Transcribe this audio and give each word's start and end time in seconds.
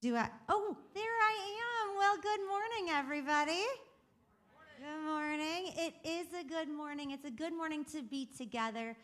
Do 0.00 0.14
I? 0.14 0.28
Oh, 0.48 0.76
there 0.94 1.02
I 1.02 1.56
am. 1.58 1.96
Well, 1.98 2.16
good 2.22 2.38
morning, 2.46 2.94
everybody. 2.96 3.64
Good 4.78 5.04
morning. 5.04 5.72
It 5.76 5.94
is 6.04 6.28
a 6.38 6.44
good 6.44 6.68
morning. 6.68 7.10
It's 7.10 7.24
a 7.24 7.32
good 7.32 7.52
morning 7.52 7.84
to 7.86 8.02
be 8.02 8.28
together 8.38 8.96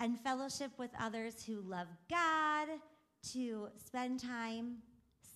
and 0.00 0.18
fellowship 0.18 0.72
with 0.76 0.90
others 0.98 1.44
who 1.44 1.60
love 1.60 1.86
God, 2.10 2.66
to 3.32 3.68
spend 3.76 4.18
time 4.18 4.78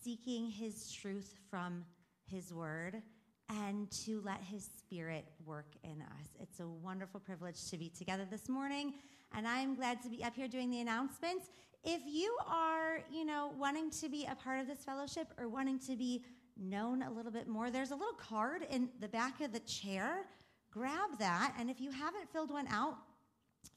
seeking 0.03 0.51
His 0.51 0.91
truth 0.91 1.39
from 1.49 1.85
His 2.29 2.53
Word, 2.53 3.03
and 3.51 3.89
to 4.05 4.21
let 4.25 4.43
His 4.43 4.69
Spirit 4.79 5.27
work 5.47 5.77
in 5.85 6.03
us. 6.03 6.27
It's 6.41 6.59
a 6.59 6.67
wonderful 6.67 7.21
privilege 7.21 7.71
to 7.71 7.79
be 7.79 7.89
together 7.89 8.27
this 8.29 8.49
morning, 8.49 8.95
and 9.33 9.47
I'm 9.47 9.77
glad 9.77 10.03
to 10.03 10.09
be 10.09 10.25
up 10.25 10.35
here 10.35 10.49
doing 10.49 10.73
the 10.73 10.81
announcements. 10.81 11.51
If 11.85 12.03
you 12.07 12.37
are, 12.47 13.01
you 13.11 13.25
know, 13.25 13.53
wanting 13.59 13.91
to 13.91 14.09
be 14.09 14.27
a 14.31 14.37
part 14.37 14.61
of 14.61 14.69
this 14.69 14.85
fellowship 14.85 15.29
or 15.37 15.49
wanting 15.49 15.81
to 15.81 15.97
be 15.97 16.25
known 16.57 17.03
a 17.03 17.11
little 17.11 17.33
bit 17.33 17.49
more, 17.49 17.71
there's 17.71 17.91
a 17.91 17.97
little 17.97 18.15
card 18.15 18.65
in 18.71 18.89
the 19.01 19.09
back 19.09 19.41
of 19.41 19.53
the 19.53 19.61
chair. 19.61 20.27
Grab 20.71 21.19
that, 21.19 21.55
and 21.59 21.69
if 21.69 21.81
you 21.81 21.91
haven't 21.91 22.31
filled 22.33 22.51
one 22.51 22.69
out, 22.69 22.97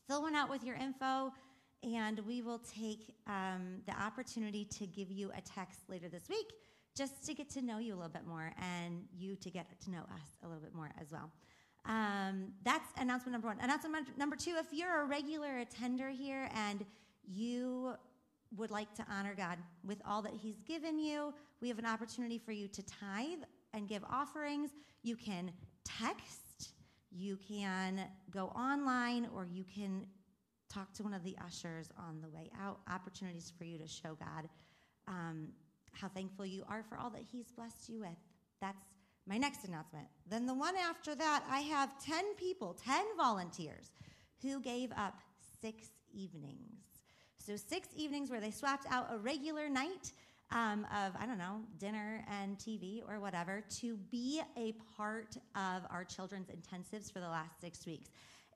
fill 0.08 0.22
one 0.22 0.36
out 0.36 0.50
with 0.50 0.64
your 0.64 0.76
info, 0.76 1.34
and 1.84 2.20
we 2.20 2.42
will 2.42 2.60
take 2.60 3.16
um, 3.28 3.82
the 3.88 3.94
opportunity 4.00 4.66
to 4.66 4.86
give 4.86 5.12
you 5.12 5.32
a 5.36 5.42
text 5.42 5.80
later 5.90 6.08
this 6.08 6.30
week 6.30 6.54
just 6.96 7.26
to 7.26 7.34
get 7.34 7.50
to 7.50 7.62
know 7.62 7.80
you 7.80 7.94
a 7.94 7.98
little 7.98 8.10
bit 8.10 8.26
more 8.26 8.54
and 8.58 9.04
you 9.18 9.36
to 9.36 9.50
get 9.50 9.68
to 9.82 9.92
know 9.92 10.00
us 10.14 10.38
a 10.44 10.48
little 10.48 10.62
bit 10.62 10.74
more 10.74 10.92
as 11.02 11.12
well. 11.12 11.30
Um, 11.86 12.54
that's 12.64 12.88
announcement 12.98 13.34
number 13.34 13.48
one. 13.48 13.60
Announcement 13.62 14.18
number 14.18 14.36
two 14.36 14.56
if 14.58 14.68
you're 14.72 15.02
a 15.02 15.06
regular 15.06 15.58
attender 15.58 16.10
here 16.10 16.50
and 16.56 16.86
you 17.28 17.94
would 18.56 18.72
like 18.72 18.94
to 18.96 19.06
honor 19.10 19.34
God 19.36 19.58
with 19.84 20.02
all 20.06 20.22
that 20.22 20.34
He's 20.34 20.60
given 20.62 21.00
you, 21.00 21.34
we 21.62 21.68
have 21.68 21.80
an 21.80 21.86
opportunity 21.86 22.38
for 22.38 22.52
you 22.52 22.68
to 22.68 22.84
tithe 22.84 23.44
and 23.74 23.88
give 23.88 24.04
offerings. 24.10 24.72
You 25.04 25.16
can 25.16 25.52
text, 25.84 26.74
you 27.12 27.38
can 27.48 28.02
go 28.32 28.48
online, 28.48 29.28
or 29.36 29.46
you 29.46 29.64
can 29.64 30.06
talk 30.70 30.94
to 30.94 31.04
one 31.04 31.14
of 31.14 31.24
the 31.24 31.36
ushers 31.46 31.90
on 31.98 32.22
the 32.22 32.30
way 32.30 32.50
out. 32.62 32.80
Opportunities 32.90 33.52
for 33.58 33.64
you 33.64 33.78
to 33.78 33.88
show 33.88 34.16
God 34.16 34.50
um, 35.08 35.50
how 35.92 36.08
thankful 36.08 36.46
you 36.46 36.64
are 36.70 36.84
for 36.84 36.98
all 36.98 37.10
that 37.12 37.24
He's 37.32 37.52
blessed 37.52 37.90
you 37.90 38.00
with. 38.00 38.18
That's 38.62 38.84
my 39.28 39.38
next 39.38 39.66
announcement. 39.66 40.08
Then 40.28 40.46
the 40.46 40.54
one 40.54 40.76
after 40.78 41.16
that, 41.16 41.44
I 41.50 41.62
have 41.62 42.04
10 42.04 42.36
people, 42.36 42.78
10 42.86 43.04
volunteers 43.18 43.92
who 44.42 44.62
gave 44.62 44.92
up 44.96 45.20
six 45.62 45.88
evenings 46.14 46.85
so, 47.46 47.56
six 47.56 47.90
evenings 47.96 48.32
where 48.32 48.42
they 48.42 48.50
swapped 48.50 48.88
out 48.90 49.08
a 49.12 49.20
regular 49.20 49.70
night 49.70 50.14
um, 50.52 50.86
of, 50.86 51.14
I 51.20 51.28
don't 51.28 51.38
know, 51.38 51.62
dinner 51.78 52.26
and 52.28 52.58
TV 52.58 53.04
or 53.08 53.20
whatever 53.20 53.64
to 53.82 53.98
be 54.10 54.42
a 54.58 54.74
part 54.98 55.38
of 55.56 55.84
our 55.92 56.04
children's 56.04 56.50
intensives 56.50 57.14
for 57.14 57.20
the 57.20 57.28
last 57.28 57.62
six 57.62 57.86
weeks. 57.86 58.10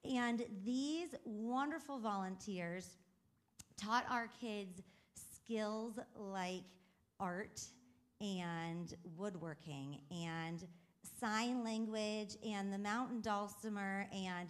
And 0.04 0.44
these 0.66 1.10
wonderful 1.24 2.00
volunteers 2.00 2.98
taught 3.78 4.06
our 4.10 4.28
kids 4.42 4.82
skills 5.14 6.00
like 6.16 6.64
art 7.20 7.62
and 8.22 8.96
woodworking 9.16 10.00
and 10.10 10.66
sign 11.20 11.64
language 11.64 12.38
and 12.44 12.74
the 12.74 12.78
mountain 12.78 13.22
dulcimer 13.22 14.08
and 14.12 14.50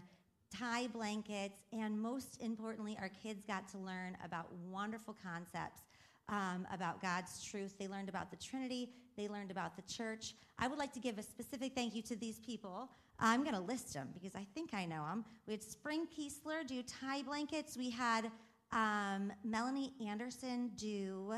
tie 0.55 0.87
blankets, 0.87 1.59
and 1.71 1.99
most 1.99 2.41
importantly, 2.41 2.97
our 2.99 3.09
kids 3.09 3.45
got 3.45 3.67
to 3.69 3.77
learn 3.77 4.17
about 4.23 4.47
wonderful 4.69 5.15
concepts 5.23 5.81
um, 6.29 6.67
about 6.71 7.01
God's 7.01 7.43
truth. 7.43 7.75
They 7.79 7.87
learned 7.87 8.09
about 8.09 8.31
the 8.31 8.37
Trinity, 8.37 8.89
they 9.17 9.27
learned 9.27 9.51
about 9.51 9.75
the 9.75 9.81
church. 9.81 10.35
I 10.57 10.67
would 10.67 10.79
like 10.79 10.93
to 10.93 10.99
give 10.99 11.17
a 11.17 11.23
specific 11.23 11.73
thank 11.75 11.95
you 11.95 12.01
to 12.03 12.15
these 12.15 12.39
people. 12.39 12.89
I'm 13.19 13.43
going 13.43 13.55
to 13.55 13.61
list 13.61 13.93
them 13.93 14.09
because 14.13 14.35
I 14.35 14.45
think 14.53 14.73
I 14.73 14.85
know 14.85 15.03
them. 15.05 15.25
We 15.45 15.53
had 15.53 15.63
Spring 15.63 16.07
Kiesler 16.07 16.65
do 16.65 16.81
tie 16.83 17.21
blankets. 17.23 17.77
We 17.77 17.89
had 17.89 18.31
um, 18.71 19.33
Melanie 19.43 19.93
Anderson 20.07 20.71
do 20.77 21.33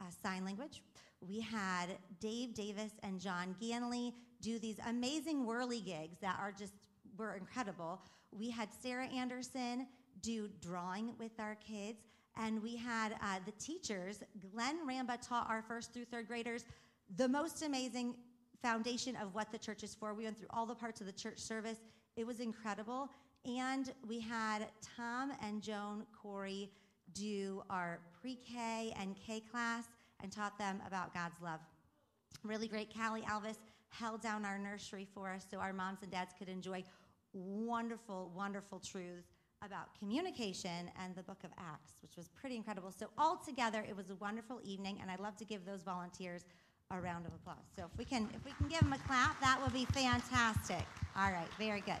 uh, 0.00 0.04
sign 0.22 0.44
language. 0.44 0.82
We 1.20 1.40
had 1.40 1.86
Dave 2.20 2.54
Davis 2.54 2.92
and 3.02 3.20
John 3.20 3.56
Ganley 3.60 4.12
do 4.40 4.58
these 4.60 4.76
amazing 4.86 5.44
whirligigs 5.44 6.20
that 6.20 6.36
are 6.40 6.52
just 6.56 6.74
were 7.18 7.34
incredible. 7.34 8.00
We 8.30 8.50
had 8.50 8.68
Sarah 8.82 9.06
Anderson 9.06 9.86
do 10.22 10.48
drawing 10.60 11.12
with 11.18 11.32
our 11.38 11.56
kids, 11.56 12.04
and 12.36 12.62
we 12.62 12.76
had 12.76 13.12
uh, 13.22 13.40
the 13.44 13.52
teachers. 13.52 14.22
Glenn 14.52 14.86
Ramba 14.86 15.18
taught 15.20 15.48
our 15.50 15.62
first 15.62 15.92
through 15.92 16.04
third 16.06 16.28
graders 16.28 16.64
the 17.16 17.28
most 17.28 17.62
amazing 17.62 18.14
foundation 18.62 19.16
of 19.16 19.34
what 19.34 19.50
the 19.50 19.58
church 19.58 19.82
is 19.82 19.94
for. 19.94 20.14
We 20.14 20.24
went 20.24 20.38
through 20.38 20.48
all 20.50 20.66
the 20.66 20.74
parts 20.74 21.00
of 21.00 21.06
the 21.06 21.12
church 21.12 21.38
service. 21.38 21.78
It 22.16 22.26
was 22.26 22.40
incredible. 22.40 23.08
And 23.44 23.92
we 24.06 24.20
had 24.20 24.66
Tom 24.96 25.32
and 25.42 25.62
Joan 25.62 26.04
Corey 26.20 26.70
do 27.14 27.62
our 27.70 28.00
pre 28.20 28.34
K 28.34 28.92
and 29.00 29.16
K 29.16 29.40
class 29.40 29.84
and 30.22 30.30
taught 30.30 30.58
them 30.58 30.82
about 30.86 31.14
God's 31.14 31.40
love. 31.42 31.60
Really 32.44 32.68
great. 32.68 32.92
Callie 32.94 33.22
Alvis 33.22 33.56
held 33.90 34.20
down 34.20 34.44
our 34.44 34.58
nursery 34.58 35.06
for 35.14 35.30
us 35.30 35.46
so 35.50 35.58
our 35.58 35.72
moms 35.72 36.02
and 36.02 36.10
dads 36.10 36.34
could 36.38 36.48
enjoy 36.48 36.82
wonderful, 37.32 38.32
wonderful 38.34 38.78
truths 38.78 39.28
about 39.64 39.98
communication 39.98 40.90
and 41.02 41.14
the 41.14 41.22
book 41.22 41.38
of 41.44 41.50
Acts, 41.58 41.94
which 42.02 42.16
was 42.16 42.28
pretty 42.28 42.56
incredible. 42.56 42.92
So, 42.92 43.08
altogether, 43.18 43.84
it 43.88 43.96
was 43.96 44.10
a 44.10 44.14
wonderful 44.16 44.60
evening, 44.62 44.98
and 45.00 45.10
I'd 45.10 45.20
love 45.20 45.36
to 45.36 45.44
give 45.44 45.64
those 45.64 45.82
volunteers 45.82 46.44
a 46.90 47.00
round 47.00 47.26
of 47.26 47.32
applause. 47.34 47.66
So, 47.76 47.84
if 47.92 47.98
we 47.98 48.04
can, 48.04 48.28
if 48.34 48.44
we 48.44 48.52
can 48.52 48.68
give 48.68 48.80
them 48.80 48.92
a 48.92 48.98
clap, 48.98 49.40
that 49.40 49.58
would 49.62 49.72
be 49.72 49.84
fantastic. 49.86 50.86
All 51.16 51.32
right, 51.32 51.48
very 51.58 51.80
good. 51.80 51.98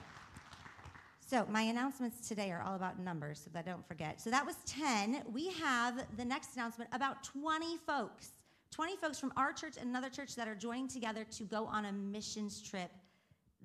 So, 1.26 1.46
my 1.50 1.62
announcements 1.62 2.26
today 2.26 2.50
are 2.50 2.62
all 2.62 2.76
about 2.76 2.98
numbers, 2.98 3.40
so 3.44 3.50
that 3.52 3.66
I 3.66 3.70
don't 3.70 3.86
forget. 3.86 4.20
So, 4.20 4.30
that 4.30 4.46
was 4.46 4.56
10. 4.66 5.24
We 5.32 5.50
have 5.54 6.06
the 6.16 6.24
next 6.24 6.54
announcement 6.54 6.90
about 6.92 7.24
20 7.24 7.76
folks, 7.78 8.30
20 8.70 8.96
folks 8.96 9.18
from 9.18 9.32
our 9.36 9.52
church 9.52 9.76
and 9.78 9.90
another 9.90 10.10
church 10.10 10.36
that 10.36 10.46
are 10.46 10.54
joining 10.54 10.88
together 10.88 11.24
to 11.24 11.44
go 11.44 11.66
on 11.66 11.86
a 11.86 11.92
missions 11.92 12.62
trip 12.62 12.90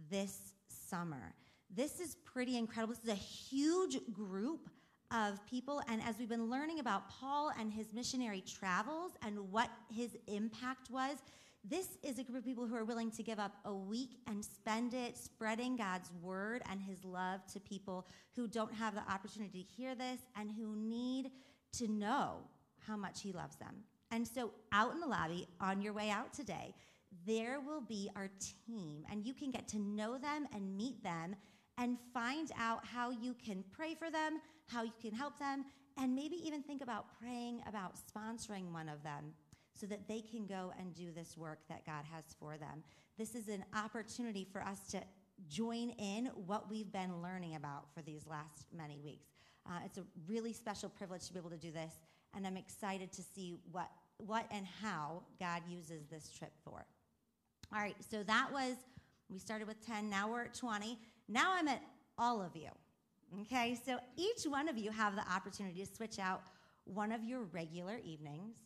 this 0.10 0.54
summer. 0.68 1.34
This 1.76 2.00
is 2.00 2.16
pretty 2.24 2.58
incredible. 2.58 2.94
This 2.94 3.04
is 3.04 3.20
a 3.20 3.24
huge 3.24 3.98
group 4.12 4.70
of 5.12 5.44
people. 5.48 5.82
And 5.88 6.02
as 6.04 6.20
we've 6.20 6.30
been 6.30 6.50
learning 6.50 6.80
about 6.80 7.10
Paul 7.10 7.52
and 7.60 7.72
his 7.72 7.94
missionary 7.94 8.42
travels 8.42 9.14
and 9.26 9.52
what 9.52 9.70
his 9.92 10.16
impact 10.28 10.92
was, 10.92 11.18
this 11.64 11.98
is 12.04 12.20
a 12.20 12.24
group 12.24 12.40
of 12.40 12.46
people 12.46 12.68
who 12.68 12.76
are 12.76 12.84
willing 12.84 13.10
to 13.12 13.24
give 13.24 13.40
up 13.40 13.56
a 13.66 13.74
week 13.74 14.20
and 14.28 14.44
spend 14.44 14.94
it 14.94 15.18
spreading 15.18 15.76
God's 15.76 16.12
word 16.22 16.62
and 16.70 16.80
his 16.80 17.04
love 17.06 17.40
to 17.54 17.60
people 17.60 18.06
who 18.36 18.48
don't 18.48 18.74
have 18.74 18.94
the 18.94 19.12
opportunity 19.12 19.64
to 19.64 19.74
hear 19.76 19.96
this 19.96 20.20
and 20.36 20.52
who 20.52 20.76
need 20.76 21.32
to 21.74 21.88
know 21.88 22.38
how 22.86 22.98
much 22.98 23.22
he 23.22 23.32
loves 23.32 23.56
them. 23.56 23.76
And 24.12 24.28
so, 24.28 24.52
out 24.74 24.92
in 24.92 25.00
the 25.00 25.08
lobby, 25.08 25.48
on 25.60 25.82
your 25.82 25.94
way 25.94 26.12
out 26.12 26.34
today, 26.34 26.76
there 27.26 27.60
will 27.62 27.82
be 27.82 28.10
our 28.16 28.30
team, 28.68 29.06
and 29.10 29.26
you 29.26 29.34
can 29.34 29.50
get 29.50 29.68
to 29.70 29.80
know 29.80 30.18
them 30.18 30.48
and 30.54 30.76
meet 30.76 31.02
them 31.02 31.36
and 31.78 31.98
find 32.14 32.52
out 32.58 32.86
how 32.86 33.10
you 33.10 33.34
can 33.34 33.64
pray 33.72 33.96
for 33.96 34.12
them, 34.12 34.40
how 34.68 34.84
you 34.84 34.94
can 35.02 35.12
help 35.12 35.40
them, 35.40 35.66
and 35.98 36.16
maybe 36.16 36.36
even 36.46 36.62
think 36.62 36.82
about 36.82 37.06
praying 37.20 37.62
about 37.68 37.94
sponsoring 37.96 38.72
one 38.72 38.90
of 38.90 39.04
them 39.04 39.34
so 39.74 39.86
that 39.88 40.08
they 40.08 40.22
can 40.22 40.46
go 40.46 40.72
and 40.80 40.94
do 40.94 41.12
this 41.12 41.36
work 41.38 41.60
that 41.68 41.86
God 41.86 42.04
has 42.14 42.24
for 42.40 42.58
them. 42.58 42.84
This 43.18 43.36
is 43.36 43.48
an 43.48 43.64
opportunity 43.76 44.48
for 44.52 44.62
us 44.62 44.80
to 44.92 45.02
join 45.50 45.90
in 45.92 46.28
what 46.48 46.70
we've 46.70 46.92
been 46.92 47.22
learning 47.22 47.56
about 47.56 47.86
for 47.94 48.02
these 48.02 48.28
last 48.28 48.68
many 48.76 49.00
weeks. 49.00 49.28
Uh, 49.66 49.80
it's 49.86 49.98
a 49.98 50.04
really 50.28 50.54
special 50.54 50.90
privilege 50.90 51.26
to 51.28 51.34
be 51.34 51.40
able 51.40 51.50
to 51.50 51.58
do 51.58 51.72
this, 51.72 51.94
and 52.36 52.46
I'm 52.46 52.58
excited 52.58 53.12
to 53.14 53.22
see 53.22 53.56
what, 53.72 53.90
what 54.18 54.46
and 54.52 54.66
how 54.82 55.24
God 55.40 55.62
uses 55.68 56.06
this 56.08 56.30
trip 56.30 56.52
for. 56.64 56.86
All 57.74 57.80
right, 57.80 57.96
so 58.12 58.24
that 58.24 58.50
was, 58.52 58.76
we 59.30 59.40
started 59.40 59.68
with 59.68 59.86
10, 59.86 60.10
now 60.10 60.30
we're 60.30 60.44
at 60.44 60.54
20. 60.54 61.00
Now 61.28 61.54
I'm 61.56 61.68
at 61.68 61.82
all 62.18 62.42
of 62.42 62.56
you. 62.56 62.70
Okay, 63.42 63.80
so 63.86 63.98
each 64.16 64.44
one 64.46 64.70
of 64.70 64.78
you 64.78 64.92
have 64.92 65.16
the 65.16 65.28
opportunity 65.32 65.84
to 65.84 65.96
switch 65.96 66.20
out 66.20 66.42
one 66.86 67.12
of 67.12 67.24
your 67.24 67.44
regular 67.44 68.00
evenings 68.04 68.58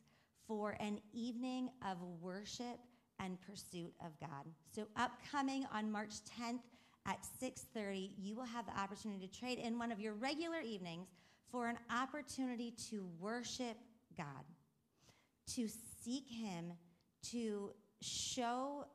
for 0.48 0.76
an 0.80 1.00
evening 1.14 1.70
of 1.90 1.98
worship 2.22 2.80
and 3.20 3.40
pursuit 3.42 3.94
of 4.06 4.20
God. 4.20 4.46
So 4.76 4.88
upcoming 4.96 5.66
on 5.72 5.92
March 5.92 6.16
10th 6.40 6.62
at 7.06 7.26
6:30, 7.42 8.14
you 8.18 8.36
will 8.36 8.46
have 8.46 8.66
the 8.66 8.78
opportunity 8.78 9.28
to 9.28 9.40
trade 9.40 9.60
in 9.60 9.80
one 9.80 9.92
of 9.92 10.00
your 10.00 10.14
regular 10.14 10.60
evenings 10.60 11.08
for 11.50 11.68
an 11.68 11.78
opportunity 11.90 12.72
to 12.90 13.06
worship 13.20 13.78
God, 14.18 14.44
to 15.56 15.70
seek 16.04 16.28
him, 16.28 16.74
to 17.32 17.74
show 18.02 18.86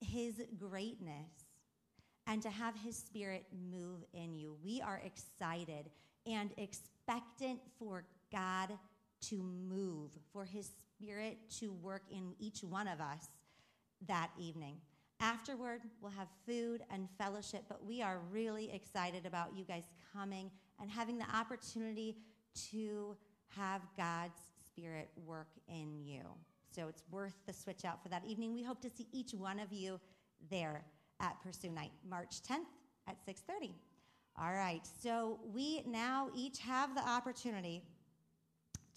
his 0.00 0.42
greatness 0.58 1.49
and 2.30 2.40
to 2.42 2.48
have 2.48 2.74
His 2.84 2.96
Spirit 2.96 3.44
move 3.72 4.04
in 4.14 4.36
you. 4.36 4.56
We 4.64 4.80
are 4.80 5.02
excited 5.04 5.90
and 6.26 6.52
expectant 6.58 7.58
for 7.76 8.04
God 8.32 8.70
to 9.22 9.42
move, 9.42 10.12
for 10.32 10.44
His 10.44 10.70
Spirit 10.94 11.38
to 11.58 11.72
work 11.72 12.02
in 12.08 12.34
each 12.38 12.62
one 12.62 12.86
of 12.86 13.00
us 13.00 13.26
that 14.06 14.30
evening. 14.38 14.76
Afterward, 15.18 15.80
we'll 16.00 16.12
have 16.12 16.28
food 16.46 16.82
and 16.92 17.08
fellowship, 17.18 17.64
but 17.68 17.84
we 17.84 18.00
are 18.00 18.20
really 18.30 18.72
excited 18.72 19.26
about 19.26 19.48
you 19.56 19.64
guys 19.64 19.82
coming 20.14 20.52
and 20.80 20.88
having 20.88 21.18
the 21.18 21.36
opportunity 21.36 22.16
to 22.70 23.16
have 23.56 23.82
God's 23.96 24.38
Spirit 24.66 25.10
work 25.26 25.50
in 25.66 25.98
you. 25.98 26.22
So 26.72 26.86
it's 26.86 27.02
worth 27.10 27.34
the 27.48 27.52
switch 27.52 27.84
out 27.84 28.00
for 28.04 28.08
that 28.10 28.24
evening. 28.24 28.54
We 28.54 28.62
hope 28.62 28.80
to 28.82 28.88
see 28.88 29.08
each 29.10 29.34
one 29.34 29.58
of 29.58 29.72
you 29.72 29.98
there 30.48 30.84
at 31.20 31.40
Pursue 31.42 31.70
Night, 31.70 31.92
March 32.08 32.42
10th 32.42 32.66
at 33.06 33.16
6:30. 33.24 33.74
All 34.36 34.52
right. 34.52 34.86
So 35.02 35.38
we 35.52 35.82
now 35.82 36.30
each 36.34 36.58
have 36.60 36.94
the 36.94 37.06
opportunity 37.06 37.82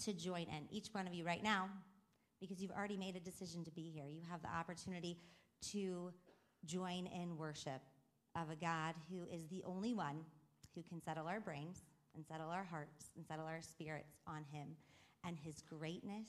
to 0.03 0.13
join 0.13 0.43
in. 0.43 0.67
Each 0.71 0.87
one 0.93 1.07
of 1.07 1.13
you 1.13 1.25
right 1.25 1.43
now 1.43 1.69
because 2.39 2.61
you've 2.61 2.71
already 2.71 2.97
made 2.97 3.15
a 3.15 3.19
decision 3.19 3.63
to 3.63 3.71
be 3.71 3.89
here. 3.89 4.05
You 4.05 4.21
have 4.29 4.41
the 4.41 4.53
opportunity 4.53 5.17
to 5.71 6.11
join 6.65 7.07
in 7.07 7.37
worship 7.37 7.81
of 8.35 8.49
a 8.49 8.55
God 8.55 8.95
who 9.09 9.25
is 9.33 9.47
the 9.47 9.63
only 9.63 9.93
one 9.93 10.25
who 10.75 10.81
can 10.83 11.01
settle 11.01 11.27
our 11.27 11.39
brains 11.39 11.83
and 12.15 12.25
settle 12.25 12.49
our 12.49 12.63
hearts 12.63 13.11
and 13.15 13.25
settle 13.25 13.45
our 13.45 13.61
spirits 13.61 14.19
on 14.27 14.43
him 14.51 14.75
and 15.25 15.37
his 15.37 15.61
greatness 15.61 16.27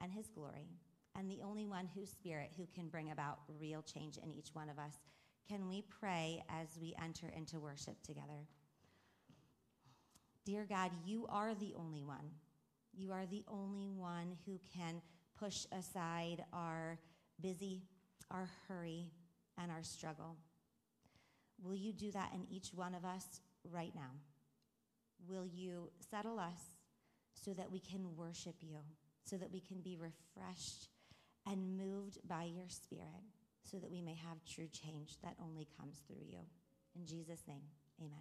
and 0.00 0.12
his 0.12 0.28
glory 0.28 0.68
and 1.16 1.30
the 1.30 1.42
only 1.42 1.66
one 1.66 1.88
whose 1.94 2.10
spirit 2.10 2.50
who 2.56 2.66
can 2.74 2.88
bring 2.88 3.10
about 3.10 3.40
real 3.58 3.82
change 3.82 4.16
in 4.18 4.32
each 4.32 4.54
one 4.54 4.68
of 4.68 4.78
us. 4.78 4.94
Can 5.48 5.68
we 5.68 5.82
pray 5.82 6.42
as 6.48 6.78
we 6.80 6.94
enter 7.02 7.28
into 7.28 7.58
worship 7.58 8.02
together? 8.02 8.46
Dear 10.44 10.64
God, 10.68 10.90
you 11.04 11.26
are 11.28 11.54
the 11.54 11.74
only 11.76 12.02
one. 12.02 12.30
You 12.92 13.12
are 13.12 13.26
the 13.26 13.44
only 13.48 13.90
one 13.90 14.36
who 14.46 14.58
can 14.74 15.00
push 15.38 15.66
aside 15.72 16.44
our 16.52 16.98
busy, 17.40 17.82
our 18.30 18.48
hurry, 18.68 19.10
and 19.58 19.70
our 19.70 19.82
struggle. 19.82 20.36
Will 21.62 21.74
you 21.74 21.92
do 21.92 22.10
that 22.12 22.32
in 22.34 22.46
each 22.50 22.70
one 22.74 22.94
of 22.94 23.04
us 23.04 23.40
right 23.64 23.92
now? 23.94 24.10
Will 25.28 25.46
you 25.46 25.90
settle 26.10 26.38
us 26.38 26.60
so 27.34 27.52
that 27.52 27.70
we 27.70 27.80
can 27.80 28.16
worship 28.16 28.56
you, 28.60 28.78
so 29.24 29.36
that 29.36 29.52
we 29.52 29.60
can 29.60 29.80
be 29.80 29.96
refreshed 29.96 30.88
and 31.46 31.76
moved 31.76 32.18
by 32.26 32.44
your 32.44 32.68
Spirit, 32.68 33.24
so 33.62 33.78
that 33.78 33.90
we 33.90 34.00
may 34.00 34.14
have 34.14 34.38
true 34.44 34.68
change 34.72 35.16
that 35.22 35.34
only 35.42 35.66
comes 35.78 36.02
through 36.06 36.24
you? 36.28 36.38
In 36.96 37.06
Jesus' 37.06 37.42
name, 37.46 37.62
amen. 38.00 38.18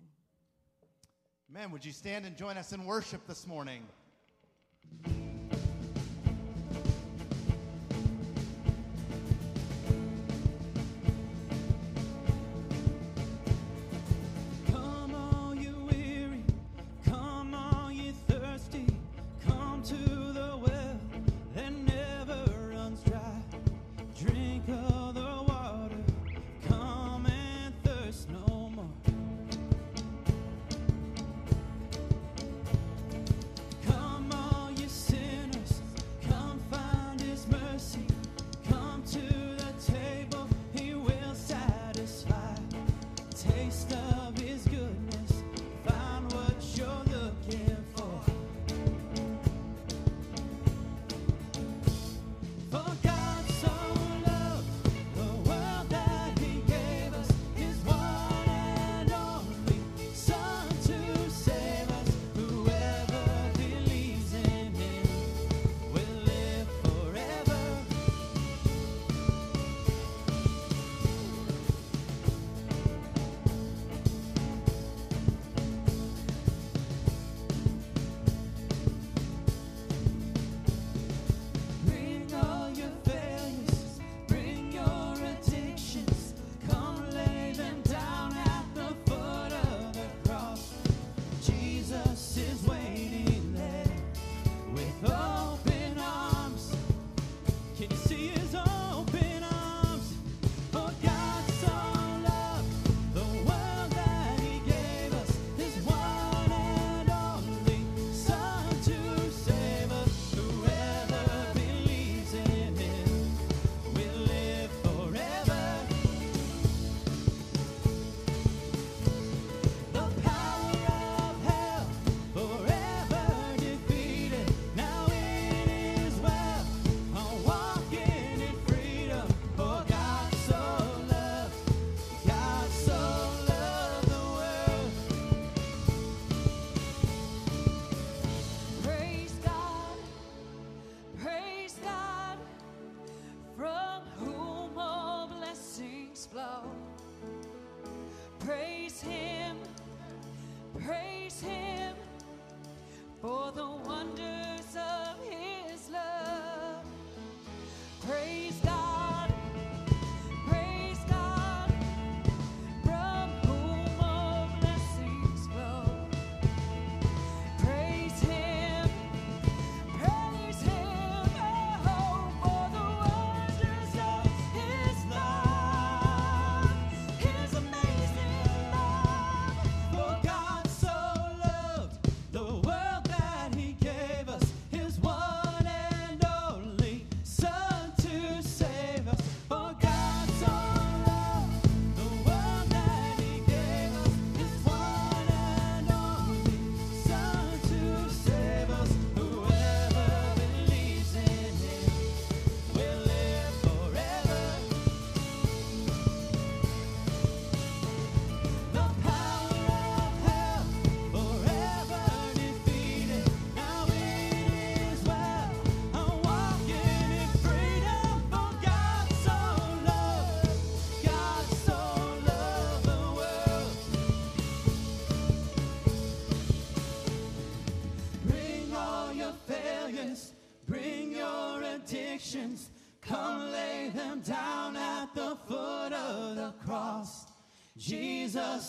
Amen. 1.52 1.72
Would 1.72 1.84
you 1.84 1.92
stand 1.92 2.26
and 2.26 2.38
join 2.38 2.58
us 2.58 2.74
in 2.74 2.86
worship 2.86 3.26
this 3.28 3.48
morning? 3.48 3.84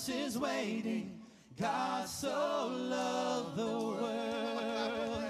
Jesus 0.01 0.35
is 0.35 0.39
waiting. 0.39 1.21
God 1.61 2.09
so 2.09 2.73
loved 2.73 3.57
the 3.57 3.69
world. 3.69 5.21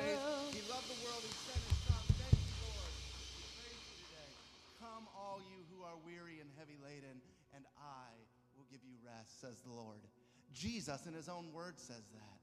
He 0.54 0.62
loved 0.70 0.86
the 0.86 1.00
world. 1.02 1.22
He 1.26 1.34
sent 1.42 1.58
his 1.58 1.80
son. 1.90 1.98
Thank 2.14 2.38
you, 2.38 2.54
Lord. 2.70 2.94
Praise 3.58 3.82
you 3.82 3.98
today. 4.06 4.30
Come, 4.78 5.10
all 5.18 5.42
you 5.42 5.58
who 5.74 5.82
are 5.82 5.98
weary 6.06 6.38
and 6.38 6.46
heavy 6.54 6.78
laden, 6.86 7.18
and 7.50 7.64
I 7.82 8.14
will 8.54 8.66
give 8.70 8.78
you 8.86 8.94
rest, 9.02 9.40
says 9.40 9.58
the 9.66 9.74
Lord. 9.74 10.06
Jesus, 10.54 11.06
in 11.06 11.14
his 11.14 11.28
own 11.28 11.50
word, 11.52 11.74
says 11.74 12.06
that. 12.14 12.38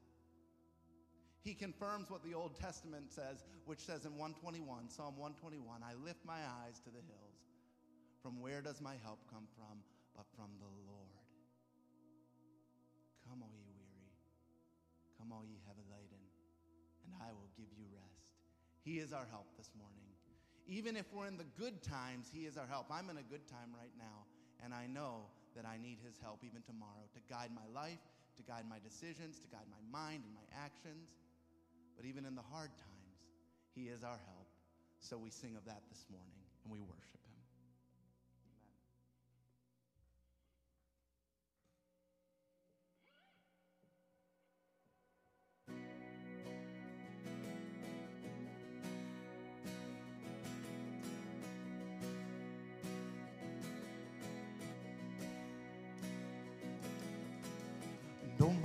He 1.40 1.54
confirms 1.54 2.10
what 2.10 2.22
the 2.22 2.34
Old 2.34 2.60
Testament 2.60 3.08
says, 3.08 3.40
which 3.64 3.80
says 3.80 4.04
in 4.04 4.12
121, 4.20 4.90
Psalm 4.90 5.16
121, 5.16 5.80
I 5.80 5.96
lift 6.04 6.20
my 6.26 6.44
eyes 6.60 6.76
to 6.84 6.90
the 6.92 7.00
hills. 7.08 7.40
From 8.20 8.42
where 8.42 8.60
does 8.60 8.82
my 8.82 8.96
help 9.00 9.20
come 9.32 9.48
from? 9.56 9.80
But 10.14 10.26
from 10.36 10.50
the 10.60 10.66
Lord. 10.66 10.87
Come, 15.28 15.36
all 15.36 15.44
ye 15.44 15.60
heavy 15.68 15.84
laden, 15.92 16.24
and 17.04 17.12
I 17.20 17.36
will 17.36 17.52
give 17.52 17.68
you 17.76 17.84
rest. 17.92 18.40
He 18.80 18.96
is 18.96 19.12
our 19.12 19.28
help 19.28 19.44
this 19.60 19.68
morning. 19.76 20.08
Even 20.64 20.96
if 20.96 21.04
we're 21.12 21.28
in 21.28 21.36
the 21.36 21.48
good 21.60 21.82
times, 21.82 22.32
He 22.32 22.48
is 22.48 22.56
our 22.56 22.64
help. 22.64 22.88
I'm 22.88 23.12
in 23.12 23.20
a 23.20 23.26
good 23.28 23.44
time 23.44 23.68
right 23.76 23.92
now, 23.98 24.24
and 24.64 24.72
I 24.72 24.88
know 24.88 25.28
that 25.52 25.68
I 25.68 25.76
need 25.76 25.98
His 26.00 26.16
help 26.16 26.40
even 26.44 26.64
tomorrow 26.64 27.04
to 27.12 27.20
guide 27.28 27.52
my 27.52 27.68
life, 27.76 28.00
to 28.36 28.42
guide 28.42 28.64
my 28.68 28.80
decisions, 28.80 29.36
to 29.40 29.48
guide 29.52 29.68
my 29.68 29.84
mind 29.92 30.24
and 30.24 30.32
my 30.32 30.48
actions. 30.56 31.12
But 31.96 32.08
even 32.08 32.24
in 32.24 32.32
the 32.32 32.44
hard 32.48 32.72
times, 32.80 33.20
He 33.76 33.92
is 33.92 34.00
our 34.04 34.20
help. 34.32 34.48
So 35.00 35.20
we 35.20 35.28
sing 35.28 35.56
of 35.60 35.64
that 35.68 35.84
this 35.92 36.08
morning, 36.08 36.40
and 36.64 36.72
we 36.72 36.80
worship 36.80 37.20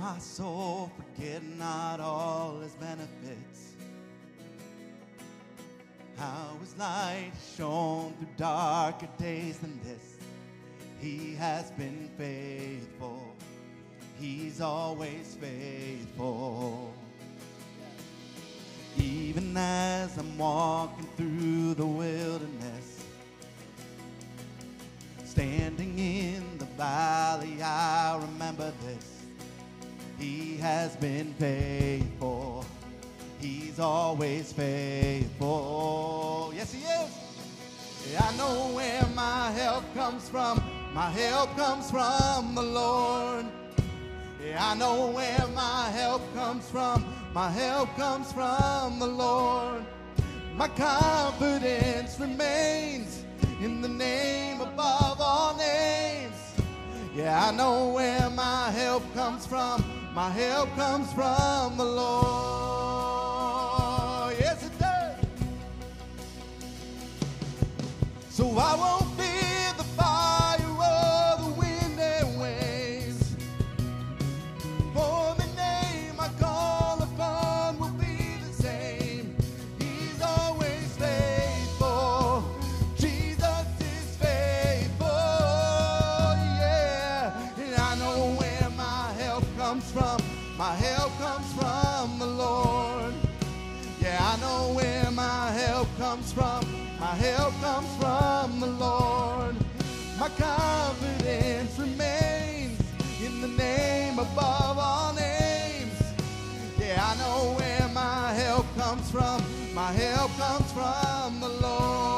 my 0.04 0.18
soul 0.18 0.92
forget 0.98 1.42
not 1.58 1.98
all 1.98 2.60
his 2.60 2.74
benefits, 2.74 3.72
how 6.18 6.50
his 6.60 6.76
light 6.76 7.32
shone 7.56 8.12
through 8.18 8.28
darker 8.36 9.08
days 9.18 9.56
than 9.60 9.80
this. 9.82 10.16
He 11.00 11.34
has 11.36 11.70
been 11.70 12.10
faithful, 12.18 13.34
he's 14.20 14.60
always 14.60 15.38
faithful. 15.40 16.92
Even 18.98 19.56
as 19.56 20.18
I'm 20.18 20.36
walking 20.36 21.08
through 21.16 21.74
the 21.74 21.86
wilderness, 21.86 23.06
standing 25.24 25.98
in 25.98 26.58
the 26.58 26.66
valley, 26.76 27.23
He 30.24 30.56
has 30.56 30.96
been 30.96 31.34
faithful. 31.34 32.64
He's 33.38 33.78
always 33.78 34.54
faithful. 34.54 36.50
Yes, 36.56 36.72
He 36.72 36.80
is. 36.80 38.16
I 38.18 38.34
know 38.38 38.70
where 38.74 39.04
my 39.14 39.50
help 39.50 39.84
comes 39.92 40.26
from. 40.30 40.62
My 40.94 41.10
help 41.10 41.54
comes 41.56 41.90
from 41.90 42.54
the 42.54 42.62
Lord. 42.62 43.44
Yeah, 44.42 44.66
I 44.66 44.74
know 44.74 45.10
where 45.10 45.46
my 45.54 45.90
help 45.90 46.22
comes 46.32 46.70
from. 46.70 47.04
My 47.34 47.50
help 47.50 47.94
comes 47.94 48.32
from 48.32 48.98
the 48.98 49.06
Lord. 49.06 49.84
My 50.56 50.68
confidence 50.68 52.18
remains 52.18 53.24
in 53.60 53.82
the 53.82 53.88
name 53.88 54.62
above 54.62 55.20
all 55.20 55.54
names. 55.58 56.54
Yeah, 57.14 57.46
I 57.46 57.50
know 57.50 57.90
where 57.90 58.30
my 58.30 58.70
help 58.70 59.02
comes 59.12 59.44
from. 59.46 59.84
My 60.14 60.30
help 60.30 60.74
comes 60.76 61.12
from 61.12 61.76
the 61.76 61.84
Lord. 61.84 63.24
Yes, 64.38 64.64
it 64.64 64.78
does. 64.78 65.16
So 68.30 68.56
I 68.56 68.76
won't 68.76 69.13
from 98.54 98.60
the 98.60 98.78
Lord. 98.78 99.56
My 100.18 100.28
confidence 100.28 101.78
remains 101.78 102.80
in 103.24 103.40
the 103.40 103.48
name 103.48 104.18
above 104.18 104.78
all 104.78 105.12
names. 105.14 106.00
Yeah, 106.78 107.02
I 107.04 107.16
know 107.16 107.54
where 107.58 107.88
my 107.92 108.32
help 108.32 108.66
comes 108.76 109.10
from. 109.10 109.42
My 109.74 109.90
help 109.92 110.30
comes 110.36 110.70
from 110.72 111.40
the 111.40 111.48
Lord. 111.48 112.13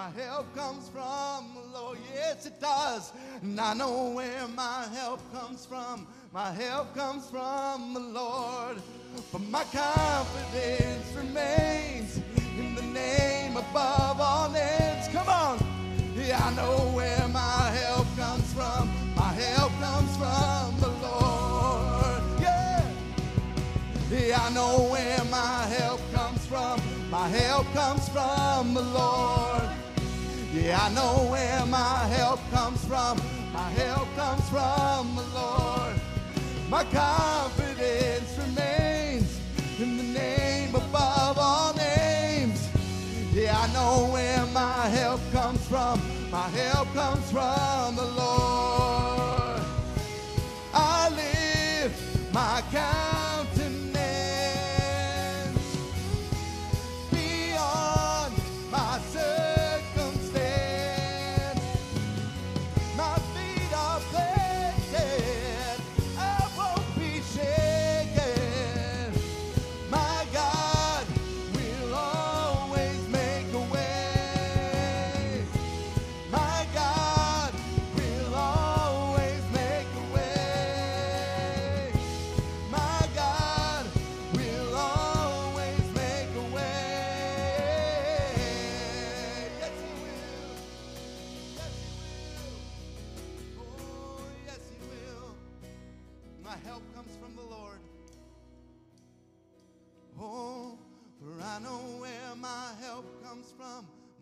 My 0.00 0.08
help 0.22 0.54
comes 0.56 0.88
from 0.88 1.52
the 1.54 1.78
Lord. 1.78 1.98
Yes, 2.14 2.46
it 2.46 2.58
does. 2.58 3.12
And 3.42 3.60
I 3.60 3.74
know 3.74 4.12
where 4.14 4.48
my 4.48 4.86
help 4.94 5.20
comes 5.30 5.66
from. 5.66 6.06
My 6.32 6.50
help 6.52 6.94
comes 6.94 7.28
from 7.28 7.92
the 7.92 8.00
Lord. 8.00 8.78
For 9.30 9.40
my 9.40 9.62
confidence 9.64 11.06
remains 11.14 12.18
in 12.58 12.74
the 12.76 12.82
name 12.82 13.58
above 13.58 14.18
all 14.18 14.48
names. 14.48 15.06
Come 15.08 15.28
on. 15.28 15.58
Yeah, 16.16 16.40
I 16.46 16.54
know 16.54 16.78
where 16.96 17.28
my 17.28 17.70
help 17.82 18.06
comes 18.16 18.50
from. 18.54 18.88
My 19.14 19.34
help 19.34 19.72
comes 19.82 20.16
from 20.16 20.80
the 20.80 20.92
Lord. 21.06 22.22
Yeah. 22.40 22.90
Yeah, 24.10 24.38
I 24.40 24.50
know 24.54 24.88
where 24.90 25.24
my 25.24 25.66
help 25.78 26.00
comes 26.14 26.46
from. 26.46 26.80
My 27.10 27.28
help 27.28 27.66
comes 27.74 28.08
from 28.08 28.72
the 28.72 28.80
Lord. 28.80 29.49
Yeah, 30.62 30.78
I 30.82 30.90
know 30.90 31.26
where 31.30 31.64
my 31.66 32.06
help 32.16 32.38
comes 32.50 32.84
from. 32.84 33.18
My 33.52 33.70
help 33.70 34.06
comes 34.14 34.46
from 34.50 35.16
the 35.16 35.24
Lord. 35.34 35.96
My 36.68 36.84
confidence 36.84 38.36
remains 38.36 39.40
in 39.78 39.96
the 39.96 40.02
name 40.02 40.74
above 40.74 41.38
all 41.38 41.72
names. 41.74 42.68
Yeah, 43.32 43.58
I 43.58 43.72
know 43.72 44.12
where 44.12 44.44
my 44.52 44.88
help 44.88 45.20
comes 45.32 45.66
from. 45.66 45.98
My 46.30 46.48
help 46.50 46.92
comes 46.92 47.30
from 47.32 47.96
the 47.96 48.04
Lord. 48.04 48.89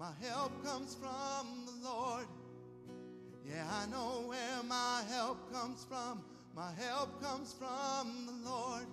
My 0.09 0.27
help 0.27 0.64
comes 0.64 0.94
from 0.94 1.66
the 1.66 1.87
Lord. 1.87 2.25
Yeah, 3.47 3.66
I 3.71 3.85
know 3.90 4.23
where 4.27 4.62
my 4.66 5.03
help 5.11 5.53
comes 5.53 5.85
from. 5.85 6.25
My 6.57 6.71
help 6.79 7.23
comes 7.23 7.53
from 7.53 8.25
the 8.25 8.49
Lord. 8.49 8.87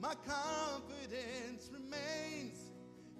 My 0.00 0.14
confidence 0.24 1.70
remains 1.72 2.70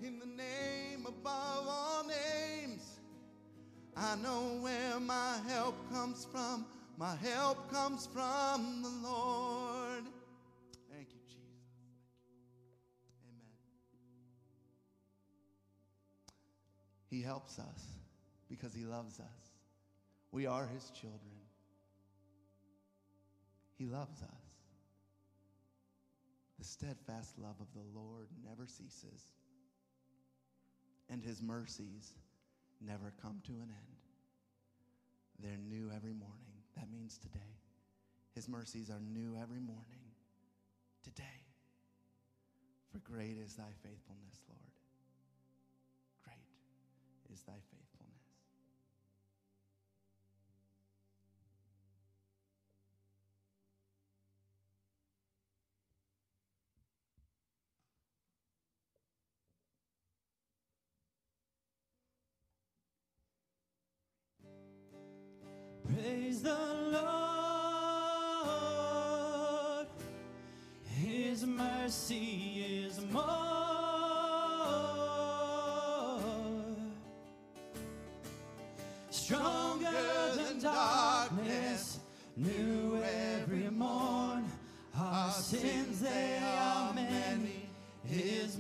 in 0.00 0.20
the 0.20 0.26
name 0.26 1.04
above 1.08 1.66
all 1.66 2.04
names. 2.04 3.00
I 3.96 4.14
know 4.14 4.58
where 4.60 5.00
my 5.00 5.38
help 5.48 5.74
comes 5.92 6.24
from. 6.30 6.64
My 6.96 7.16
help 7.16 7.68
comes 7.72 8.06
from 8.06 8.82
the 8.82 9.08
Lord. 9.08 10.04
He 17.12 17.20
helps 17.20 17.58
us 17.58 17.84
because 18.48 18.72
He 18.72 18.86
loves 18.86 19.20
us. 19.20 19.50
We 20.30 20.46
are 20.46 20.66
His 20.66 20.88
children. 20.98 21.42
He 23.76 23.84
loves 23.84 24.22
us. 24.22 24.44
The 26.58 26.64
steadfast 26.64 27.38
love 27.38 27.56
of 27.60 27.66
the 27.74 28.00
Lord 28.00 28.28
never 28.42 28.66
ceases, 28.66 29.28
and 31.10 31.22
His 31.22 31.42
mercies 31.42 32.12
never 32.80 33.12
come 33.20 33.42
to 33.44 33.52
an 33.52 33.68
end. 33.68 33.98
They're 35.38 35.58
new 35.58 35.90
every 35.94 36.14
morning. 36.14 36.62
That 36.78 36.90
means 36.90 37.18
today. 37.18 37.58
His 38.34 38.48
mercies 38.48 38.88
are 38.88 39.00
new 39.00 39.36
every 39.36 39.60
morning. 39.60 40.00
Today. 41.04 41.44
For 42.90 43.00
great 43.00 43.36
is 43.36 43.52
thy 43.52 43.72
faithfulness, 43.82 44.40
Lord. 44.48 44.81
Is 47.32 47.40
thy 47.44 47.52
faithfulness. 47.70 48.26
Praise 65.86 66.42
the 66.42 66.58
Lord. 66.92 67.78
His 70.84 71.46
mercy 71.46 72.51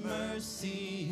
mercy 0.04 1.08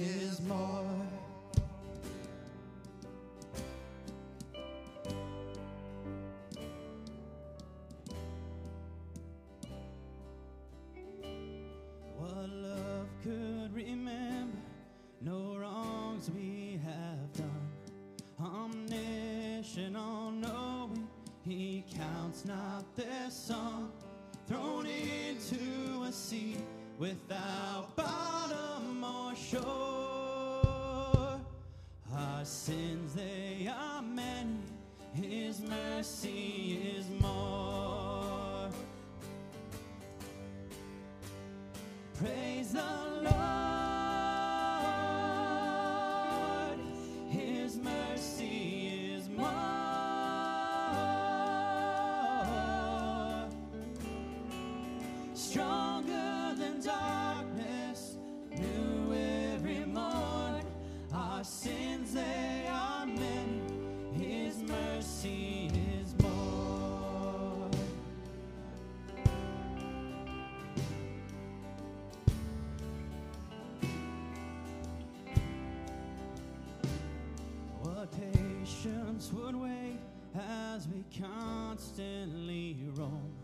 constantly 81.18 82.76
roam? 82.94 83.34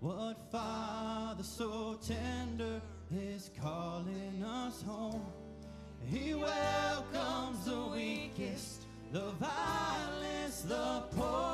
What 0.00 0.50
Father 0.50 1.42
so 1.42 1.98
tender 2.06 2.80
is 3.10 3.50
calling 3.60 4.44
us 4.44 4.82
home? 4.82 5.24
He 6.06 6.34
welcomes 6.34 7.64
the 7.64 7.80
weakest, 7.92 8.86
the 9.12 9.30
vilest, 9.40 10.68
the 10.68 11.02
poor. 11.16 11.53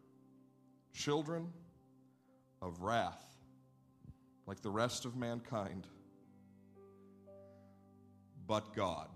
children 0.93 1.51
of 2.61 2.81
wrath, 2.81 3.25
like 4.45 4.61
the 4.61 4.69
rest 4.69 5.05
of 5.05 5.15
mankind. 5.15 5.87
But 8.47 8.75
God, 8.75 9.07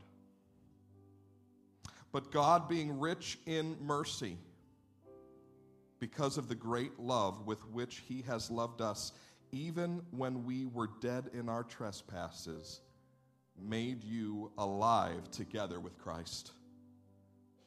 but 2.11 2.31
God, 2.31 2.69
being 2.69 2.99
rich 2.99 3.37
in 3.45 3.75
mercy, 3.81 4.37
because 5.99 6.37
of 6.37 6.47
the 6.47 6.55
great 6.55 6.99
love 6.99 7.45
with 7.45 7.65
which 7.69 8.03
He 8.07 8.21
has 8.23 8.49
loved 8.49 8.81
us, 8.81 9.11
even 9.51 10.01
when 10.11 10.45
we 10.45 10.65
were 10.65 10.89
dead 11.01 11.29
in 11.33 11.49
our 11.49 11.63
trespasses, 11.63 12.81
made 13.59 14.03
you 14.03 14.51
alive 14.57 15.29
together 15.31 15.79
with 15.79 15.97
Christ. 15.97 16.51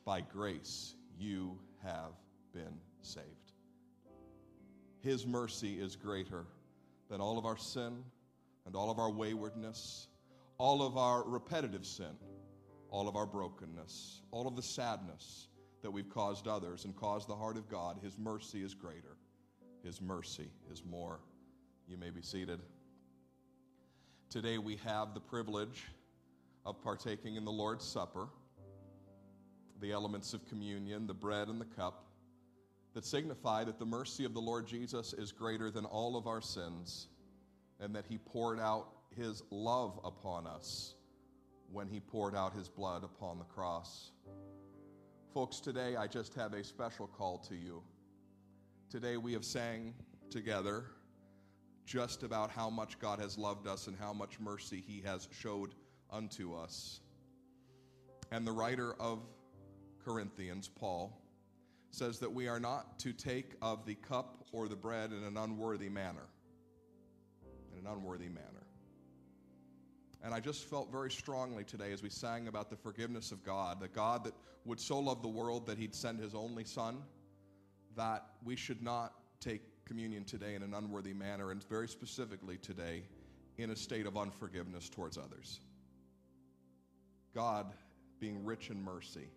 By 0.05 0.21
grace, 0.21 0.95
you 1.19 1.59
have 1.83 2.13
been 2.53 2.79
saved. 3.03 3.38
His 5.03 5.27
mercy 5.27 5.81
is 5.81 5.97
greater 5.97 6.45
than 7.09 7.21
all 7.21 7.39
of 7.39 7.47
our 7.47 7.57
sin 7.57 8.03
and 8.67 8.75
all 8.75 8.91
of 8.91 8.99
our 8.99 9.11
waywardness, 9.11 10.09
all 10.59 10.83
of 10.83 10.97
our 10.97 11.23
repetitive 11.25 11.87
sin, 11.87 12.17
all 12.91 13.09
of 13.09 13.17
our 13.17 13.27
brokenness, 13.27 14.23
all 14.31 14.49
of 14.49 14.57
the 14.57 14.63
sadness 14.63 15.49
that 15.83 15.91
we've 15.91 16.11
caused 16.11 16.49
others 16.49 16.85
and 16.85 16.97
caused 16.97 17.29
the 17.29 17.37
heart 17.37 17.57
of 17.57 17.69
God. 17.69 17.99
His 18.03 18.19
mercy 18.19 18.63
is 18.63 18.75
greater. 18.75 19.17
His 19.85 20.01
mercy 20.01 20.51
is 20.71 20.83
more. 20.85 21.21
You 21.87 21.97
may 21.97 22.11
be 22.11 22.23
seated. 22.23 22.61
Today 24.31 24.59
we 24.59 24.77
have 24.85 25.15
the 25.15 25.21
privilege 25.21 25.85
of 26.67 26.83
partaking 26.83 27.37
in 27.37 27.45
the 27.45 27.53
Lord's 27.53 27.85
Supper, 27.85 28.29
the 29.81 29.93
elements 29.93 30.35
of 30.35 30.47
communion, 30.49 31.07
the 31.07 31.15
bread 31.15 31.49
and 31.49 31.61
the 31.61 31.65
cup 31.65 32.08
that 32.99 33.07
signify 33.07 33.63
that 33.63 33.79
the 33.79 33.87
mercy 33.87 34.25
of 34.25 34.35
the 34.35 34.41
Lord 34.41 34.67
Jesus 34.67 35.13
is 35.13 35.31
greater 35.31 35.71
than 35.71 35.85
all 35.85 36.17
of 36.17 36.27
our 36.27 36.41
sins 36.41 37.07
and 37.79 37.95
that 37.95 38.05
he 38.09 38.19
poured 38.19 38.59
out 38.59 38.89
his 39.17 39.41
love 39.53 40.01
upon 40.03 40.49
us 40.49 40.97
when 41.71 41.87
he 41.87 42.01
poured 42.01 42.35
out 42.35 42.53
his 42.55 42.69
blood 42.69 43.05
upon 43.05 43.39
the 43.39 43.45
cross. 43.45 44.11
Folks, 45.33 45.61
today 45.61 45.95
I 45.95 46.09
just 46.09 46.35
have 46.35 46.55
a 46.55 46.65
special 46.65 47.07
call 47.07 47.39
to 47.49 47.55
you. 47.55 47.85
Today 48.91 49.17
we 49.17 49.33
have 49.33 49.45
sang 49.45 49.95
together 50.29 50.87
just 51.87 52.25
about 52.25 52.51
how 52.51 52.69
much 52.69 52.99
God 52.99 53.21
has 53.21 53.39
loved 53.39 53.69
us 53.69 53.87
and 53.87 53.97
how 53.97 54.13
much 54.13 54.41
mercy 54.41 54.83
he 54.85 55.01
has 55.03 55.29
showed 55.31 55.73
unto 56.11 56.53
us. 56.53 56.99
And 58.33 58.45
the 58.45 58.51
writer 58.51 58.95
of 58.99 59.21
Corinthians, 60.05 60.69
Paul, 60.69 61.18
says 61.91 62.19
that 62.19 62.33
we 62.33 62.49
are 62.49 62.61
not 62.61 62.99
to 63.01 63.13
take 63.13 63.55
of 63.63 63.87
the 63.87 63.95
cup 63.95 64.45
or 64.53 64.69
the 64.69 64.77
bread 64.77 65.13
in 65.13 65.25
an 65.25 65.37
unworthy 65.37 65.89
manner. 65.89 66.27
In 67.73 67.87
an 67.87 67.93
unworthy 67.93 68.29
manner. 68.29 68.67
And 70.23 70.35
I 70.35 70.41
just 70.41 70.65
felt 70.65 70.91
very 70.91 71.11
strongly 71.11 71.65
today 71.65 71.93
as 71.93 72.03
we 72.03 72.11
sang 72.11 72.49
about 72.49 72.71
the 72.71 72.77
forgiveness 72.77 73.31
of 73.31 73.45
God, 73.45 73.81
the 73.81 73.89
God 73.89 74.25
that 74.25 74.35
would 74.65 74.81
so 74.81 74.99
love 74.99 75.23
the 75.23 75.29
world 75.29 75.67
that 75.67 75.79
he'd 75.79 75.95
send 75.95 76.21
his 76.21 76.35
only 76.35 76.65
son, 76.65 76.99
that 77.97 78.27
we 78.45 78.57
should 78.57 78.83
not 78.83 79.15
take 79.41 79.63
communion 79.85 80.25
today 80.25 80.55
in 80.55 80.63
an 80.63 80.75
unworthy 80.75 81.15
manner, 81.15 81.51
and 81.51 81.65
very 81.69 81.89
specifically 81.89 82.59
today 82.59 83.05
in 83.57 83.71
a 83.71 83.77
state 83.77 84.07
of 84.07 84.17
unforgiveness 84.17 84.89
towards 84.89 85.17
others. 85.17 85.61
God, 87.35 87.73
being 88.21 88.45
rich 88.45 88.71
in 88.71 88.83
mercy, 88.83 89.29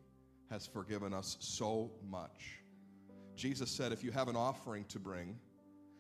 has 0.52 0.68
forgiven 0.68 1.14
us 1.14 1.38
so 1.40 1.90
much. 2.08 2.60
Jesus 3.36 3.72
said, 3.72 3.92
if 3.92 4.04
you 4.04 4.12
have 4.12 4.28
an 4.28 4.36
offering 4.36 4.86
to 4.90 5.00
bring 5.00 5.40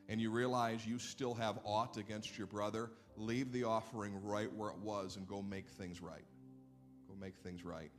and 0.09 0.21
you 0.21 0.29
realize 0.29 0.85
you 0.85 0.99
still 0.99 1.33
have 1.33 1.57
aught 1.63 1.97
against 1.97 2.37
your 2.37 2.47
brother, 2.47 2.91
leave 3.15 3.51
the 3.53 3.63
offering 3.63 4.13
right 4.21 4.53
where 4.53 4.69
it 4.69 4.77
was 4.77 5.15
and 5.15 5.27
go 5.27 5.41
make 5.41 5.69
things 5.69 6.01
right. 6.01 6.25
Go 7.07 7.15
make 7.19 7.35
things 7.37 7.63
right. 7.63 7.91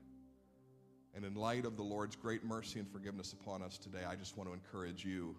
And 1.15 1.25
in 1.25 1.35
light 1.35 1.65
of 1.65 1.77
the 1.77 1.83
Lord's 1.83 2.17
great 2.17 2.45
mercy 2.45 2.79
and 2.79 2.89
forgiveness 2.89 3.33
upon 3.33 3.63
us 3.63 3.79
today, 3.79 4.05
I 4.09 4.15
just 4.15 4.37
want 4.37 4.49
to 4.49 4.55
encourage 4.55 5.05
you 5.05 5.35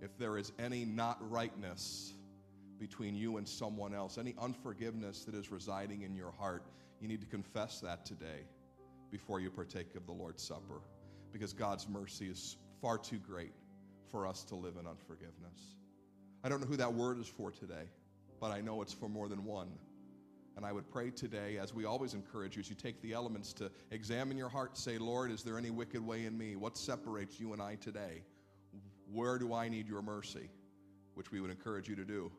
if 0.00 0.16
there 0.16 0.38
is 0.38 0.52
any 0.58 0.84
not 0.84 1.18
rightness 1.30 2.14
between 2.78 3.14
you 3.14 3.36
and 3.36 3.46
someone 3.46 3.94
else, 3.94 4.16
any 4.16 4.34
unforgiveness 4.40 5.24
that 5.24 5.34
is 5.34 5.50
residing 5.50 6.02
in 6.02 6.14
your 6.14 6.32
heart, 6.32 6.64
you 7.00 7.08
need 7.08 7.20
to 7.20 7.26
confess 7.26 7.80
that 7.80 8.04
today 8.04 8.46
before 9.12 9.38
you 9.38 9.50
partake 9.50 9.94
of 9.94 10.06
the 10.06 10.12
Lord's 10.12 10.42
Supper 10.42 10.80
because 11.32 11.52
God's 11.52 11.88
mercy 11.88 12.26
is 12.26 12.56
far 12.80 12.98
too 12.98 13.18
great 13.18 13.52
for 14.10 14.26
us 14.26 14.42
to 14.44 14.56
live 14.56 14.74
in 14.80 14.86
unforgiveness. 14.86 15.76
I 16.42 16.48
don't 16.48 16.60
know 16.60 16.66
who 16.66 16.76
that 16.78 16.92
word 16.92 17.20
is 17.20 17.28
for 17.28 17.52
today, 17.52 17.84
but 18.40 18.50
I 18.50 18.60
know 18.60 18.82
it's 18.82 18.92
for 18.92 19.08
more 19.08 19.28
than 19.28 19.44
one. 19.44 19.68
And 20.56 20.66
I 20.66 20.72
would 20.72 20.90
pray 20.90 21.10
today, 21.10 21.58
as 21.58 21.72
we 21.72 21.84
always 21.84 22.12
encourage 22.12 22.56
you, 22.56 22.60
as 22.60 22.68
you 22.68 22.74
take 22.74 23.00
the 23.00 23.12
elements 23.12 23.52
to 23.54 23.70
examine 23.90 24.36
your 24.36 24.50
heart, 24.50 24.76
say, 24.76 24.98
Lord, 24.98 25.30
is 25.30 25.42
there 25.42 25.56
any 25.56 25.70
wicked 25.70 26.04
way 26.04 26.26
in 26.26 26.36
me? 26.36 26.56
What 26.56 26.76
separates 26.76 27.40
you 27.40 27.52
and 27.52 27.62
I 27.62 27.76
today? 27.76 28.22
Where 29.10 29.38
do 29.38 29.54
I 29.54 29.68
need 29.68 29.88
your 29.88 30.02
mercy? 30.02 30.50
Which 31.14 31.30
we 31.30 31.40
would 31.40 31.50
encourage 31.50 31.88
you 31.88 31.96
to 31.96 32.04
do. 32.04 32.30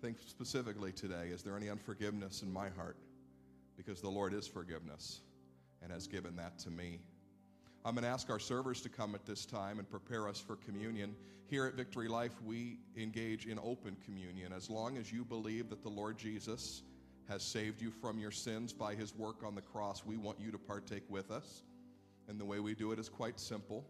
Think 0.00 0.16
specifically 0.26 0.92
today, 0.92 1.28
is 1.30 1.42
there 1.42 1.56
any 1.56 1.68
unforgiveness 1.68 2.42
in 2.42 2.50
my 2.50 2.70
heart? 2.70 2.96
Because 3.76 4.00
the 4.00 4.08
Lord 4.08 4.32
is 4.32 4.46
forgiveness 4.46 5.20
and 5.82 5.92
has 5.92 6.06
given 6.06 6.36
that 6.36 6.58
to 6.60 6.70
me. 6.70 7.00
I'm 7.84 7.94
going 7.94 8.04
to 8.04 8.10
ask 8.10 8.28
our 8.28 8.38
servers 8.38 8.80
to 8.82 8.88
come 8.88 9.14
at 9.14 9.24
this 9.24 9.46
time 9.46 9.78
and 9.78 9.88
prepare 9.88 10.28
us 10.28 10.38
for 10.38 10.56
communion. 10.56 11.14
Here 11.46 11.64
at 11.64 11.74
Victory 11.74 12.08
Life, 12.08 12.32
we 12.44 12.78
engage 12.96 13.46
in 13.46 13.58
open 13.58 13.96
communion. 14.04 14.52
As 14.52 14.68
long 14.68 14.98
as 14.98 15.12
you 15.12 15.24
believe 15.24 15.70
that 15.70 15.82
the 15.82 15.88
Lord 15.88 16.18
Jesus 16.18 16.82
has 17.28 17.42
saved 17.42 17.80
you 17.80 17.90
from 17.90 18.18
your 18.18 18.30
sins 18.30 18.72
by 18.72 18.94
his 18.94 19.14
work 19.16 19.42
on 19.44 19.54
the 19.54 19.62
cross, 19.62 20.04
we 20.04 20.16
want 20.16 20.38
you 20.38 20.50
to 20.50 20.58
partake 20.58 21.04
with 21.08 21.30
us. 21.30 21.62
And 22.28 22.38
the 22.38 22.44
way 22.44 22.60
we 22.60 22.74
do 22.74 22.92
it 22.92 22.98
is 22.98 23.08
quite 23.08 23.40
simple. 23.40 23.84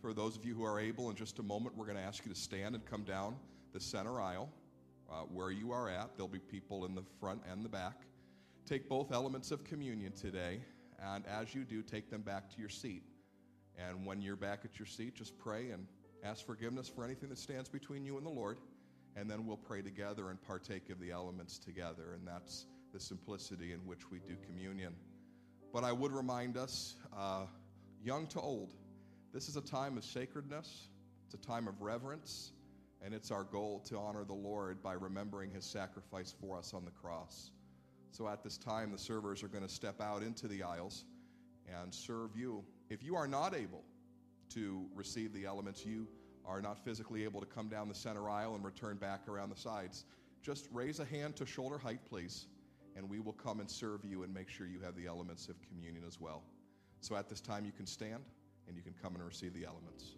For 0.00 0.12
those 0.12 0.36
of 0.36 0.44
you 0.44 0.54
who 0.54 0.64
are 0.64 0.80
able, 0.80 1.08
in 1.10 1.16
just 1.16 1.38
a 1.38 1.42
moment, 1.42 1.76
we're 1.76 1.86
going 1.86 1.98
to 1.98 2.02
ask 2.02 2.24
you 2.26 2.32
to 2.32 2.38
stand 2.38 2.74
and 2.74 2.84
come 2.84 3.02
down 3.02 3.36
the 3.72 3.80
center 3.80 4.20
aisle 4.20 4.50
uh, 5.10 5.22
where 5.32 5.50
you 5.50 5.72
are 5.72 5.88
at. 5.88 6.16
There'll 6.16 6.28
be 6.28 6.38
people 6.38 6.84
in 6.84 6.94
the 6.94 7.04
front 7.20 7.42
and 7.50 7.64
the 7.64 7.68
back. 7.68 8.02
Take 8.66 8.88
both 8.88 9.12
elements 9.12 9.50
of 9.50 9.64
communion 9.64 10.12
today, 10.12 10.60
and 10.98 11.24
as 11.26 11.54
you 11.54 11.64
do, 11.64 11.82
take 11.82 12.10
them 12.10 12.22
back 12.22 12.50
to 12.54 12.60
your 12.60 12.68
seat. 12.68 13.02
And 13.76 14.06
when 14.06 14.22
you're 14.22 14.36
back 14.36 14.60
at 14.64 14.78
your 14.78 14.86
seat, 14.86 15.14
just 15.14 15.38
pray 15.38 15.70
and 15.70 15.86
ask 16.24 16.46
forgiveness 16.46 16.88
for 16.88 17.04
anything 17.04 17.28
that 17.28 17.38
stands 17.38 17.68
between 17.68 18.04
you 18.04 18.16
and 18.16 18.24
the 18.24 18.30
Lord. 18.30 18.58
And 19.16 19.30
then 19.30 19.46
we'll 19.46 19.56
pray 19.56 19.82
together 19.82 20.30
and 20.30 20.42
partake 20.42 20.90
of 20.90 20.98
the 21.00 21.10
elements 21.10 21.58
together. 21.58 22.14
And 22.14 22.26
that's 22.26 22.66
the 22.92 23.00
simplicity 23.00 23.72
in 23.72 23.80
which 23.80 24.10
we 24.10 24.18
do 24.20 24.36
communion. 24.46 24.94
But 25.72 25.84
I 25.84 25.92
would 25.92 26.12
remind 26.12 26.56
us, 26.56 26.96
uh, 27.16 27.46
young 28.02 28.26
to 28.28 28.40
old, 28.40 28.74
this 29.32 29.48
is 29.48 29.56
a 29.56 29.60
time 29.60 29.98
of 29.98 30.04
sacredness, 30.04 30.88
it's 31.26 31.34
a 31.34 31.46
time 31.46 31.68
of 31.68 31.82
reverence, 31.82 32.52
And 33.02 33.14
it's 33.14 33.30
our 33.30 33.44
goal 33.44 33.80
to 33.88 33.98
honor 33.98 34.24
the 34.24 34.34
Lord 34.34 34.82
by 34.82 34.94
remembering 34.94 35.50
his 35.50 35.64
sacrifice 35.64 36.34
for 36.40 36.58
us 36.58 36.72
on 36.74 36.84
the 36.84 36.90
cross. 36.90 37.50
So 38.16 38.26
at 38.28 38.42
this 38.42 38.56
time, 38.56 38.92
the 38.92 38.98
servers 38.98 39.42
are 39.42 39.48
going 39.48 39.62
to 39.62 39.68
step 39.68 40.00
out 40.00 40.22
into 40.22 40.48
the 40.48 40.62
aisles 40.62 41.04
and 41.68 41.92
serve 41.92 42.34
you. 42.34 42.64
If 42.88 43.02
you 43.02 43.14
are 43.14 43.28
not 43.28 43.54
able 43.54 43.84
to 44.54 44.86
receive 44.94 45.34
the 45.34 45.44
elements, 45.44 45.84
you 45.84 46.08
are 46.46 46.62
not 46.62 46.82
physically 46.82 47.24
able 47.24 47.40
to 47.40 47.46
come 47.46 47.68
down 47.68 47.88
the 47.88 47.94
center 47.94 48.30
aisle 48.30 48.54
and 48.54 48.64
return 48.64 48.96
back 48.96 49.28
around 49.28 49.50
the 49.50 49.60
sides, 49.60 50.06
just 50.40 50.66
raise 50.72 50.98
a 50.98 51.04
hand 51.04 51.36
to 51.36 51.44
shoulder 51.44 51.76
height, 51.76 52.00
please, 52.08 52.46
and 52.96 53.06
we 53.06 53.20
will 53.20 53.34
come 53.34 53.60
and 53.60 53.70
serve 53.70 54.02
you 54.02 54.22
and 54.22 54.32
make 54.32 54.48
sure 54.48 54.66
you 54.66 54.80
have 54.80 54.96
the 54.96 55.06
elements 55.06 55.48
of 55.48 55.56
communion 55.68 56.02
as 56.06 56.18
well. 56.18 56.42
So 57.02 57.16
at 57.16 57.28
this 57.28 57.42
time, 57.42 57.66
you 57.66 57.72
can 57.72 57.86
stand 57.86 58.22
and 58.66 58.78
you 58.78 58.82
can 58.82 58.94
come 59.02 59.14
and 59.14 59.22
receive 59.22 59.52
the 59.52 59.66
elements. 59.66 60.14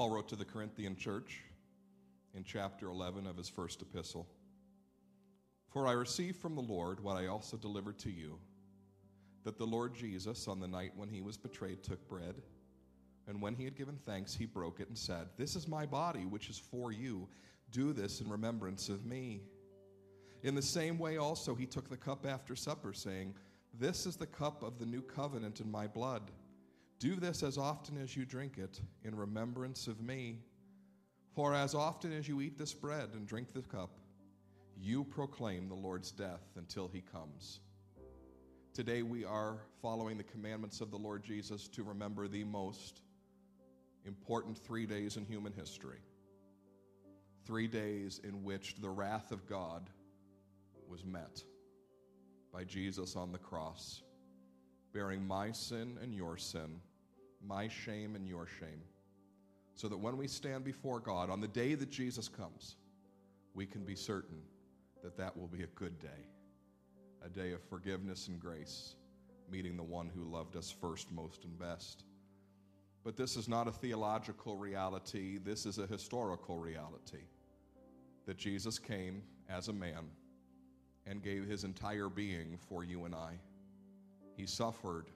Paul 0.00 0.08
wrote 0.08 0.28
to 0.28 0.36
the 0.36 0.46
Corinthian 0.46 0.96
church 0.96 1.42
in 2.32 2.42
chapter 2.42 2.86
11 2.86 3.26
of 3.26 3.36
his 3.36 3.50
first 3.50 3.82
epistle 3.82 4.26
For 5.74 5.86
I 5.86 5.92
received 5.92 6.40
from 6.40 6.54
the 6.54 6.62
Lord 6.62 7.00
what 7.00 7.18
I 7.18 7.26
also 7.26 7.58
delivered 7.58 7.98
to 7.98 8.10
you 8.10 8.38
that 9.44 9.58
the 9.58 9.66
Lord 9.66 9.94
Jesus, 9.94 10.48
on 10.48 10.58
the 10.58 10.66
night 10.66 10.92
when 10.96 11.10
he 11.10 11.20
was 11.20 11.36
betrayed, 11.36 11.82
took 11.82 12.08
bread. 12.08 12.36
And 13.28 13.42
when 13.42 13.54
he 13.54 13.64
had 13.64 13.76
given 13.76 13.98
thanks, 14.06 14.34
he 14.34 14.46
broke 14.46 14.80
it 14.80 14.88
and 14.88 14.96
said, 14.96 15.26
This 15.36 15.54
is 15.54 15.68
my 15.68 15.84
body, 15.84 16.24
which 16.24 16.48
is 16.48 16.56
for 16.56 16.92
you. 16.92 17.28
Do 17.70 17.92
this 17.92 18.22
in 18.22 18.30
remembrance 18.30 18.88
of 18.88 19.04
me. 19.04 19.42
In 20.42 20.54
the 20.54 20.62
same 20.62 20.98
way, 20.98 21.18
also, 21.18 21.54
he 21.54 21.66
took 21.66 21.90
the 21.90 21.98
cup 21.98 22.24
after 22.24 22.56
supper, 22.56 22.94
saying, 22.94 23.34
This 23.78 24.06
is 24.06 24.16
the 24.16 24.26
cup 24.26 24.62
of 24.62 24.78
the 24.78 24.86
new 24.86 25.02
covenant 25.02 25.60
in 25.60 25.70
my 25.70 25.86
blood. 25.86 26.30
Do 27.00 27.16
this 27.16 27.42
as 27.42 27.56
often 27.56 27.96
as 27.96 28.14
you 28.14 28.26
drink 28.26 28.58
it 28.58 28.78
in 29.04 29.14
remembrance 29.14 29.86
of 29.86 30.02
me. 30.02 30.36
For 31.34 31.54
as 31.54 31.74
often 31.74 32.12
as 32.12 32.28
you 32.28 32.42
eat 32.42 32.58
this 32.58 32.74
bread 32.74 33.08
and 33.14 33.26
drink 33.26 33.54
the 33.54 33.62
cup, 33.62 33.88
you 34.78 35.04
proclaim 35.04 35.66
the 35.66 35.74
Lord's 35.74 36.10
death 36.10 36.42
until 36.56 36.88
he 36.88 37.00
comes. 37.00 37.60
Today 38.74 39.00
we 39.00 39.24
are 39.24 39.56
following 39.80 40.18
the 40.18 40.24
commandments 40.24 40.82
of 40.82 40.90
the 40.90 40.98
Lord 40.98 41.24
Jesus 41.24 41.68
to 41.68 41.82
remember 41.82 42.28
the 42.28 42.44
most 42.44 43.00
important 44.04 44.58
three 44.58 44.84
days 44.84 45.16
in 45.16 45.24
human 45.24 45.54
history. 45.54 46.00
Three 47.46 47.66
days 47.66 48.20
in 48.22 48.44
which 48.44 48.74
the 48.76 48.90
wrath 48.90 49.32
of 49.32 49.48
God 49.48 49.88
was 50.86 51.02
met 51.02 51.42
by 52.52 52.64
Jesus 52.64 53.16
on 53.16 53.32
the 53.32 53.38
cross, 53.38 54.02
bearing 54.92 55.26
my 55.26 55.50
sin 55.50 55.96
and 56.02 56.14
your 56.14 56.36
sin, 56.36 56.78
my 57.46 57.68
shame 57.68 58.16
and 58.16 58.26
your 58.26 58.46
shame, 58.46 58.82
so 59.74 59.88
that 59.88 59.98
when 59.98 60.16
we 60.16 60.26
stand 60.26 60.64
before 60.64 61.00
God 61.00 61.30
on 61.30 61.40
the 61.40 61.48
day 61.48 61.74
that 61.74 61.90
Jesus 61.90 62.28
comes, 62.28 62.76
we 63.54 63.66
can 63.66 63.84
be 63.84 63.94
certain 63.94 64.40
that 65.02 65.16
that 65.16 65.36
will 65.36 65.48
be 65.48 65.62
a 65.62 65.68
good 65.68 65.98
day, 65.98 66.26
a 67.24 67.28
day 67.28 67.52
of 67.52 67.62
forgiveness 67.62 68.28
and 68.28 68.38
grace, 68.38 68.94
meeting 69.50 69.76
the 69.76 69.82
one 69.82 70.10
who 70.14 70.24
loved 70.24 70.56
us 70.56 70.70
first, 70.70 71.10
most, 71.10 71.44
and 71.44 71.58
best. 71.58 72.04
But 73.02 73.16
this 73.16 73.36
is 73.36 73.48
not 73.48 73.66
a 73.66 73.72
theological 73.72 74.56
reality, 74.56 75.38
this 75.38 75.64
is 75.64 75.78
a 75.78 75.86
historical 75.86 76.58
reality 76.58 77.24
that 78.26 78.36
Jesus 78.36 78.78
came 78.78 79.22
as 79.48 79.68
a 79.68 79.72
man 79.72 80.04
and 81.06 81.22
gave 81.22 81.46
his 81.46 81.64
entire 81.64 82.08
being 82.08 82.58
for 82.68 82.84
you 82.84 83.06
and 83.06 83.14
I. 83.14 83.32
He 84.36 84.46
suffered 84.46 85.06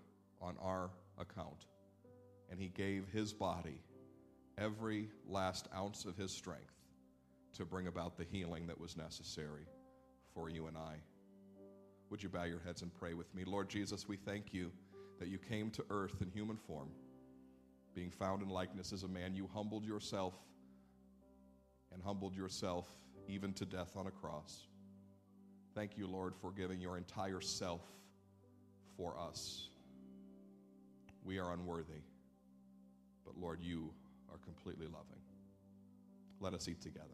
on 0.41 0.57
our 0.61 0.91
account, 1.19 1.67
and 2.51 2.61
he 2.61 2.69
gave 2.69 3.09
his 3.13 3.33
body 3.33 3.81
every 4.59 5.09
last 5.29 5.69
ounce 5.75 6.05
of 6.05 6.17
his 6.17 6.31
strength 6.31 6.75
to 7.55 7.65
bring 7.65 7.87
about 7.87 8.17
the 8.17 8.25
healing 8.25 8.67
that 8.67 8.81
was 8.81 8.97
necessary 8.97 9.67
for 10.35 10.49
you 10.49 10.67
and 10.67 10.77
I. 10.77 10.97
Would 12.11 12.23
you 12.23 12.29
bow 12.29 12.45
your 12.45 12.61
heads 12.61 12.83
and 12.83 12.93
pray 12.95 13.15
with 13.15 13.33
me? 13.35 13.45
Lord 13.45 13.69
Jesus, 13.69 14.07
we 14.09 14.17
thank 14.17 14.53
you 14.53 14.71
that 15.19 15.29
you 15.29 15.39
came 15.39 15.71
to 15.71 15.85
earth 15.91 16.21
in 16.21 16.31
human 16.31 16.57
form, 16.57 16.89
being 17.95 18.11
found 18.11 18.43
in 18.43 18.49
likeness 18.49 18.93
as 18.93 19.05
a 19.05 19.09
man. 19.09 19.35
You 19.35 19.49
humbled 19.53 19.85
yourself 19.85 20.35
and 21.93 22.03
humbled 22.03 22.35
yourself 22.35 22.87
even 23.29 23.53
to 23.55 23.65
death 23.65 23.97
on 23.97 24.07
a 24.07 24.11
cross. 24.11 24.67
Thank 25.75 25.97
you, 25.97 26.07
Lord, 26.07 26.35
for 26.41 26.53
giving 26.53 26.81
your 26.81 26.97
entire 26.97 27.41
self 27.41 27.83
for 28.97 29.17
us. 29.19 29.69
We 31.25 31.39
are 31.39 31.53
unworthy, 31.53 32.03
but 33.25 33.37
Lord, 33.39 33.61
you 33.61 33.93
are 34.31 34.39
completely 34.39 34.87
loving. 34.87 35.21
Let 36.41 36.55
us 36.55 36.69
eat 36.69 36.81
together. 36.81 37.07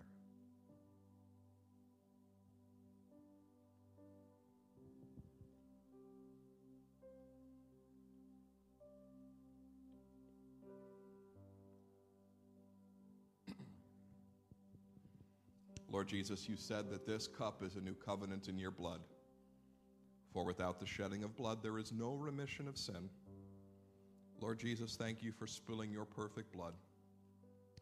Lord 15.90 16.08
Jesus, 16.08 16.48
you 16.48 16.56
said 16.56 16.90
that 16.90 17.06
this 17.06 17.26
cup 17.28 17.62
is 17.62 17.76
a 17.76 17.80
new 17.80 17.94
covenant 17.94 18.48
in 18.48 18.58
your 18.58 18.70
blood. 18.70 19.00
For 20.32 20.44
without 20.44 20.78
the 20.78 20.86
shedding 20.86 21.24
of 21.24 21.36
blood, 21.36 21.62
there 21.62 21.78
is 21.78 21.92
no 21.92 22.14
remission 22.14 22.68
of 22.68 22.78
sin. 22.78 23.10
Lord 24.40 24.58
Jesus, 24.58 24.96
thank 24.96 25.22
you 25.22 25.32
for 25.32 25.46
spilling 25.46 25.92
your 25.92 26.06
perfect 26.06 26.52
blood 26.52 26.72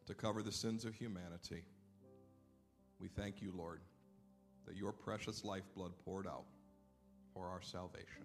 to 0.06 0.14
cover 0.14 0.42
the 0.42 0.50
sins 0.50 0.84
of 0.84 0.94
humanity. 0.94 1.62
We 2.98 3.08
thank 3.08 3.40
you, 3.40 3.52
Lord, 3.56 3.80
that 4.66 4.76
your 4.76 4.90
precious 4.90 5.44
lifeblood 5.44 5.92
poured 6.04 6.26
out 6.26 6.44
for 7.32 7.46
our 7.46 7.62
salvation. 7.62 8.24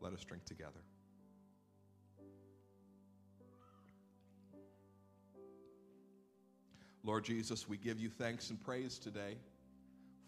Let 0.00 0.12
us 0.12 0.22
drink 0.22 0.44
together. 0.44 0.82
Lord 7.02 7.24
Jesus, 7.24 7.68
we 7.68 7.78
give 7.78 7.98
you 7.98 8.10
thanks 8.10 8.50
and 8.50 8.62
praise 8.62 8.98
today, 8.98 9.36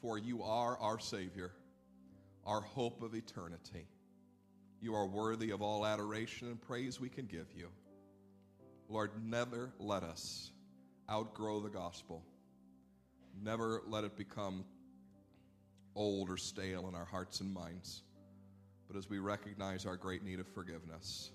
for 0.01 0.19
you 0.19 0.43
are 0.43 0.79
our 0.79 0.99
Savior, 0.99 1.53
our 2.47 2.61
hope 2.61 3.03
of 3.03 3.15
eternity. 3.15 3.87
You 4.81 4.95
are 4.95 5.07
worthy 5.07 5.51
of 5.51 5.63
all 5.63 5.87
adoration 5.87 6.49
and 6.49 6.61
praise 6.61 7.01
we 7.01 7.09
can 7.09 7.27
give 7.27 7.47
you. 7.57 7.69
Lord, 8.89 9.11
never 9.23 9.73
let 9.79 10.03
us 10.03 10.51
outgrow 11.11 11.61
the 11.61 11.69
gospel. 11.69 12.23
Never 13.43 13.83
let 13.87 14.05
it 14.05 14.17
become 14.17 14.65
old 15.95 16.31
or 16.31 16.37
stale 16.37 16.89
in 16.89 16.95
our 16.95 17.05
hearts 17.05 17.41
and 17.41 17.53
minds. 17.53 18.03
But 18.87 18.97
as 18.97 19.09
we 19.09 19.19
recognize 19.19 19.87
our 19.87 19.97
great 19.97 20.23
need 20.23 20.41
of 20.41 20.47
forgiveness, 20.47 21.31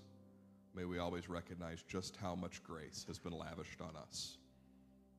may 0.74 0.84
we 0.84 0.98
always 0.98 1.28
recognize 1.28 1.82
just 1.82 2.16
how 2.16 2.34
much 2.34 2.62
grace 2.62 3.04
has 3.06 3.18
been 3.18 3.36
lavished 3.36 3.80
on 3.80 3.94
us. 3.96 4.38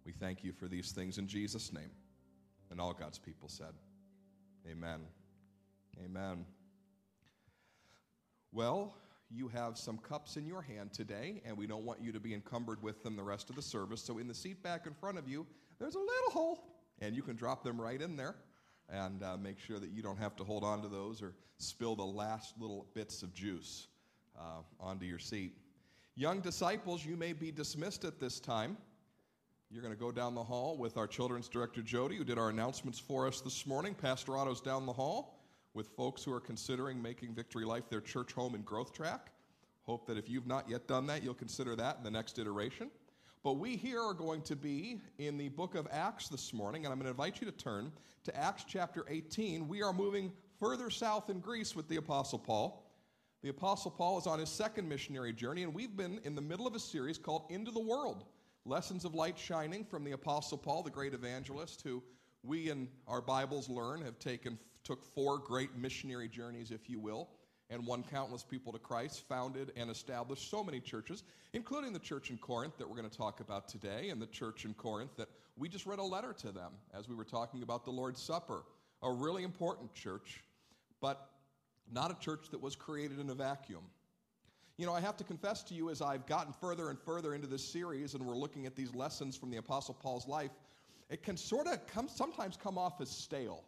We 0.05 0.11
thank 0.11 0.43
you 0.43 0.51
for 0.51 0.67
these 0.67 0.91
things 0.91 1.17
in 1.17 1.27
Jesus' 1.27 1.71
name. 1.71 1.91
And 2.71 2.81
all 2.81 2.93
God's 2.93 3.19
people 3.19 3.47
said, 3.47 3.73
Amen. 4.69 5.01
Amen. 6.03 6.45
Well, 8.53 8.93
you 9.31 9.47
have 9.47 9.79
some 9.79 9.97
cups 9.97 10.37
in 10.37 10.45
your 10.45 10.61
hand 10.61 10.93
today, 10.93 11.41
and 11.43 11.57
we 11.57 11.65
don't 11.65 11.83
want 11.83 11.99
you 11.99 12.11
to 12.11 12.19
be 12.19 12.35
encumbered 12.35 12.83
with 12.83 13.01
them 13.01 13.15
the 13.15 13.23
rest 13.23 13.49
of 13.49 13.55
the 13.55 13.63
service. 13.63 14.03
So, 14.03 14.19
in 14.19 14.27
the 14.27 14.35
seat 14.35 14.61
back 14.61 14.85
in 14.85 14.93
front 14.93 15.17
of 15.17 15.27
you, 15.27 15.47
there's 15.79 15.95
a 15.95 15.99
little 15.99 16.31
hole, 16.31 16.63
and 16.99 17.15
you 17.15 17.23
can 17.23 17.35
drop 17.35 17.63
them 17.63 17.81
right 17.81 17.99
in 17.99 18.15
there 18.15 18.35
and 18.89 19.23
uh, 19.23 19.37
make 19.37 19.59
sure 19.59 19.79
that 19.79 19.89
you 19.89 20.03
don't 20.03 20.19
have 20.19 20.35
to 20.35 20.43
hold 20.43 20.63
on 20.63 20.83
to 20.83 20.87
those 20.87 21.19
or 21.19 21.33
spill 21.57 21.95
the 21.95 22.03
last 22.03 22.53
little 22.59 22.85
bits 22.93 23.23
of 23.23 23.33
juice 23.33 23.87
uh, 24.37 24.61
onto 24.79 25.05
your 25.05 25.17
seat. 25.17 25.57
Young 26.15 26.39
disciples, 26.39 27.03
you 27.03 27.17
may 27.17 27.33
be 27.33 27.51
dismissed 27.51 28.05
at 28.05 28.19
this 28.19 28.39
time. 28.39 28.77
You're 29.71 29.81
going 29.81 29.95
to 29.95 29.99
go 29.99 30.11
down 30.11 30.35
the 30.35 30.43
hall 30.43 30.77
with 30.77 30.95
our 30.95 31.07
children's 31.07 31.49
director, 31.49 31.81
Jody, 31.81 32.17
who 32.17 32.23
did 32.23 32.37
our 32.37 32.49
announcements 32.49 32.99
for 32.99 33.25
us 33.25 33.41
this 33.41 33.65
morning. 33.65 33.95
Pastor 33.95 34.37
Otto's 34.37 34.61
down 34.61 34.85
the 34.85 34.93
hall 34.93 35.32
with 35.73 35.87
folks 35.95 36.23
who 36.23 36.31
are 36.31 36.39
considering 36.39 37.01
making 37.01 37.33
Victory 37.33 37.65
Life 37.65 37.89
their 37.89 38.01
church 38.01 38.33
home 38.33 38.55
and 38.55 38.65
growth 38.65 38.93
track. 38.93 39.31
Hope 39.83 40.05
that 40.07 40.17
if 40.17 40.29
you've 40.29 40.47
not 40.47 40.69
yet 40.69 40.87
done 40.87 41.07
that, 41.07 41.23
you'll 41.23 41.33
consider 41.33 41.75
that 41.75 41.97
in 41.97 42.03
the 42.03 42.11
next 42.11 42.39
iteration. 42.39 42.89
But 43.43 43.53
we 43.53 43.75
here 43.75 44.01
are 44.01 44.13
going 44.13 44.41
to 44.43 44.55
be 44.55 45.01
in 45.17 45.37
the 45.37 45.49
book 45.49 45.75
of 45.75 45.87
Acts 45.91 46.29
this 46.29 46.53
morning, 46.53 46.85
and 46.85 46.93
I'm 46.93 46.99
going 46.99 47.05
to 47.05 47.11
invite 47.11 47.41
you 47.41 47.45
to 47.45 47.57
turn 47.57 47.91
to 48.23 48.37
Acts 48.37 48.63
chapter 48.65 49.03
18. 49.09 49.67
We 49.67 49.81
are 49.83 49.91
moving 49.91 50.31
further 50.59 50.89
south 50.89 51.29
in 51.29 51.39
Greece 51.39 51.75
with 51.75 51.89
the 51.89 51.97
Apostle 51.97 52.39
Paul. 52.39 52.89
The 53.41 53.49
Apostle 53.49 53.91
Paul 53.91 54.17
is 54.17 54.27
on 54.27 54.39
his 54.39 54.47
second 54.47 54.87
missionary 54.87 55.33
journey, 55.33 55.63
and 55.63 55.73
we've 55.73 55.97
been 55.97 56.21
in 56.23 56.35
the 56.35 56.41
middle 56.41 56.65
of 56.65 56.75
a 56.75 56.79
series 56.79 57.17
called 57.17 57.43
Into 57.49 57.71
the 57.71 57.81
World 57.81 58.23
Lessons 58.63 59.03
of 59.03 59.13
Light 59.13 59.37
Shining 59.37 59.83
from 59.83 60.05
the 60.05 60.13
Apostle 60.13 60.57
Paul, 60.57 60.83
the 60.83 60.89
great 60.89 61.13
evangelist, 61.13 61.81
who 61.81 62.01
we 62.43 62.69
in 62.69 62.87
our 63.09 63.21
Bibles 63.21 63.67
learn 63.67 64.01
have 64.03 64.17
taken, 64.19 64.57
took 64.83 65.03
four 65.03 65.37
great 65.37 65.75
missionary 65.75 66.27
journeys, 66.27 66.71
if 66.71 66.89
you 66.89 66.99
will, 66.99 67.29
and 67.69 67.85
won 67.85 68.03
countless 68.03 68.43
people 68.43 68.71
to 68.73 68.79
Christ, 68.79 69.23
founded 69.27 69.71
and 69.75 69.89
established 69.89 70.49
so 70.49 70.63
many 70.63 70.79
churches, 70.79 71.23
including 71.53 71.93
the 71.93 71.99
church 71.99 72.29
in 72.29 72.37
Corinth 72.37 72.77
that 72.77 72.87
we're 72.87 72.97
going 72.97 73.09
to 73.09 73.17
talk 73.17 73.39
about 73.39 73.67
today, 73.67 74.09
and 74.09 74.21
the 74.21 74.27
church 74.27 74.65
in 74.65 74.73
Corinth 74.73 75.15
that 75.17 75.29
we 75.57 75.69
just 75.69 75.85
read 75.85 75.99
a 75.99 76.03
letter 76.03 76.33
to 76.33 76.51
them 76.51 76.73
as 76.93 77.07
we 77.07 77.15
were 77.15 77.23
talking 77.23 77.63
about 77.63 77.85
the 77.85 77.91
Lord's 77.91 78.21
Supper. 78.21 78.63
A 79.01 79.11
really 79.11 79.43
important 79.43 79.93
church, 79.93 80.43
but 81.01 81.29
not 81.91 82.11
a 82.11 82.19
church 82.19 82.49
that 82.51 82.61
was 82.61 82.75
created 82.75 83.19
in 83.19 83.29
a 83.29 83.35
vacuum. 83.35 83.83
You 84.77 84.85
know, 84.85 84.93
I 84.93 85.01
have 85.01 85.17
to 85.17 85.23
confess 85.23 85.61
to 85.63 85.73
you 85.73 85.89
as 85.89 86.01
I've 86.01 86.25
gotten 86.25 86.53
further 86.53 86.89
and 86.89 86.97
further 86.97 87.35
into 87.35 87.47
this 87.47 87.63
series 87.63 88.15
and 88.15 88.25
we're 88.25 88.35
looking 88.35 88.65
at 88.65 88.75
these 88.75 88.95
lessons 88.95 89.35
from 89.35 89.51
the 89.51 89.57
Apostle 89.57 89.93
Paul's 89.93 90.27
life, 90.27 90.51
it 91.09 91.21
can 91.21 91.37
sort 91.37 91.67
of 91.67 91.85
come, 91.85 92.07
sometimes 92.07 92.57
come 92.57 92.77
off 92.77 92.99
as 92.99 93.09
stale 93.09 93.63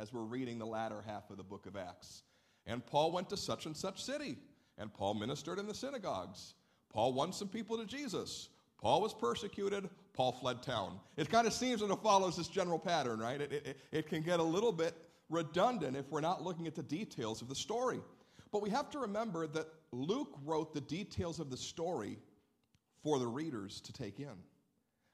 as 0.00 0.12
we're 0.12 0.22
reading 0.22 0.58
the 0.58 0.66
latter 0.66 1.02
half 1.06 1.28
of 1.30 1.36
the 1.36 1.42
book 1.42 1.66
of 1.66 1.76
Acts. 1.76 2.22
And 2.66 2.84
Paul 2.84 3.12
went 3.12 3.28
to 3.30 3.36
such 3.36 3.66
and 3.66 3.76
such 3.76 4.02
city, 4.02 4.38
and 4.78 4.92
Paul 4.92 5.14
ministered 5.14 5.58
in 5.58 5.66
the 5.66 5.74
synagogues. 5.74 6.54
Paul 6.90 7.12
won 7.12 7.32
some 7.32 7.48
people 7.48 7.76
to 7.76 7.84
Jesus. 7.84 8.48
Paul 8.78 9.02
was 9.02 9.12
persecuted, 9.12 9.90
Paul 10.14 10.32
fled 10.32 10.62
town. 10.62 10.98
It 11.18 11.28
kind 11.28 11.46
of 11.46 11.52
seems 11.52 11.82
and 11.82 11.92
it 11.92 11.98
follows 12.02 12.36
this 12.36 12.48
general 12.48 12.78
pattern, 12.78 13.20
right? 13.20 13.40
It, 13.40 13.52
it, 13.52 13.76
it 13.92 14.08
can 14.08 14.22
get 14.22 14.40
a 14.40 14.42
little 14.42 14.72
bit 14.72 14.94
redundant 15.28 15.96
if 15.96 16.10
we're 16.10 16.22
not 16.22 16.42
looking 16.42 16.66
at 16.66 16.74
the 16.74 16.82
details 16.82 17.42
of 17.42 17.48
the 17.48 17.54
story. 17.54 18.00
But 18.52 18.62
we 18.62 18.70
have 18.70 18.90
to 18.90 18.98
remember 19.00 19.46
that 19.48 19.68
Luke 19.92 20.34
wrote 20.44 20.72
the 20.72 20.80
details 20.80 21.40
of 21.40 21.50
the 21.50 21.56
story 21.56 22.18
for 23.02 23.18
the 23.18 23.26
readers 23.26 23.80
to 23.82 23.92
take 23.92 24.18
in. 24.18 24.36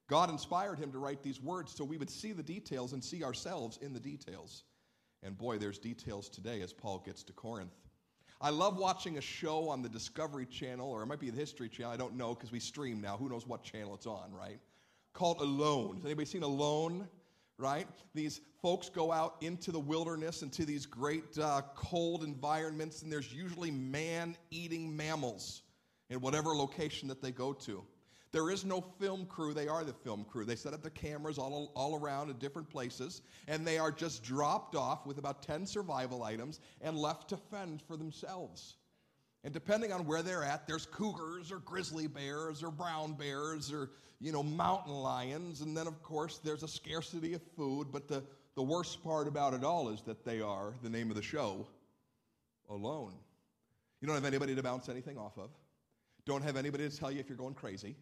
God 0.09 0.31
inspired 0.31 0.79
him 0.79 0.93
to 0.93 0.99
write 0.99 1.23
these 1.23 1.43
words 1.43 1.75
so 1.75 1.85
we 1.85 1.99
would 1.99 2.09
see 2.11 2.33
the 2.33 2.43
details 2.43 2.93
and 2.93 3.03
see 3.03 3.25
ourselves 3.25 3.79
in 3.83 3.93
the 3.93 4.01
details. 4.01 4.63
And 5.27 5.37
boy, 5.37 5.59
there's 5.59 5.79
details 5.79 6.29
today 6.29 6.63
as 6.63 6.73
Paul 6.73 7.03
gets 7.05 7.25
to 7.25 7.33
Corinth. 7.33 7.75
I 8.41 8.51
love 8.51 8.79
watching 8.79 9.19
a 9.19 9.21
show 9.21 9.69
on 9.69 9.83
the 9.83 9.89
Discovery 9.89 10.47
Channel, 10.47 10.89
or 10.89 11.03
it 11.03 11.07
might 11.07 11.19
be 11.19 11.31
the 11.31 11.37
History 11.37 11.69
Channel, 11.69 11.91
I 11.91 11.97
don't 11.97 12.15
know 12.17 12.33
because 12.33 12.53
we 12.53 12.61
stream 12.61 13.01
now. 13.01 13.17
Who 13.17 13.29
knows 13.29 13.45
what 13.45 13.65
channel 13.65 13.95
it's 13.95 14.07
on, 14.07 14.33
right? 14.33 14.61
Called 15.15 15.41
Alone. 15.41 15.97
Has 15.97 16.05
anybody 16.05 16.27
seen 16.27 16.45
Alone? 16.45 17.09
Right? 17.59 17.89
These 18.15 18.43
folks 18.63 18.89
go 18.89 19.11
out 19.11 19.37
into 19.41 19.73
the 19.73 19.81
wilderness, 19.81 20.43
into 20.43 20.65
these 20.65 20.87
great 20.87 21.37
uh, 21.39 21.63
cold 21.75 22.23
environments, 22.23 23.03
and 23.03 23.11
there's 23.11 23.33
usually 23.33 23.71
man 23.71 24.37
eating 24.51 24.95
mammals 24.95 25.63
in 26.09 26.21
whatever 26.21 26.51
location 26.51 27.09
that 27.09 27.21
they 27.21 27.33
go 27.33 27.53
to. 27.53 27.83
There 28.37 28.51
is 28.51 28.67
no 28.67 28.83
film 29.01 29.25
crew. 29.25 29.55
They 29.55 29.67
are 29.67 29.83
the 29.83 29.95
film 29.95 30.27
crew. 30.31 30.45
They 30.45 30.57
set 30.57 30.75
up 30.75 30.83
the 30.83 30.91
cameras 30.91 31.39
all, 31.39 31.73
all 31.75 31.99
around 31.99 32.29
in 32.29 32.37
different 32.37 32.69
places, 32.69 33.23
and 33.49 33.67
they 33.67 33.79
are 33.79 33.91
just 33.91 34.23
dropped 34.23 34.77
off 34.77 35.07
with 35.07 35.17
about 35.17 35.43
10 35.43 35.65
survival 35.65 36.23
items 36.23 36.61
and 36.83 36.99
left 36.99 37.31
to 37.31 37.39
fend 37.39 37.81
for 37.81 37.97
themselves. 37.97 38.77
And 39.43 39.55
depending 39.55 39.91
on 39.91 40.05
where 40.05 40.21
they're 40.23 40.45
at, 40.45 40.67
there's 40.67 40.85
cougars 40.85 41.51
or 41.51 41.61
grizzly 41.61 42.09
bears 42.09 42.63
or 42.63 42.71
brown 42.71 43.15
bears 43.15 43.73
or, 43.73 43.89
you 44.21 44.33
know, 44.33 44.43
mountain 44.43 44.93
lions. 44.93 45.63
And 45.63 45.75
then, 45.75 45.87
of 45.87 46.03
course, 46.03 46.37
there's 46.45 46.63
a 46.63 46.69
scarcity 46.69 47.33
of 47.33 47.41
food. 47.57 47.87
But 47.91 48.07
the, 48.07 48.23
the 48.55 48.63
worst 48.63 49.03
part 49.03 49.29
about 49.29 49.55
it 49.55 49.65
all 49.65 49.89
is 49.89 50.03
that 50.03 50.27
they 50.27 50.43
are, 50.43 50.75
the 50.83 50.91
name 50.91 51.09
of 51.09 51.17
the 51.17 51.23
show, 51.23 51.67
alone. 52.69 53.15
You 54.03 54.07
don't 54.07 54.15
have 54.15 54.27
anybody 54.27 54.55
to 54.55 54.63
bounce 54.63 54.91
anything 54.91 55.17
off 55.17 55.39
of. 55.39 55.49
Don't 56.27 56.43
have 56.43 56.59
anybody 56.59 56.87
to 56.87 56.95
tell 56.95 57.11
you 57.11 57.21
if 57.21 57.31
you're 57.31 57.39
going 57.39 57.55
crazy. 57.55 57.97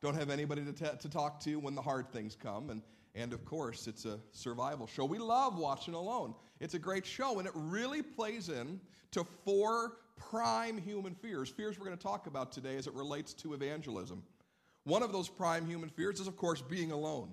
Don't 0.00 0.14
have 0.14 0.30
anybody 0.30 0.64
to, 0.64 0.72
t- 0.72 0.96
to 0.98 1.08
talk 1.08 1.40
to 1.40 1.58
when 1.58 1.74
the 1.74 1.82
hard 1.82 2.12
things 2.12 2.36
come. 2.36 2.70
And, 2.70 2.82
and 3.14 3.32
of 3.32 3.44
course, 3.44 3.86
it's 3.86 4.04
a 4.04 4.18
survival 4.32 4.86
show. 4.86 5.04
We 5.04 5.18
love 5.18 5.58
watching 5.58 5.94
Alone. 5.94 6.34
It's 6.60 6.74
a 6.74 6.78
great 6.78 7.06
show, 7.06 7.38
and 7.38 7.46
it 7.46 7.52
really 7.54 8.02
plays 8.02 8.48
in 8.48 8.80
to 9.12 9.24
four 9.44 9.98
prime 10.16 10.78
human 10.78 11.14
fears, 11.14 11.48
fears 11.48 11.78
we're 11.78 11.86
going 11.86 11.96
to 11.96 12.02
talk 12.02 12.26
about 12.26 12.52
today 12.52 12.76
as 12.76 12.86
it 12.86 12.94
relates 12.94 13.32
to 13.34 13.54
evangelism. 13.54 14.22
One 14.84 15.02
of 15.02 15.12
those 15.12 15.28
prime 15.28 15.66
human 15.66 15.88
fears 15.88 16.20
is, 16.20 16.26
of 16.26 16.36
course, 16.36 16.62
being 16.62 16.92
alone. 16.92 17.32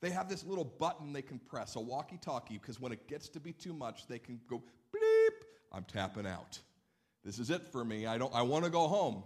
They 0.00 0.10
have 0.10 0.28
this 0.28 0.44
little 0.44 0.64
button 0.64 1.12
they 1.12 1.22
can 1.22 1.38
press, 1.38 1.76
a 1.76 1.80
walkie 1.80 2.18
talkie, 2.18 2.58
because 2.58 2.80
when 2.80 2.92
it 2.92 3.08
gets 3.08 3.28
to 3.30 3.40
be 3.40 3.52
too 3.52 3.72
much, 3.72 4.06
they 4.06 4.18
can 4.18 4.40
go 4.48 4.62
bleep, 4.94 5.46
I'm 5.72 5.84
tapping 5.84 6.26
out. 6.26 6.58
This 7.24 7.38
is 7.38 7.50
it 7.50 7.66
for 7.72 7.84
me. 7.84 8.06
I, 8.06 8.18
don't, 8.18 8.32
I 8.34 8.42
want 8.42 8.64
to 8.64 8.70
go 8.70 8.86
home. 8.86 9.24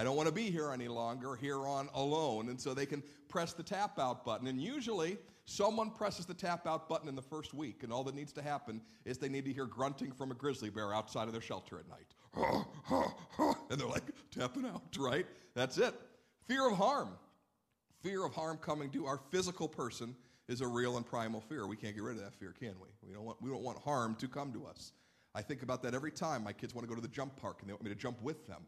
I 0.00 0.02
don't 0.02 0.16
want 0.16 0.28
to 0.30 0.34
be 0.34 0.50
here 0.50 0.70
any 0.72 0.88
longer, 0.88 1.36
here 1.36 1.66
on 1.66 1.90
alone. 1.92 2.48
And 2.48 2.58
so 2.58 2.72
they 2.72 2.86
can 2.86 3.02
press 3.28 3.52
the 3.52 3.62
tap 3.62 3.98
out 3.98 4.24
button. 4.24 4.46
And 4.46 4.58
usually, 4.58 5.18
someone 5.44 5.90
presses 5.90 6.24
the 6.24 6.32
tap 6.32 6.66
out 6.66 6.88
button 6.88 7.06
in 7.06 7.14
the 7.14 7.20
first 7.20 7.52
week, 7.52 7.82
and 7.82 7.92
all 7.92 8.02
that 8.04 8.14
needs 8.14 8.32
to 8.32 8.40
happen 8.40 8.80
is 9.04 9.18
they 9.18 9.28
need 9.28 9.44
to 9.44 9.52
hear 9.52 9.66
grunting 9.66 10.10
from 10.10 10.30
a 10.30 10.34
grizzly 10.34 10.70
bear 10.70 10.94
outside 10.94 11.24
of 11.24 11.32
their 11.32 11.42
shelter 11.42 11.78
at 11.78 11.86
night. 11.86 12.14
and 13.70 13.78
they're 13.78 13.86
like 13.86 14.04
tapping 14.30 14.64
out, 14.64 14.80
right? 14.98 15.26
That's 15.54 15.76
it. 15.76 15.94
Fear 16.48 16.70
of 16.70 16.78
harm. 16.78 17.10
Fear 18.02 18.24
of 18.24 18.32
harm 18.32 18.56
coming 18.56 18.88
to 18.92 19.04
our 19.04 19.20
physical 19.30 19.68
person 19.68 20.16
is 20.48 20.62
a 20.62 20.66
real 20.66 20.96
and 20.96 21.04
primal 21.04 21.42
fear. 21.42 21.66
We 21.66 21.76
can't 21.76 21.94
get 21.94 22.04
rid 22.04 22.16
of 22.16 22.22
that 22.22 22.34
fear, 22.34 22.54
can 22.58 22.72
we? 22.80 22.88
We 23.06 23.12
don't 23.12 23.24
want, 23.24 23.42
we 23.42 23.50
don't 23.50 23.62
want 23.62 23.76
harm 23.80 24.14
to 24.14 24.28
come 24.28 24.50
to 24.54 24.64
us. 24.64 24.92
I 25.34 25.42
think 25.42 25.62
about 25.62 25.82
that 25.82 25.92
every 25.92 26.10
time 26.10 26.42
my 26.42 26.54
kids 26.54 26.74
want 26.74 26.88
to 26.88 26.88
go 26.88 26.94
to 26.94 27.06
the 27.06 27.12
jump 27.12 27.36
park 27.36 27.58
and 27.60 27.68
they 27.68 27.74
want 27.74 27.84
me 27.84 27.90
to 27.90 27.94
jump 27.94 28.22
with 28.22 28.46
them. 28.46 28.62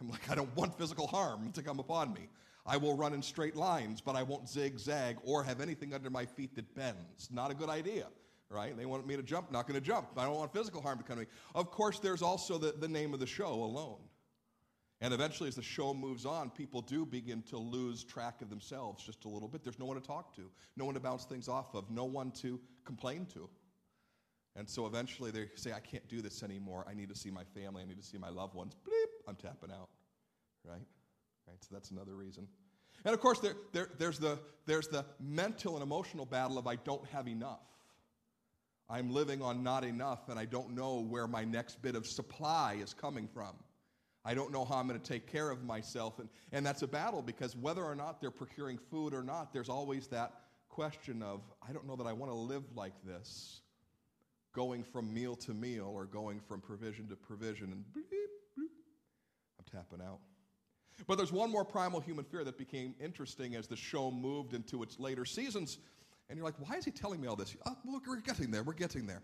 I'm 0.00 0.10
like, 0.10 0.30
I 0.30 0.34
don't 0.34 0.54
want 0.56 0.76
physical 0.76 1.06
harm 1.06 1.52
to 1.52 1.62
come 1.62 1.78
upon 1.78 2.12
me. 2.12 2.28
I 2.66 2.76
will 2.76 2.96
run 2.96 3.12
in 3.12 3.22
straight 3.22 3.56
lines, 3.56 4.00
but 4.00 4.16
I 4.16 4.22
won't 4.22 4.48
zigzag 4.48 5.16
or 5.24 5.44
have 5.44 5.60
anything 5.60 5.92
under 5.92 6.10
my 6.10 6.24
feet 6.24 6.56
that 6.56 6.74
bends. 6.74 7.28
Not 7.30 7.50
a 7.50 7.54
good 7.54 7.68
idea, 7.68 8.06
right? 8.48 8.76
They 8.76 8.86
want 8.86 9.06
me 9.06 9.16
to 9.16 9.22
jump, 9.22 9.52
not 9.52 9.66
going 9.66 9.78
to 9.78 9.86
jump. 9.86 10.08
I 10.16 10.24
don't 10.24 10.36
want 10.36 10.52
physical 10.52 10.80
harm 10.80 10.98
to 10.98 11.04
come 11.04 11.16
to 11.16 11.22
me. 11.22 11.28
Of 11.54 11.70
course, 11.70 11.98
there's 11.98 12.22
also 12.22 12.56
the, 12.56 12.72
the 12.72 12.88
name 12.88 13.12
of 13.12 13.20
the 13.20 13.26
show, 13.26 13.52
Alone. 13.52 14.00
And 15.00 15.12
eventually, 15.12 15.48
as 15.48 15.56
the 15.56 15.62
show 15.62 15.92
moves 15.92 16.24
on, 16.24 16.48
people 16.48 16.80
do 16.80 17.04
begin 17.04 17.42
to 17.50 17.58
lose 17.58 18.04
track 18.04 18.40
of 18.40 18.48
themselves 18.48 19.04
just 19.04 19.26
a 19.26 19.28
little 19.28 19.48
bit. 19.48 19.62
There's 19.62 19.78
no 19.78 19.84
one 19.84 20.00
to 20.00 20.06
talk 20.06 20.34
to, 20.36 20.50
no 20.76 20.86
one 20.86 20.94
to 20.94 21.00
bounce 21.00 21.24
things 21.24 21.48
off 21.48 21.74
of, 21.74 21.90
no 21.90 22.04
one 22.04 22.30
to 22.42 22.58
complain 22.86 23.26
to. 23.34 23.48
And 24.56 24.68
so 24.68 24.86
eventually 24.86 25.30
they 25.30 25.46
say, 25.56 25.72
I 25.72 25.80
can't 25.80 26.06
do 26.08 26.20
this 26.22 26.42
anymore. 26.42 26.86
I 26.88 26.94
need 26.94 27.08
to 27.08 27.16
see 27.16 27.30
my 27.30 27.42
family. 27.44 27.82
I 27.82 27.86
need 27.86 28.00
to 28.00 28.06
see 28.06 28.18
my 28.18 28.28
loved 28.28 28.54
ones. 28.54 28.74
Bleep, 28.86 29.28
I'm 29.28 29.34
tapping 29.34 29.70
out. 29.72 29.88
Right? 30.64 30.86
Right? 31.46 31.56
So 31.60 31.68
that's 31.72 31.90
another 31.90 32.14
reason. 32.14 32.46
And 33.04 33.12
of 33.12 33.20
course, 33.20 33.40
there, 33.40 33.54
there, 33.72 33.88
there's, 33.98 34.18
the, 34.18 34.38
there's 34.66 34.88
the 34.88 35.04
mental 35.20 35.74
and 35.74 35.82
emotional 35.82 36.24
battle 36.24 36.56
of 36.56 36.66
I 36.66 36.76
don't 36.76 37.04
have 37.08 37.26
enough. 37.26 37.60
I'm 38.88 39.12
living 39.12 39.42
on 39.42 39.62
not 39.62 39.82
enough, 39.82 40.28
and 40.28 40.38
I 40.38 40.44
don't 40.44 40.74
know 40.74 41.00
where 41.00 41.26
my 41.26 41.42
next 41.42 41.82
bit 41.82 41.96
of 41.96 42.06
supply 42.06 42.78
is 42.80 42.94
coming 42.94 43.26
from. 43.26 43.54
I 44.26 44.34
don't 44.34 44.52
know 44.52 44.64
how 44.64 44.76
I'm 44.76 44.86
going 44.86 45.00
to 45.00 45.06
take 45.06 45.26
care 45.26 45.50
of 45.50 45.64
myself. 45.64 46.18
And, 46.18 46.28
and 46.52 46.64
that's 46.64 46.82
a 46.82 46.86
battle 46.86 47.20
because 47.20 47.56
whether 47.56 47.82
or 47.82 47.94
not 47.94 48.20
they're 48.20 48.30
procuring 48.30 48.78
food 48.78 49.12
or 49.12 49.22
not, 49.22 49.52
there's 49.52 49.68
always 49.68 50.06
that 50.08 50.32
question 50.68 51.22
of, 51.22 51.42
I 51.66 51.72
don't 51.72 51.86
know 51.86 51.96
that 51.96 52.06
I 52.06 52.12
want 52.12 52.30
to 52.30 52.36
live 52.36 52.64
like 52.74 52.94
this 53.04 53.60
going 54.54 54.82
from 54.82 55.12
meal 55.12 55.34
to 55.34 55.52
meal 55.52 55.90
or 55.92 56.06
going 56.06 56.40
from 56.40 56.60
provision 56.60 57.08
to 57.08 57.16
provision 57.16 57.72
and 57.72 57.84
bleep, 57.92 58.08
bleep, 58.56 58.70
I'm 59.58 59.64
tapping 59.70 60.04
out. 60.04 60.20
But 61.06 61.18
there's 61.18 61.32
one 61.32 61.50
more 61.50 61.64
primal 61.64 62.00
human 62.00 62.24
fear 62.24 62.44
that 62.44 62.56
became 62.56 62.94
interesting 63.00 63.56
as 63.56 63.66
the 63.66 63.76
show 63.76 64.10
moved 64.10 64.54
into 64.54 64.82
its 64.82 64.98
later 65.00 65.24
seasons. 65.24 65.78
And 66.28 66.38
you're 66.38 66.46
like, 66.46 66.54
why 66.58 66.76
is 66.76 66.84
he 66.84 66.92
telling 66.92 67.20
me 67.20 67.26
all 67.26 67.36
this? 67.36 67.54
Uh, 67.66 67.70
oh, 67.70 67.92
look, 67.92 68.06
we're 68.06 68.20
getting 68.20 68.50
there. 68.50 68.62
We're 68.62 68.72
getting 68.72 69.06
there. 69.06 69.22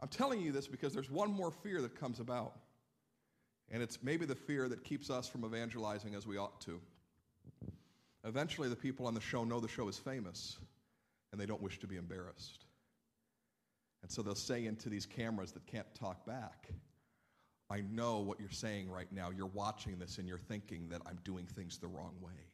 I'm 0.00 0.08
telling 0.08 0.40
you 0.40 0.50
this 0.50 0.66
because 0.66 0.94
there's 0.94 1.10
one 1.10 1.30
more 1.30 1.50
fear 1.50 1.82
that 1.82 1.98
comes 1.98 2.18
about. 2.18 2.54
And 3.70 3.82
it's 3.82 4.02
maybe 4.02 4.24
the 4.24 4.34
fear 4.34 4.68
that 4.68 4.82
keeps 4.82 5.10
us 5.10 5.28
from 5.28 5.44
evangelizing 5.44 6.14
as 6.14 6.26
we 6.26 6.38
ought 6.38 6.60
to. 6.62 6.80
Eventually, 8.24 8.68
the 8.68 8.76
people 8.76 9.06
on 9.06 9.14
the 9.14 9.20
show 9.20 9.44
know 9.44 9.60
the 9.60 9.68
show 9.68 9.88
is 9.88 9.98
famous 9.98 10.56
and 11.32 11.40
they 11.40 11.46
don't 11.46 11.60
wish 11.60 11.78
to 11.80 11.86
be 11.86 11.96
embarrassed. 11.96 12.64
And 14.02 14.10
so 14.10 14.22
they'll 14.22 14.34
say 14.34 14.66
into 14.66 14.88
these 14.88 15.06
cameras 15.06 15.52
that 15.52 15.66
can't 15.66 15.92
talk 15.94 16.24
back, 16.26 16.68
I 17.70 17.82
know 17.90 18.20
what 18.20 18.40
you're 18.40 18.50
saying 18.50 18.90
right 18.90 19.10
now. 19.12 19.30
You're 19.30 19.46
watching 19.46 19.98
this 19.98 20.18
and 20.18 20.26
you're 20.26 20.38
thinking 20.38 20.88
that 20.88 21.02
I'm 21.06 21.18
doing 21.24 21.46
things 21.46 21.78
the 21.78 21.88
wrong 21.88 22.14
way. 22.20 22.48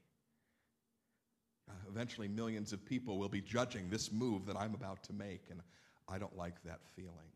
Uh, 1.69 1.73
eventually, 1.89 2.29
millions 2.29 2.73
of 2.73 2.85
people 2.85 3.19
will 3.19 3.29
be 3.29 3.41
judging 3.41 3.89
this 3.89 4.13
move 4.13 4.47
that 4.47 4.57
I'm 4.57 4.75
about 4.75 5.03
to 5.05 5.13
make, 5.13 5.47
and 5.51 5.61
I 6.09 6.19
don't 6.19 6.37
like 6.37 6.63
that 6.65 6.81
feeling. 6.95 7.31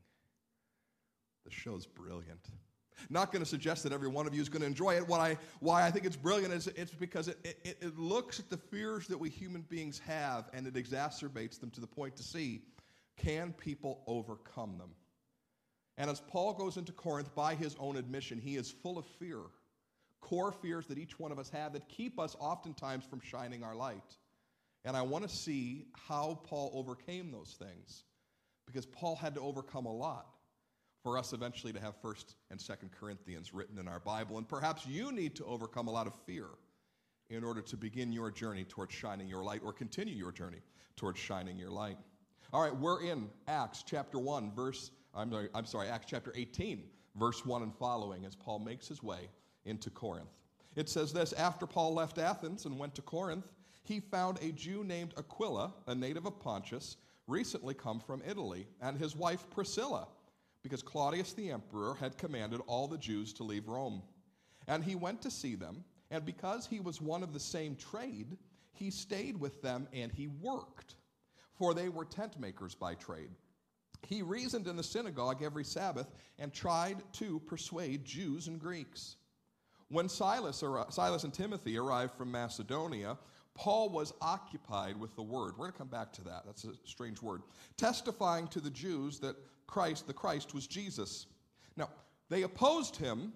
The 1.45 1.51
show's 1.51 1.87
brilliant. 1.87 2.47
Not 3.11 3.33
going 3.33 3.43
to 3.43 3.49
suggest 3.49 3.85
that 3.85 3.93
every 3.93 4.09
one 4.09 4.27
of 4.27 4.35
you 4.35 4.43
is 4.43 4.49
going 4.49 4.61
to 4.61 4.67
enjoy 4.67 4.97
it. 4.97 5.07
What 5.07 5.21
I, 5.21 5.39
why 5.61 5.87
I 5.87 5.91
think 5.91 6.05
it's 6.05 6.17
brilliant 6.17 6.53
is 6.53 6.67
it's 6.67 6.93
because 6.93 7.29
it, 7.29 7.39
it, 7.45 7.79
it 7.81 7.99
looks 7.99 8.41
at 8.41 8.51
the 8.51 8.57
fears 8.57 9.07
that 9.07 9.17
we 9.17 9.31
human 9.31 9.63
beings 9.63 10.01
have 10.01 10.51
and 10.53 10.67
it 10.67 10.75
exacerbates 10.75 11.61
them 11.61 11.71
to 11.71 11.81
the 11.81 11.87
point 11.87 12.17
to 12.17 12.23
see 12.23 12.63
can 13.19 13.53
people 13.53 14.03
overcome 14.07 14.79
them? 14.79 14.91
And 15.99 16.09
as 16.09 16.21
Paul 16.21 16.55
goes 16.55 16.77
into 16.77 16.93
Corinth, 16.93 17.35
by 17.35 17.55
his 17.55 17.77
own 17.79 17.97
admission, 17.97 18.39
he 18.39 18.57
is 18.57 18.71
full 18.71 18.99
of 18.99 19.05
fear, 19.05 19.41
core 20.21 20.53
fears 20.53 20.87
that 20.87 20.97
each 20.97 21.19
one 21.19 21.33
of 21.33 21.39
us 21.39 21.51
have 21.51 21.73
that 21.73 21.89
keep 21.89 22.19
us 22.21 22.37
oftentimes 22.39 23.05
from 23.05 23.21
shining 23.21 23.65
our 23.65 23.75
light. 23.75 24.17
And 24.85 24.97
I 24.97 25.03
want 25.03 25.29
to 25.29 25.35
see 25.35 25.87
how 25.95 26.41
Paul 26.45 26.71
overcame 26.73 27.33
those 27.33 27.57
things 27.59 28.05
because 28.67 28.87
Paul 28.87 29.17
had 29.17 29.35
to 29.35 29.41
overcome 29.41 29.87
a 29.87 29.93
lot 29.93 30.27
for 31.03 31.19
us 31.19 31.33
eventually 31.33 31.73
to 31.73 31.81
have 31.81 32.01
1st 32.03 32.35
and 32.51 32.61
2nd 32.61 32.91
Corinthians 32.99 33.53
written 33.53 33.79
in 33.79 33.89
our 33.89 34.01
Bible. 34.01 34.39
And 34.39 34.49
perhaps 34.49 34.87
you 34.87 35.11
need 35.11 35.35
to 35.37 35.45
overcome 35.45 35.89
a 35.89 35.91
lot 35.91 36.07
of 36.07 36.15
fear 36.27 36.47
in 37.31 37.45
order 37.45 37.61
to 37.63 37.77
begin 37.77 38.13
your 38.13 38.31
journey 38.31 38.65
towards 38.65 38.95
shining 38.95 39.29
your 39.29 39.43
light 39.43 39.63
or 39.65 39.73
continue 39.73 40.15
your 40.15 40.33
journey 40.33 40.61
towards 40.97 41.19
shining 41.19 41.59
your 41.59 41.71
light. 41.71 41.99
All 42.51 42.63
right, 42.63 42.75
we're 42.75 43.03
in 43.03 43.29
Acts 43.47 43.85
chapter 43.87 44.19
1, 44.19 44.53
verse, 44.55 44.91
I'm 45.15 45.31
sorry, 45.31 45.49
I'm 45.55 45.67
sorry, 45.67 45.89
Acts 45.89 46.07
chapter 46.09 46.33
18, 46.35 46.83
verse 47.15 47.45
1 47.45 47.63
and 47.63 47.75
following, 47.75 48.25
as 48.25 48.35
Paul 48.35 48.61
makes 48.61 48.89
his 48.89 49.03
way 49.03 49.29
into 49.67 49.91
Corinth. 49.91 50.31
It 50.75 50.89
says 50.89 51.13
this 51.13 51.35
After 51.35 51.67
Paul 51.67 51.93
left 51.93 52.17
Athens 52.17 52.65
and 52.65 52.79
went 52.79 52.95
to 52.95 53.03
Corinth, 53.03 53.53
he 53.85 54.01
found 54.01 54.39
a 54.41 54.53
Jew 54.53 54.83
named 54.83 55.13
Aquila, 55.19 55.75
a 55.89 55.95
native 55.95 56.25
of 56.25 56.41
Pontus, 56.41 56.97
recently 57.27 57.75
come 57.75 58.01
from 58.01 58.23
Italy, 58.27 58.67
and 58.81 58.97
his 58.97 59.15
wife 59.15 59.45
Priscilla, 59.51 60.09
because 60.63 60.83
Claudius 60.83 61.35
the 61.35 61.51
emperor 61.51 61.97
had 62.01 62.17
commanded 62.17 62.63
all 62.67 62.89
the 62.89 62.97
Jews 62.97 63.35
to 63.35 63.43
leave 63.43 63.69
Rome. 63.69 64.01
And 64.67 64.83
he 64.83 64.95
went 64.95 65.21
to 65.21 65.31
see 65.31 65.55
them, 65.55 65.85
And 66.11 66.25
because 66.25 66.67
he 66.67 66.81
was 66.81 67.03
one 67.03 67.23
of 67.23 67.35
the 67.35 67.41
same 67.41 67.77
trade, 67.77 68.39
he 68.73 68.91
stayed 68.91 69.39
with 69.39 69.61
them 69.61 69.87
and 69.93 70.11
he 70.11 70.29
worked, 70.29 70.95
for 71.59 71.75
they 71.75 71.89
were 71.89 72.05
tent 72.05 72.39
makers 72.39 72.75
by 72.75 72.95
trade. 72.95 73.31
He 74.07 74.23
reasoned 74.23 74.69
in 74.69 74.77
the 74.77 74.83
synagogue 74.83 75.43
every 75.43 75.65
Sabbath 75.65 76.07
and 76.39 76.53
tried 76.53 77.03
to 77.15 77.41
persuade 77.41 78.05
Jews 78.05 78.47
and 78.47 78.61
Greeks. 78.61 79.17
When 79.89 80.09
Silas, 80.09 80.63
Silas 80.91 81.25
and 81.25 81.35
Timothy 81.35 81.77
arrived 81.77 82.15
from 82.15 82.31
Macedonia, 82.31 83.19
Paul 83.55 83.89
was 83.89 84.13
occupied 84.21 84.97
with 84.97 85.17
the 85.17 85.23
word. 85.23 85.55
We're 85.57 85.65
going 85.65 85.73
to 85.73 85.79
come 85.79 85.89
back 85.89 86.13
to 86.13 86.25
that. 86.25 86.43
That's 86.47 86.65
a 86.65 86.75
strange 86.85 87.21
word. 87.21 87.43
Testifying 87.77 88.47
to 88.49 88.61
the 88.61 88.71
Jews 88.71 89.19
that 89.19 89.35
Christ, 89.67 90.07
the 90.07 90.13
Christ, 90.13 90.55
was 90.55 90.67
Jesus. 90.67 91.27
Now, 91.77 91.89
they 92.29 92.43
opposed 92.43 92.97
him 92.97 93.33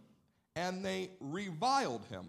and 0.55 0.85
they 0.85 1.11
reviled 1.21 2.05
him. 2.05 2.27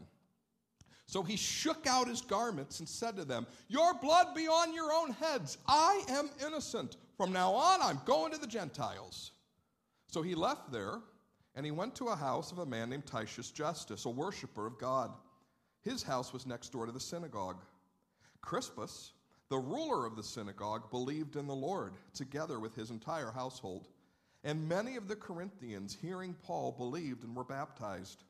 So 1.06 1.22
he 1.22 1.36
shook 1.36 1.86
out 1.86 2.08
his 2.08 2.22
garments 2.22 2.80
and 2.80 2.88
said 2.88 3.16
to 3.18 3.26
them, 3.26 3.46
Your 3.68 3.94
blood 3.96 4.34
be 4.36 4.48
on 4.48 4.74
your 4.74 4.92
own 4.94 5.12
heads. 5.12 5.58
I 5.68 6.04
am 6.10 6.30
innocent. 6.46 6.98
From 7.18 7.32
now 7.32 7.54
on, 7.54 7.82
I'm 7.82 8.00
going 8.06 8.32
to 8.32 8.40
the 8.40 8.48
Gentiles. 8.48 9.32
So 10.08 10.22
he 10.22 10.36
left 10.36 10.72
there 10.72 11.00
and 11.56 11.66
he 11.66 11.72
went 11.72 11.96
to 11.96 12.08
a 12.08 12.16
house 12.16 12.52
of 12.52 12.60
a 12.60 12.66
man 12.66 12.90
named 12.90 13.06
Titius 13.06 13.52
Justus, 13.52 14.06
a 14.06 14.10
worshiper 14.10 14.66
of 14.66 14.80
God. 14.80 15.12
His 15.82 16.02
house 16.02 16.34
was 16.34 16.48
next 16.48 16.72
door 16.72 16.86
to 16.86 16.92
the 16.92 17.00
synagogue. 17.00 17.62
Crispus, 18.42 19.12
the 19.50 19.58
ruler 19.58 20.06
of 20.06 20.16
the 20.16 20.24
synagogue, 20.24 20.90
believed 20.90 21.36
in 21.36 21.46
the 21.46 21.54
Lord, 21.54 21.94
together 22.14 22.60
with 22.60 22.76
his 22.76 22.90
entire 22.90 23.32
household. 23.32 23.88
And 24.44 24.68
many 24.68 24.96
of 24.96 25.08
the 25.08 25.16
Corinthians, 25.16 25.98
hearing 26.02 26.36
Paul, 26.44 26.72
believed 26.72 27.24
and 27.24 27.36
were 27.36 27.44
baptized. 27.44 28.24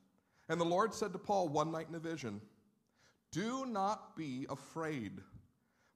And 0.49 0.59
the 0.59 0.65
Lord 0.65 0.93
said 0.93 1.13
to 1.13 1.19
Paul 1.19 1.47
one 1.47 1.71
night 1.71 1.87
in 1.89 1.95
a 1.95 1.99
vision, 1.99 2.41
Do 3.33 3.65
not 3.65 4.15
be 4.15 4.45
afraid, 4.49 5.19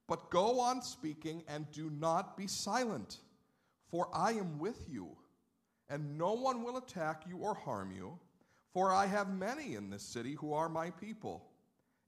but 0.07 0.29
go 0.29 0.59
on 0.59 0.81
speaking 0.81 1.43
and 1.47 1.71
do 1.71 1.89
not 1.89 2.35
be 2.35 2.47
silent, 2.47 3.19
for 3.89 4.09
I 4.13 4.33
am 4.33 4.59
with 4.59 4.89
you 4.89 5.15
and 5.89 6.17
no 6.17 6.33
one 6.33 6.63
will 6.63 6.77
attack 6.77 7.23
you 7.27 7.37
or 7.37 7.53
harm 7.53 7.91
you, 7.91 8.17
for 8.73 8.91
I 8.91 9.05
have 9.05 9.33
many 9.33 9.75
in 9.75 9.89
this 9.89 10.03
city 10.03 10.33
who 10.33 10.53
are 10.53 10.69
my 10.69 10.89
people. 10.91 11.45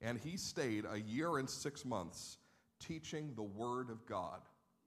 And 0.02 0.20
he 0.20 0.38
stayed 0.38 0.86
a 0.90 1.00
year 1.00 1.38
and 1.38 1.50
six 1.50 1.86
months 1.86 2.38
teaching 2.80 3.34
the 3.36 3.44
word 3.44 3.90
of 3.90 4.06
God 4.06 4.42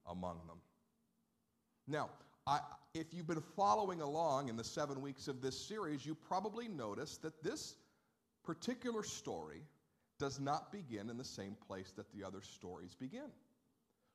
among 0.06 0.38
them. 0.46 0.58
Now, 1.86 2.10
I, 2.46 2.60
if 2.94 3.12
you've 3.12 3.26
been 3.26 3.42
following 3.56 4.00
along 4.00 4.48
in 4.48 4.56
the 4.56 4.64
seven 4.64 5.00
weeks 5.00 5.28
of 5.28 5.40
this 5.40 5.58
series, 5.58 6.04
you 6.04 6.14
probably 6.14 6.68
noticed 6.68 7.22
that 7.22 7.42
this 7.42 7.76
particular 8.44 9.02
story 9.02 9.62
does 10.22 10.38
not 10.38 10.70
begin 10.70 11.10
in 11.10 11.18
the 11.18 11.24
same 11.24 11.56
place 11.66 11.90
that 11.96 12.06
the 12.12 12.22
other 12.22 12.40
stories 12.42 12.94
begin. 12.94 13.28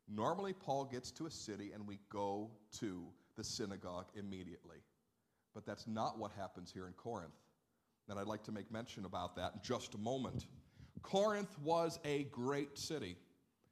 Normally, 0.08 0.54
Paul 0.54 0.86
gets 0.86 1.12
to 1.12 1.26
a 1.26 1.30
city 1.30 1.72
and 1.74 1.86
we 1.86 2.00
go 2.10 2.50
to 2.80 3.04
the 3.36 3.44
synagogue 3.44 4.06
immediately. 4.16 4.78
But 5.54 5.66
that's 5.66 5.86
not 5.86 6.18
what 6.18 6.32
happens 6.32 6.72
here 6.72 6.88
in 6.88 6.94
Corinth. 6.94 7.36
And 8.08 8.18
I'd 8.18 8.26
like 8.26 8.44
to 8.44 8.54
make 8.54 8.72
mention 8.72 9.04
about 9.04 9.36
that 9.36 9.52
in 9.56 9.60
just 9.62 9.96
a 9.96 9.98
moment. 9.98 10.46
Corinth 11.02 11.60
was 11.60 12.00
a 12.06 12.24
great 12.32 12.78
city, 12.78 13.18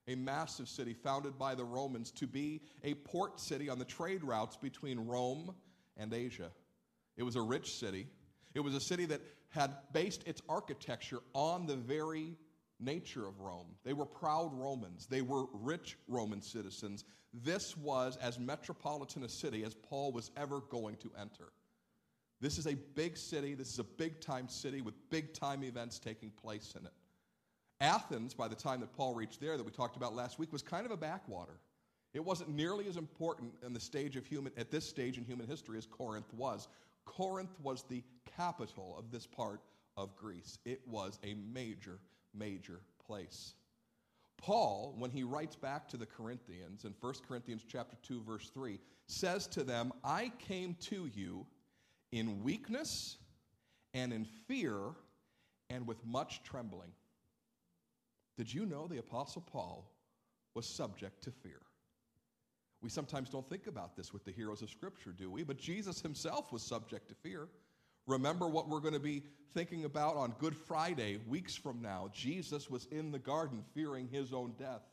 a 0.10 0.16
massive 0.16 0.68
city 0.68 0.94
founded 0.94 1.40
by 1.40 1.56
the 1.56 1.64
Romans 1.64 2.12
to 2.12 2.28
be 2.28 2.60
a 2.84 2.96
port 2.96 3.40
city 3.40 3.70
on 3.70 3.80
the 3.80 3.86
trade 3.86 4.26
routes 4.26 4.58
between 4.58 5.00
Rome 5.00 5.56
and 5.96 6.14
Asia. 6.14 6.52
It 7.16 7.24
was 7.24 7.38
a 7.38 7.42
rich 7.42 7.76
city. 7.76 8.08
It 8.54 8.60
was 8.60 8.76
a 8.76 8.82
city 8.82 9.06
that 9.06 9.22
had 9.56 9.72
based 9.93 10.28
its 10.28 10.41
architecture 10.49 11.20
on 11.34 11.66
the 11.66 11.78
very 11.78 12.36
nature 12.80 13.26
of 13.26 13.39
Rome. 13.39 13.68
They 13.84 13.93
were 13.93 14.06
proud 14.06 14.51
Romans, 14.53 15.08
they 15.08 15.22
were 15.22 15.45
rich 15.53 15.97
Roman 16.08 16.41
citizens. 16.41 17.06
This 17.43 17.76
was 17.76 18.18
as 18.18 18.39
metropolitan 18.39 19.24
a 19.24 19.30
city 19.30 19.64
as 19.64 19.74
Paul 19.74 20.14
was 20.14 20.32
ever 20.38 20.62
going 20.62 20.95
to 20.97 21.12
enter. 21.20 21.51
This 22.39 22.58
is 22.58 22.68
a 22.68 22.76
big 22.76 23.18
city, 23.18 23.56
this 23.56 23.72
is 23.72 23.80
a 23.80 23.84
big 23.84 24.22
time 24.22 24.47
city 24.47 24.82
with 24.82 24.93
big 25.10 25.34
time 25.34 25.64
events 25.64 25.99
taking 25.99 26.30
place 26.32 26.76
in 26.80 26.86
it. 26.86 26.93
Athens, 27.82 28.34
by 28.34 28.47
the 28.47 28.56
time 28.56 28.80
that 28.82 28.93
Paul 28.93 29.16
reached 29.16 29.41
there, 29.41 29.58
that 29.58 29.66
we 29.66 29.72
talked 29.72 29.97
about 29.97 30.16
last 30.16 30.39
week, 30.39 30.51
was 30.53 30.62
kind 30.62 30.86
of 30.86 30.91
a 30.91 30.97
backwater. 30.97 31.60
It 32.14 32.24
wasn't 32.24 32.49
nearly 32.49 32.88
as 32.88 32.95
important 32.95 33.53
in 33.66 33.74
the 33.74 33.80
stage 33.80 34.16
of 34.16 34.26
human, 34.26 34.53
at 34.58 34.72
this 34.72 34.88
stage 34.88 35.18
in 35.18 35.26
human 35.26 35.47
history 35.47 35.78
as 35.78 35.86
Corinth 35.86 36.34
was. 36.34 36.70
Corinth 37.06 37.56
was 37.62 37.84
the 37.84 38.03
capital 38.38 38.95
of 38.97 39.12
this 39.12 39.26
part 39.26 39.62
of 39.97 40.16
Greece. 40.16 40.58
It 40.66 40.82
was 40.88 41.20
a 41.24 41.36
major 41.36 41.99
major 42.34 42.82
place. 43.06 43.53
Paul, 44.38 44.93
when 44.97 45.12
he 45.12 45.24
writes 45.24 45.56
back 45.56 45.88
to 45.89 45.97
the 45.97 46.06
Corinthians 46.06 46.84
in 46.84 46.93
1 46.99 47.14
Corinthians 47.28 47.64
chapter 47.68 47.95
2 48.03 48.22
verse 48.22 48.49
3, 48.49 48.80
says 49.08 49.47
to 49.47 49.64
them, 49.64 49.93
"I 50.03 50.30
came 50.39 50.76
to 50.82 51.06
you 51.08 51.47
in 52.12 52.43
weakness 52.43 53.18
and 53.93 54.12
in 54.12 54.26
fear 54.26 54.95
and 55.70 55.88
with 55.88 56.03
much 56.06 56.43
trembling." 56.43 56.93
Did 58.36 58.53
you 58.53 58.66
know 58.66 58.88
the 58.88 58.97
apostle 58.97 59.41
Paul 59.41 59.89
was 60.53 60.68
subject 60.68 61.24
to 61.24 61.32
fear? 61.32 61.62
We 62.86 62.92
sometimes 62.92 63.32
don't 63.32 63.50
think 63.50 63.66
about 63.66 63.96
this 63.98 64.14
with 64.14 64.26
the 64.26 64.32
heroes 64.32 64.62
of 64.62 64.70
scripture, 64.70 65.12
do 65.12 65.32
we? 65.32 65.42
But 65.42 65.58
Jesus 65.58 66.02
himself 66.02 66.52
was 66.52 66.62
subject 66.62 67.10
to 67.10 67.16
fear. 67.16 67.48
Remember 68.06 68.48
what 68.48 68.70
we're 68.70 68.80
going 68.80 68.94
to 68.94 69.00
be 69.00 69.24
thinking 69.56 69.86
about 69.86 70.16
on 70.16 70.36
Good 70.38 70.56
Friday, 70.56 71.18
weeks 71.28 71.56
from 71.56 71.82
now. 71.82 72.12
Jesus 72.14 72.70
was 72.70 72.86
in 72.92 73.12
the 73.12 73.18
garden 73.18 73.64
fearing 73.74 74.08
his 74.08 74.34
own 74.34 74.54
death, 74.60 74.84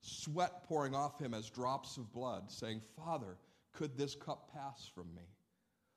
sweat 0.00 0.62
pouring 0.62 0.94
off 0.94 1.18
him 1.18 1.34
as 1.34 1.50
drops 1.50 1.96
of 1.96 2.12
blood, 2.12 2.52
saying, 2.52 2.80
Father, 2.96 3.36
could 3.72 3.98
this 3.98 4.14
cup 4.14 4.52
pass 4.54 4.88
from 4.94 5.12
me? 5.12 5.26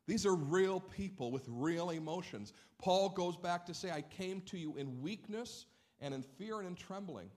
These 0.07 0.25
are 0.25 0.33
real 0.33 0.79
people 0.79 1.29
with 1.29 1.45
real 1.47 1.91
emotions. 1.91 2.51
Paul 2.79 3.09
goes 3.09 3.37
back 3.37 3.63
to 3.67 3.75
say, 3.75 3.91
I 3.91 4.01
came 4.01 4.41
to 4.47 4.57
you 4.57 4.75
in 4.77 5.03
weakness 5.03 5.67
and 6.01 6.15
in 6.15 6.23
fear 6.23 6.57
and 6.57 6.67
in 6.67 6.73
trembling. 6.73 7.29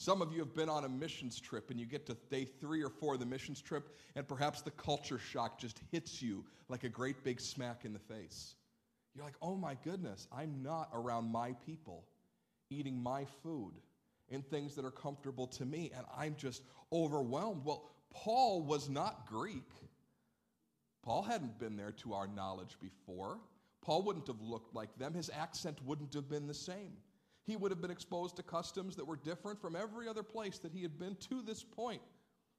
Some 0.00 0.22
of 0.22 0.32
you 0.32 0.38
have 0.38 0.54
been 0.54 0.70
on 0.70 0.86
a 0.86 0.88
missions 0.88 1.38
trip 1.38 1.70
and 1.70 1.78
you 1.78 1.84
get 1.84 2.06
to 2.06 2.16
day 2.30 2.46
three 2.46 2.82
or 2.82 2.88
four 2.88 3.14
of 3.14 3.20
the 3.20 3.26
missions 3.26 3.60
trip, 3.60 3.98
and 4.16 4.26
perhaps 4.26 4.62
the 4.62 4.70
culture 4.70 5.18
shock 5.18 5.58
just 5.58 5.78
hits 5.92 6.22
you 6.22 6.42
like 6.70 6.84
a 6.84 6.88
great 6.88 7.22
big 7.22 7.38
smack 7.38 7.84
in 7.84 7.92
the 7.92 7.98
face. 7.98 8.54
You're 9.14 9.26
like, 9.26 9.34
oh 9.42 9.56
my 9.56 9.76
goodness, 9.84 10.26
I'm 10.32 10.62
not 10.62 10.88
around 10.94 11.30
my 11.30 11.52
people 11.66 12.06
eating 12.70 13.02
my 13.02 13.26
food 13.42 13.72
in 14.30 14.40
things 14.40 14.74
that 14.76 14.86
are 14.86 14.90
comfortable 14.90 15.46
to 15.48 15.66
me, 15.66 15.92
and 15.94 16.06
I'm 16.16 16.34
just 16.34 16.62
overwhelmed. 16.90 17.66
Well, 17.66 17.84
Paul 18.10 18.62
was 18.62 18.88
not 18.88 19.26
Greek. 19.26 19.68
Paul 21.02 21.22
hadn't 21.24 21.58
been 21.58 21.76
there 21.76 21.92
to 21.92 22.14
our 22.14 22.26
knowledge 22.26 22.78
before. 22.80 23.36
Paul 23.82 24.02
wouldn't 24.04 24.28
have 24.28 24.40
looked 24.40 24.74
like 24.74 24.96
them. 24.96 25.12
His 25.12 25.28
accent 25.28 25.78
wouldn't 25.84 26.14
have 26.14 26.30
been 26.30 26.46
the 26.46 26.54
same. 26.54 26.94
He 27.50 27.56
would 27.56 27.72
have 27.72 27.80
been 27.80 27.90
exposed 27.90 28.36
to 28.36 28.44
customs 28.44 28.94
that 28.94 29.04
were 29.04 29.16
different 29.16 29.60
from 29.60 29.74
every 29.74 30.06
other 30.06 30.22
place 30.22 30.58
that 30.58 30.72
he 30.72 30.82
had 30.82 31.00
been 31.00 31.16
to 31.16 31.42
this 31.42 31.64
point. 31.64 32.00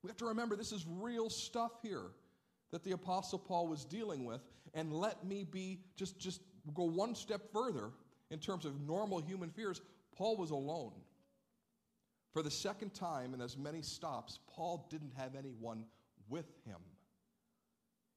We 0.03 0.09
have 0.09 0.17
to 0.17 0.25
remember 0.25 0.57
this 0.57 0.73
is 0.73 0.85
real 0.85 1.29
stuff 1.29 1.71
here 1.81 2.11
that 2.73 2.83
the 2.83 2.91
apostle 2.91 3.39
Paul 3.39 3.69
was 3.69 3.85
dealing 3.85 4.25
with 4.25 4.41
and 4.73 4.91
let 4.91 5.25
me 5.25 5.45
be 5.45 5.79
just 5.95 6.19
just 6.19 6.41
go 6.73 6.83
one 6.83 7.15
step 7.15 7.53
further 7.53 7.91
in 8.31 8.39
terms 8.39 8.65
of 8.65 8.81
normal 8.81 9.19
human 9.19 9.49
fears. 9.49 9.79
Paul 10.13 10.35
was 10.35 10.51
alone. 10.51 10.91
For 12.33 12.43
the 12.43 12.51
second 12.51 12.93
time 12.93 13.33
in 13.33 13.39
as 13.39 13.57
many 13.57 13.81
stops, 13.81 14.39
Paul 14.53 14.87
didn't 14.89 15.13
have 15.15 15.35
anyone 15.35 15.85
with 16.27 16.51
him. 16.65 16.79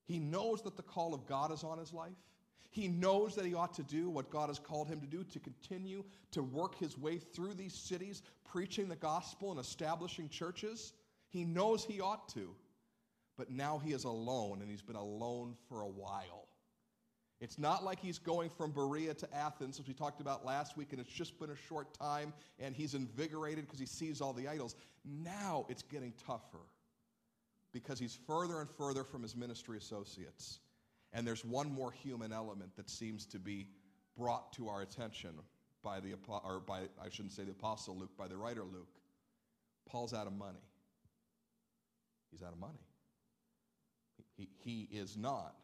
He 0.07 0.19
knows 0.19 0.61
that 0.63 0.77
the 0.77 0.83
call 0.83 1.15
of 1.15 1.25
God 1.27 1.53
is 1.53 1.63
on 1.63 1.79
his 1.79 1.93
life. 1.93 2.19
He 2.71 2.89
knows 2.89 3.37
that 3.37 3.47
he 3.47 3.55
ought 3.55 3.75
to 3.75 3.85
do 3.85 4.11
what 4.11 4.31
God 4.31 4.49
has 4.49 4.59
called 4.59 4.89
him 4.89 5.01
to 5.01 5.07
do 5.07 5.23
to 5.23 5.39
continue 5.39 6.05
to 6.33 6.43
work 6.43 6.77
his 6.77 6.99
way 6.99 7.19
through 7.19 7.55
these 7.55 7.75
cities, 7.75 8.23
preaching 8.45 8.89
the 8.89 8.97
gospel 8.97 9.53
and 9.53 9.61
establishing 9.61 10.29
churches. 10.29 10.93
He 11.29 11.45
knows 11.45 11.85
he 11.85 12.01
ought 12.01 12.29
to. 12.31 12.55
But 13.37 13.51
now 13.51 13.79
he 13.79 13.93
is 13.93 14.05
alone, 14.05 14.61
and 14.61 14.71
he's 14.71 14.83
been 14.83 14.97
alone 14.97 15.55
for 15.69 15.83
a 15.83 15.89
while. 15.89 16.49
It's 17.41 17.59
not 17.59 17.85
like 17.85 18.01
he's 18.01 18.19
going 18.19 18.49
from 18.51 18.71
Berea 18.71 19.15
to 19.15 19.35
Athens, 19.35 19.79
as 19.79 19.87
we 19.87 19.95
talked 19.95 20.21
about 20.21 20.45
last 20.45 20.77
week, 20.77 20.93
and 20.93 21.01
it's 21.01 21.11
just 21.11 21.39
been 21.39 21.51
a 21.51 21.57
short 21.69 21.93
time, 21.93 22.33
and 22.59 22.75
he's 22.75 22.95
invigorated 22.95 23.67
because 23.67 23.81
he 23.81 23.87
sees 23.87 24.21
all 24.21 24.33
the 24.33 24.49
idols. 24.49 24.77
Now 25.05 25.67
it's 25.69 25.83
getting 25.83 26.13
tougher 26.27 26.65
because 27.73 27.99
he's 27.99 28.19
further 28.27 28.61
and 28.61 28.71
further 28.71 29.05
from 29.05 29.23
his 29.23 29.37
ministry 29.37 29.77
associates. 29.77 30.61
And 31.15 31.27
there's 31.27 31.45
one 31.45 31.73
more 31.73 31.93
human 31.93 32.33
element 32.33 32.77
that 32.77 32.91
seems 32.91 33.25
to 33.27 33.39
be 33.39 33.69
brought 34.19 34.53
to 34.55 34.69
our 34.69 34.83
attention 34.83 35.31
by 35.83 36.01
the 36.01 36.15
or 36.29 36.61
by 36.61 36.81
I 37.01 37.09
shouldn't 37.09 37.33
say 37.33 37.45
the 37.45 37.53
apostle 37.53 37.97
Luke, 37.97 38.17
by 38.19 38.27
the 38.27 38.37
writer 38.37 38.63
Luke. 38.63 38.89
Paul's 39.87 40.13
out 40.13 40.27
of 40.27 40.33
money. 40.33 40.59
He's 42.31 42.43
out 42.43 42.53
of 42.53 42.59
money. 42.59 42.81
He, 44.37 44.49
he 44.59 44.89
is 44.91 45.17
not 45.17 45.55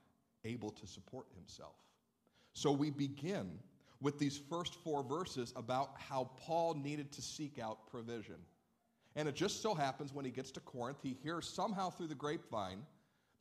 able 0.44 0.70
to 0.70 0.86
support 0.86 1.26
himself. 1.34 1.74
So 2.52 2.70
we 2.70 2.90
begin 2.90 3.58
with 4.00 4.18
these 4.18 4.40
first 4.48 4.74
four 4.76 5.02
verses 5.02 5.52
about 5.56 5.90
how 5.96 6.30
Paul 6.36 6.74
needed 6.74 7.10
to 7.12 7.22
seek 7.22 7.58
out 7.58 7.90
provision. 7.90 8.36
And 9.16 9.28
it 9.28 9.34
just 9.34 9.62
so 9.62 9.74
happens 9.74 10.14
when 10.14 10.24
he 10.24 10.30
gets 10.30 10.50
to 10.52 10.60
Corinth, 10.60 10.98
he 11.02 11.16
hears 11.22 11.48
somehow 11.48 11.90
through 11.90 12.06
the 12.06 12.14
grapevine 12.14 12.82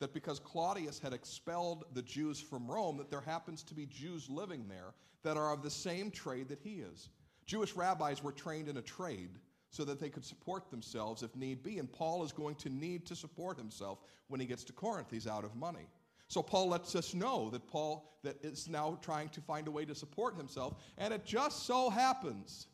that 0.00 0.12
because 0.12 0.40
Claudius 0.40 0.98
had 0.98 1.12
expelled 1.12 1.84
the 1.94 2.02
Jews 2.02 2.40
from 2.40 2.70
Rome, 2.70 2.96
that 2.96 3.10
there 3.10 3.20
happens 3.20 3.62
to 3.64 3.74
be 3.74 3.86
Jews 3.86 4.28
living 4.28 4.66
there 4.68 4.94
that 5.22 5.36
are 5.36 5.52
of 5.52 5.62
the 5.62 5.70
same 5.70 6.10
trade 6.10 6.48
that 6.48 6.58
he 6.58 6.76
is. 6.76 7.10
Jewish 7.46 7.74
rabbis 7.74 8.22
were 8.22 8.32
trained 8.32 8.68
in 8.68 8.78
a 8.78 8.82
trade 8.82 9.38
so 9.70 9.84
that 9.84 10.00
they 10.00 10.08
could 10.08 10.24
support 10.24 10.70
themselves 10.70 11.22
if 11.22 11.36
need 11.36 11.62
be, 11.62 11.78
and 11.78 11.92
Paul 11.92 12.24
is 12.24 12.32
going 12.32 12.56
to 12.56 12.68
need 12.68 13.06
to 13.06 13.14
support 13.14 13.56
himself 13.56 14.00
when 14.28 14.40
he 14.40 14.46
gets 14.46 14.64
to 14.64 14.72
Corinth. 14.72 15.08
He's 15.10 15.26
out 15.26 15.44
of 15.44 15.54
money. 15.54 15.86
So 16.28 16.42
Paul 16.42 16.68
lets 16.68 16.94
us 16.96 17.14
know 17.14 17.50
that 17.50 17.66
Paul 17.68 18.18
that 18.22 18.36
is 18.44 18.68
now 18.68 18.98
trying 19.02 19.28
to 19.30 19.40
find 19.40 19.66
a 19.68 19.70
way 19.70 19.84
to 19.84 19.94
support 19.94 20.36
himself, 20.36 20.74
and 20.98 21.14
it 21.14 21.24
just 21.24 21.66
so 21.66 21.90
happens 21.90 22.66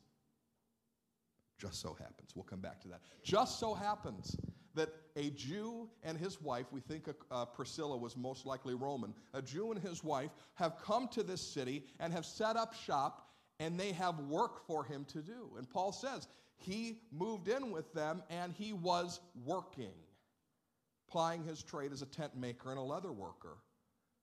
just 1.59 1.81
so 1.81 1.97
happens. 1.99 2.31
We'll 2.35 2.45
come 2.45 2.61
back 2.61 2.81
to 2.83 2.89
that. 2.89 3.01
Just 3.23 3.59
so 3.59 3.75
happens 3.75 4.37
that 4.77 4.91
a 5.17 5.31
Jew 5.31 5.89
and 6.05 6.17
his 6.17 6.41
wife, 6.41 6.67
we 6.71 6.81
think 6.81 7.09
uh, 7.31 7.45
Priscilla 7.47 7.97
was 7.97 8.17
most 8.17 8.47
likely 8.47 8.75
Roman, 8.75 9.13
a 9.35 9.43
Jew 9.43 9.73
and 9.73 9.83
his 9.83 10.05
wife 10.05 10.31
have 10.55 10.79
come 10.79 11.09
to 11.09 11.23
this 11.23 11.41
city 11.41 11.85
and 11.99 12.13
have 12.13 12.25
set 12.25 12.57
up 12.57 12.75
shop 12.75 13.29
and 13.59 13.81
they 13.81 13.93
have 13.93 14.19
work 14.21 14.67
for 14.67 14.85
him 14.85 15.05
to 15.13 15.19
do. 15.19 15.51
And 15.57 15.69
Paul 15.69 15.93
says 15.93 16.29
he 16.57 17.01
moved 17.11 17.49
in 17.49 17.71
with 17.71 17.93
them 17.93 18.23
and 18.31 18.53
he 18.53 18.73
was 18.73 19.21
working, 19.45 19.95
plying 21.11 21.43
his 21.45 21.63
trade 21.63 21.93
as 21.93 22.03
a 22.03 22.07
tent 22.07 22.37
maker 22.37 22.71
and 22.71 22.79
a 22.79 22.83
leather 22.83 23.13
worker. 23.13 23.57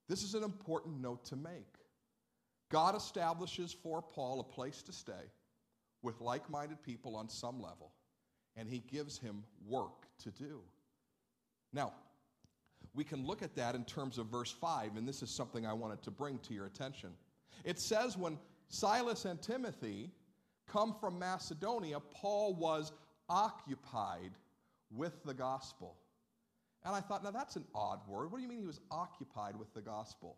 This 0.07 0.23
is 0.23 0.35
an 0.35 0.43
important 0.43 1.01
note 1.01 1.25
to 1.25 1.35
make. 1.35 1.77
God 2.71 2.95
establishes 2.95 3.73
for 3.73 4.01
Paul 4.01 4.39
a 4.39 4.43
place 4.43 4.81
to 4.83 4.91
stay 4.91 5.31
with 6.01 6.21
like 6.21 6.49
minded 6.49 6.83
people 6.83 7.15
on 7.15 7.29
some 7.29 7.61
level, 7.61 7.93
and 8.55 8.67
he 8.67 8.79
gives 8.79 9.17
him 9.17 9.43
work 9.67 10.02
to 10.19 10.31
do. 10.31 10.61
Now, 11.71 11.93
we 12.93 13.03
can 13.03 13.25
look 13.25 13.41
at 13.41 13.55
that 13.55 13.75
in 13.75 13.83
terms 13.85 14.17
of 14.17 14.27
verse 14.27 14.51
5, 14.51 14.97
and 14.97 15.07
this 15.07 15.23
is 15.23 15.29
something 15.29 15.65
I 15.65 15.73
wanted 15.73 16.01
to 16.03 16.11
bring 16.11 16.37
to 16.39 16.53
your 16.53 16.65
attention. 16.67 17.09
It 17.63 17.79
says, 17.79 18.17
when 18.17 18.37
Silas 18.69 19.25
and 19.25 19.41
Timothy 19.41 20.11
come 20.67 20.95
from 20.99 21.17
Macedonia, 21.17 21.99
Paul 21.99 22.53
was 22.55 22.91
occupied 23.29 24.31
with 24.91 25.23
the 25.23 25.33
gospel. 25.33 25.97
And 26.85 26.95
I 26.95 26.99
thought, 26.99 27.23
now 27.23 27.31
that's 27.31 27.55
an 27.55 27.65
odd 27.73 27.99
word. 28.07 28.31
What 28.31 28.37
do 28.37 28.43
you 28.43 28.49
mean 28.49 28.59
he 28.59 28.65
was 28.65 28.81
occupied 28.91 29.55
with 29.57 29.73
the 29.73 29.81
gospel? 29.81 30.37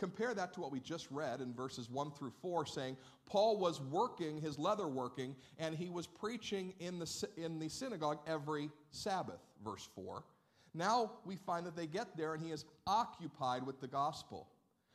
Compare 0.00 0.32
that 0.32 0.54
to 0.54 0.62
what 0.62 0.72
we 0.72 0.80
just 0.80 1.08
read 1.10 1.42
in 1.42 1.52
verses 1.52 1.90
1 1.90 2.12
through 2.12 2.32
4, 2.40 2.64
saying 2.64 2.96
Paul 3.26 3.58
was 3.58 3.82
working, 3.82 4.40
his 4.40 4.58
leather 4.58 4.88
working, 4.88 5.36
and 5.58 5.76
he 5.76 5.90
was 5.90 6.06
preaching 6.06 6.72
in 6.80 6.98
the, 6.98 7.28
in 7.36 7.58
the 7.58 7.68
synagogue 7.68 8.18
every 8.26 8.70
Sabbath, 8.90 9.40
verse 9.62 9.86
4. 9.94 10.24
Now 10.72 11.12
we 11.26 11.36
find 11.36 11.66
that 11.66 11.76
they 11.76 11.86
get 11.86 12.16
there 12.16 12.32
and 12.32 12.42
he 12.42 12.50
is 12.50 12.64
occupied 12.86 13.66
with 13.66 13.78
the 13.82 13.88
gospel. 13.88 14.48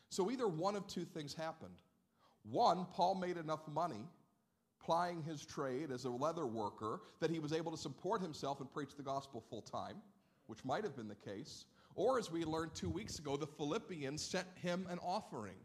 So 0.10 0.32
either 0.32 0.48
one 0.48 0.76
of 0.76 0.88
two 0.88 1.06
things 1.06 1.36
happened. 1.36 1.76
One, 2.50 2.88
Paul 2.92 3.14
made 3.14 3.38
enough 3.38 3.68
money 3.72 4.08
plying 4.84 5.22
his 5.22 5.46
trade 5.46 5.92
as 5.92 6.06
a 6.06 6.10
leather 6.10 6.48
worker 6.48 7.02
that 7.20 7.30
he 7.30 7.38
was 7.38 7.54
able 7.54 7.72
to 7.72 7.78
support 7.78 8.22
himself 8.22 8.60
and 8.60 8.74
preach 8.74 8.96
the 8.98 9.04
gospel 9.04 9.44
full 9.52 9.62
time, 9.62 9.98
which 10.48 10.66
might 10.66 10.84
have 10.84 10.96
been 10.96 11.08
the 11.08 11.16
case. 11.16 11.66
Or, 11.96 12.20
as 12.20 12.30
we 12.30 12.44
learned 12.44 12.76
two 12.76 12.90
weeks 12.90 13.20
ago, 13.20 13.38
the 13.38 13.48
Philippians 13.48 14.22
sent 14.22 14.48
him 14.62 14.86
an 14.90 15.00
offering 15.00 15.56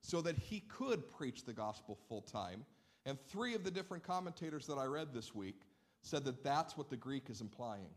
so 0.00 0.22
that 0.22 0.38
he 0.38 0.60
could 0.60 1.10
preach 1.12 1.44
the 1.44 1.52
gospel 1.52 1.98
full 2.08 2.22
time. 2.22 2.64
And 3.04 3.18
three 3.28 3.54
of 3.54 3.64
the 3.64 3.70
different 3.70 4.02
commentators 4.02 4.66
that 4.66 4.76
I 4.76 4.84
read 4.84 5.12
this 5.12 5.34
week 5.34 5.62
said 6.02 6.24
that 6.24 6.42
that's 6.42 6.76
what 6.76 6.88
the 6.88 6.96
Greek 6.96 7.28
is 7.28 7.40
implying. 7.40 7.90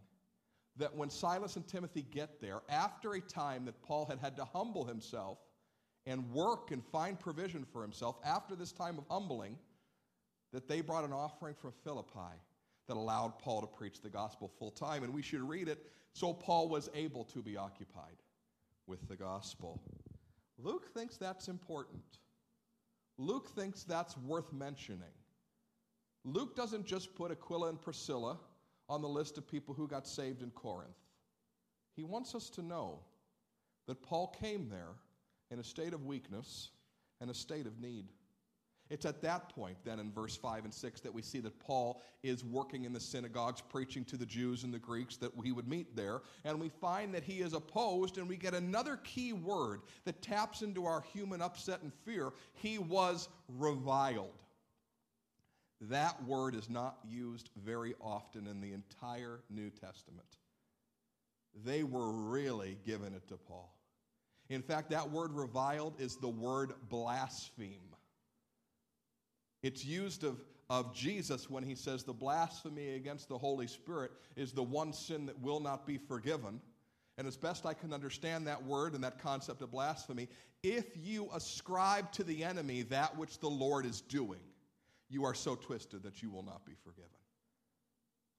That 0.77 0.95
when 0.95 1.09
Silas 1.09 1.55
and 1.55 1.67
Timothy 1.67 2.01
get 2.01 2.41
there, 2.41 2.61
after 2.69 3.13
a 3.13 3.21
time 3.21 3.65
that 3.65 3.81
Paul 3.81 4.05
had 4.05 4.19
had 4.19 4.35
to 4.37 4.45
humble 4.45 4.85
himself 4.85 5.37
and 6.05 6.29
work 6.31 6.71
and 6.71 6.83
find 6.83 7.19
provision 7.19 7.65
for 7.71 7.81
himself, 7.81 8.17
after 8.25 8.55
this 8.55 8.71
time 8.71 8.97
of 8.97 9.05
humbling, 9.09 9.57
that 10.51 10.67
they 10.67 10.81
brought 10.81 11.05
an 11.05 11.13
offering 11.13 11.55
from 11.55 11.71
Philippi 11.83 12.35
that 12.87 12.97
allowed 12.97 13.39
Paul 13.39 13.61
to 13.61 13.67
preach 13.67 14.01
the 14.01 14.09
gospel 14.09 14.51
full 14.59 14.71
time. 14.71 15.03
And 15.03 15.13
we 15.13 15.21
should 15.21 15.47
read 15.47 15.67
it 15.67 15.85
so 16.13 16.33
Paul 16.33 16.67
was 16.67 16.89
able 16.93 17.23
to 17.25 17.41
be 17.41 17.57
occupied 17.57 18.17
with 18.87 19.07
the 19.07 19.15
gospel. 19.15 19.81
Luke 20.57 20.93
thinks 20.93 21.17
that's 21.17 21.47
important. 21.47 22.03
Luke 23.17 23.49
thinks 23.49 23.83
that's 23.83 24.17
worth 24.17 24.51
mentioning. 24.51 25.13
Luke 26.23 26.55
doesn't 26.55 26.85
just 26.85 27.15
put 27.15 27.31
Aquila 27.31 27.69
and 27.69 27.81
Priscilla 27.81 28.37
on 28.89 29.01
the 29.01 29.07
list 29.07 29.37
of 29.37 29.47
people 29.47 29.73
who 29.73 29.87
got 29.87 30.07
saved 30.07 30.41
in 30.41 30.51
Corinth. 30.51 30.97
He 31.95 32.03
wants 32.03 32.35
us 32.35 32.49
to 32.51 32.61
know 32.61 32.99
that 33.87 34.01
Paul 34.01 34.27
came 34.27 34.69
there 34.69 34.95
in 35.49 35.59
a 35.59 35.63
state 35.63 35.93
of 35.93 36.05
weakness 36.05 36.69
and 37.19 37.29
a 37.29 37.33
state 37.33 37.65
of 37.65 37.79
need. 37.79 38.05
It's 38.91 39.05
at 39.05 39.21
that 39.21 39.47
point, 39.55 39.77
then, 39.85 39.99
in 39.99 40.11
verse 40.11 40.35
5 40.35 40.65
and 40.65 40.73
6, 40.73 40.99
that 40.99 41.13
we 41.13 41.21
see 41.21 41.39
that 41.39 41.57
Paul 41.61 42.01
is 42.23 42.43
working 42.43 42.83
in 42.83 42.91
the 42.91 42.99
synagogues, 42.99 43.61
preaching 43.61 44.03
to 44.03 44.17
the 44.17 44.25
Jews 44.25 44.65
and 44.65 44.73
the 44.73 44.79
Greeks 44.79 45.15
that 45.15 45.35
we 45.35 45.53
would 45.53 45.65
meet 45.65 45.95
there. 45.95 46.23
And 46.43 46.59
we 46.59 46.67
find 46.67 47.15
that 47.15 47.23
he 47.23 47.39
is 47.39 47.53
opposed, 47.53 48.17
and 48.17 48.27
we 48.27 48.35
get 48.35 48.53
another 48.53 48.97
key 48.97 49.31
word 49.31 49.79
that 50.03 50.21
taps 50.21 50.61
into 50.61 50.85
our 50.85 51.05
human 51.13 51.41
upset 51.41 51.81
and 51.83 51.93
fear. 52.03 52.33
He 52.53 52.79
was 52.79 53.29
reviled. 53.47 54.43
That 55.89 56.21
word 56.25 56.53
is 56.53 56.69
not 56.69 56.97
used 57.07 57.49
very 57.63 57.95
often 58.01 58.45
in 58.45 58.59
the 58.59 58.73
entire 58.73 59.39
New 59.49 59.69
Testament. 59.69 60.27
They 61.63 61.83
were 61.83 62.11
really 62.11 62.77
giving 62.85 63.13
it 63.13 63.25
to 63.29 63.37
Paul. 63.37 63.73
In 64.49 64.61
fact, 64.61 64.89
that 64.89 65.09
word 65.09 65.31
reviled 65.31 65.93
is 65.97 66.17
the 66.17 66.27
word 66.27 66.73
blaspheme. 66.89 67.90
It's 69.63 69.85
used 69.85 70.23
of, 70.23 70.41
of 70.69 70.93
Jesus 70.93 71.49
when 71.49 71.63
he 71.63 71.75
says 71.75 72.03
the 72.03 72.13
blasphemy 72.13 72.95
against 72.95 73.29
the 73.29 73.37
Holy 73.37 73.67
Spirit 73.67 74.11
is 74.35 74.51
the 74.51 74.63
one 74.63 74.93
sin 74.93 75.25
that 75.27 75.39
will 75.39 75.59
not 75.59 75.85
be 75.85 75.97
forgiven. 75.97 76.59
And 77.17 77.27
as 77.27 77.37
best 77.37 77.65
I 77.65 77.73
can 77.73 77.93
understand 77.93 78.47
that 78.47 78.63
word 78.63 78.95
and 78.95 79.03
that 79.03 79.19
concept 79.19 79.61
of 79.61 79.71
blasphemy, 79.71 80.27
if 80.63 80.85
you 80.95 81.29
ascribe 81.33 82.11
to 82.13 82.23
the 82.23 82.43
enemy 82.43 82.83
that 82.83 83.15
which 83.17 83.39
the 83.39 83.49
Lord 83.49 83.85
is 83.85 84.01
doing, 84.01 84.39
you 85.09 85.25
are 85.25 85.33
so 85.33 85.55
twisted 85.55 86.03
that 86.03 86.23
you 86.23 86.29
will 86.29 86.43
not 86.43 86.65
be 86.65 86.73
forgiven. 86.83 87.09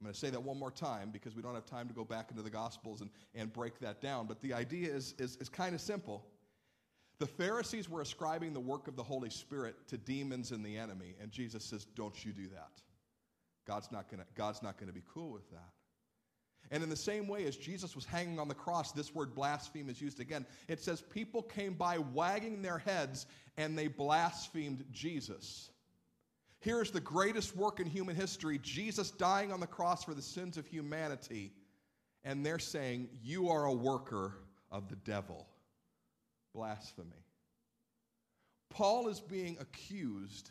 I'm 0.01 0.07
going 0.07 0.15
to 0.15 0.19
say 0.19 0.31
that 0.31 0.43
one 0.43 0.59
more 0.59 0.73
time 0.73 1.11
because 1.13 1.37
we 1.37 1.43
don't 1.43 1.55
have 1.55 1.67
time 1.67 1.87
to 1.87 1.95
go 1.95 2.05
back 2.05 2.31
into 2.31 2.43
the 2.43 2.51
Gospels 2.51 3.03
and, 3.03 3.11
and 3.37 3.53
break 3.53 3.79
that 3.79 4.01
down. 4.01 4.27
But 4.27 4.43
the 4.43 4.53
idea 4.53 4.93
is, 4.93 5.15
is, 5.19 5.37
is 5.37 5.49
kind 5.49 5.77
of 5.77 5.81
simple. 5.81 6.27
The 7.23 7.29
Pharisees 7.29 7.89
were 7.89 8.01
ascribing 8.01 8.53
the 8.53 8.59
work 8.59 8.89
of 8.89 8.97
the 8.97 9.03
Holy 9.05 9.31
Spirit 9.31 9.77
to 9.87 9.97
demons 9.97 10.51
and 10.51 10.67
the 10.67 10.77
enemy, 10.77 11.15
and 11.21 11.31
Jesus 11.31 11.65
says, 11.65 11.85
Don't 11.95 12.25
you 12.25 12.33
do 12.33 12.49
that. 12.49 12.83
God's 13.65 13.93
not 13.93 14.11
gonna, 14.11 14.93
be 14.93 15.05
cool 15.15 15.31
with 15.31 15.49
that. 15.53 15.71
And 16.73 16.83
in 16.83 16.89
the 16.89 16.97
same 16.97 17.29
way 17.29 17.45
as 17.45 17.57
Jesus 17.57 17.95
was 17.95 18.05
hanging 18.05 18.41
on 18.41 18.49
the 18.49 18.57
cross, 18.57 18.91
this 18.91 19.15
word 19.15 19.37
blaspheme 19.37 19.89
is 19.89 20.01
used 20.01 20.19
again. 20.19 20.45
It 20.67 20.81
says, 20.81 21.01
People 21.01 21.43
came 21.43 21.75
by 21.75 21.99
wagging 21.99 22.61
their 22.61 22.79
heads 22.79 23.27
and 23.57 23.79
they 23.79 23.87
blasphemed 23.87 24.85
Jesus. 24.91 25.71
Here's 26.59 26.91
the 26.91 27.01
greatest 27.01 27.55
work 27.55 27.79
in 27.79 27.87
human 27.87 28.17
history 28.17 28.59
Jesus 28.59 29.13
dying 29.13 29.53
on 29.53 29.61
the 29.61 29.67
cross 29.69 30.03
for 30.03 30.15
the 30.15 30.23
sins 30.23 30.57
of 30.57 30.67
humanity. 30.67 31.53
And 32.25 32.45
they're 32.45 32.59
saying, 32.59 33.11
You 33.23 33.49
are 33.49 33.67
a 33.67 33.73
worker 33.73 34.39
of 34.73 34.89
the 34.89 34.97
devil 34.97 35.47
blasphemy. 36.55 37.25
Paul 38.71 39.09
is 39.09 39.21
being 39.21 39.57
accused 39.61 40.51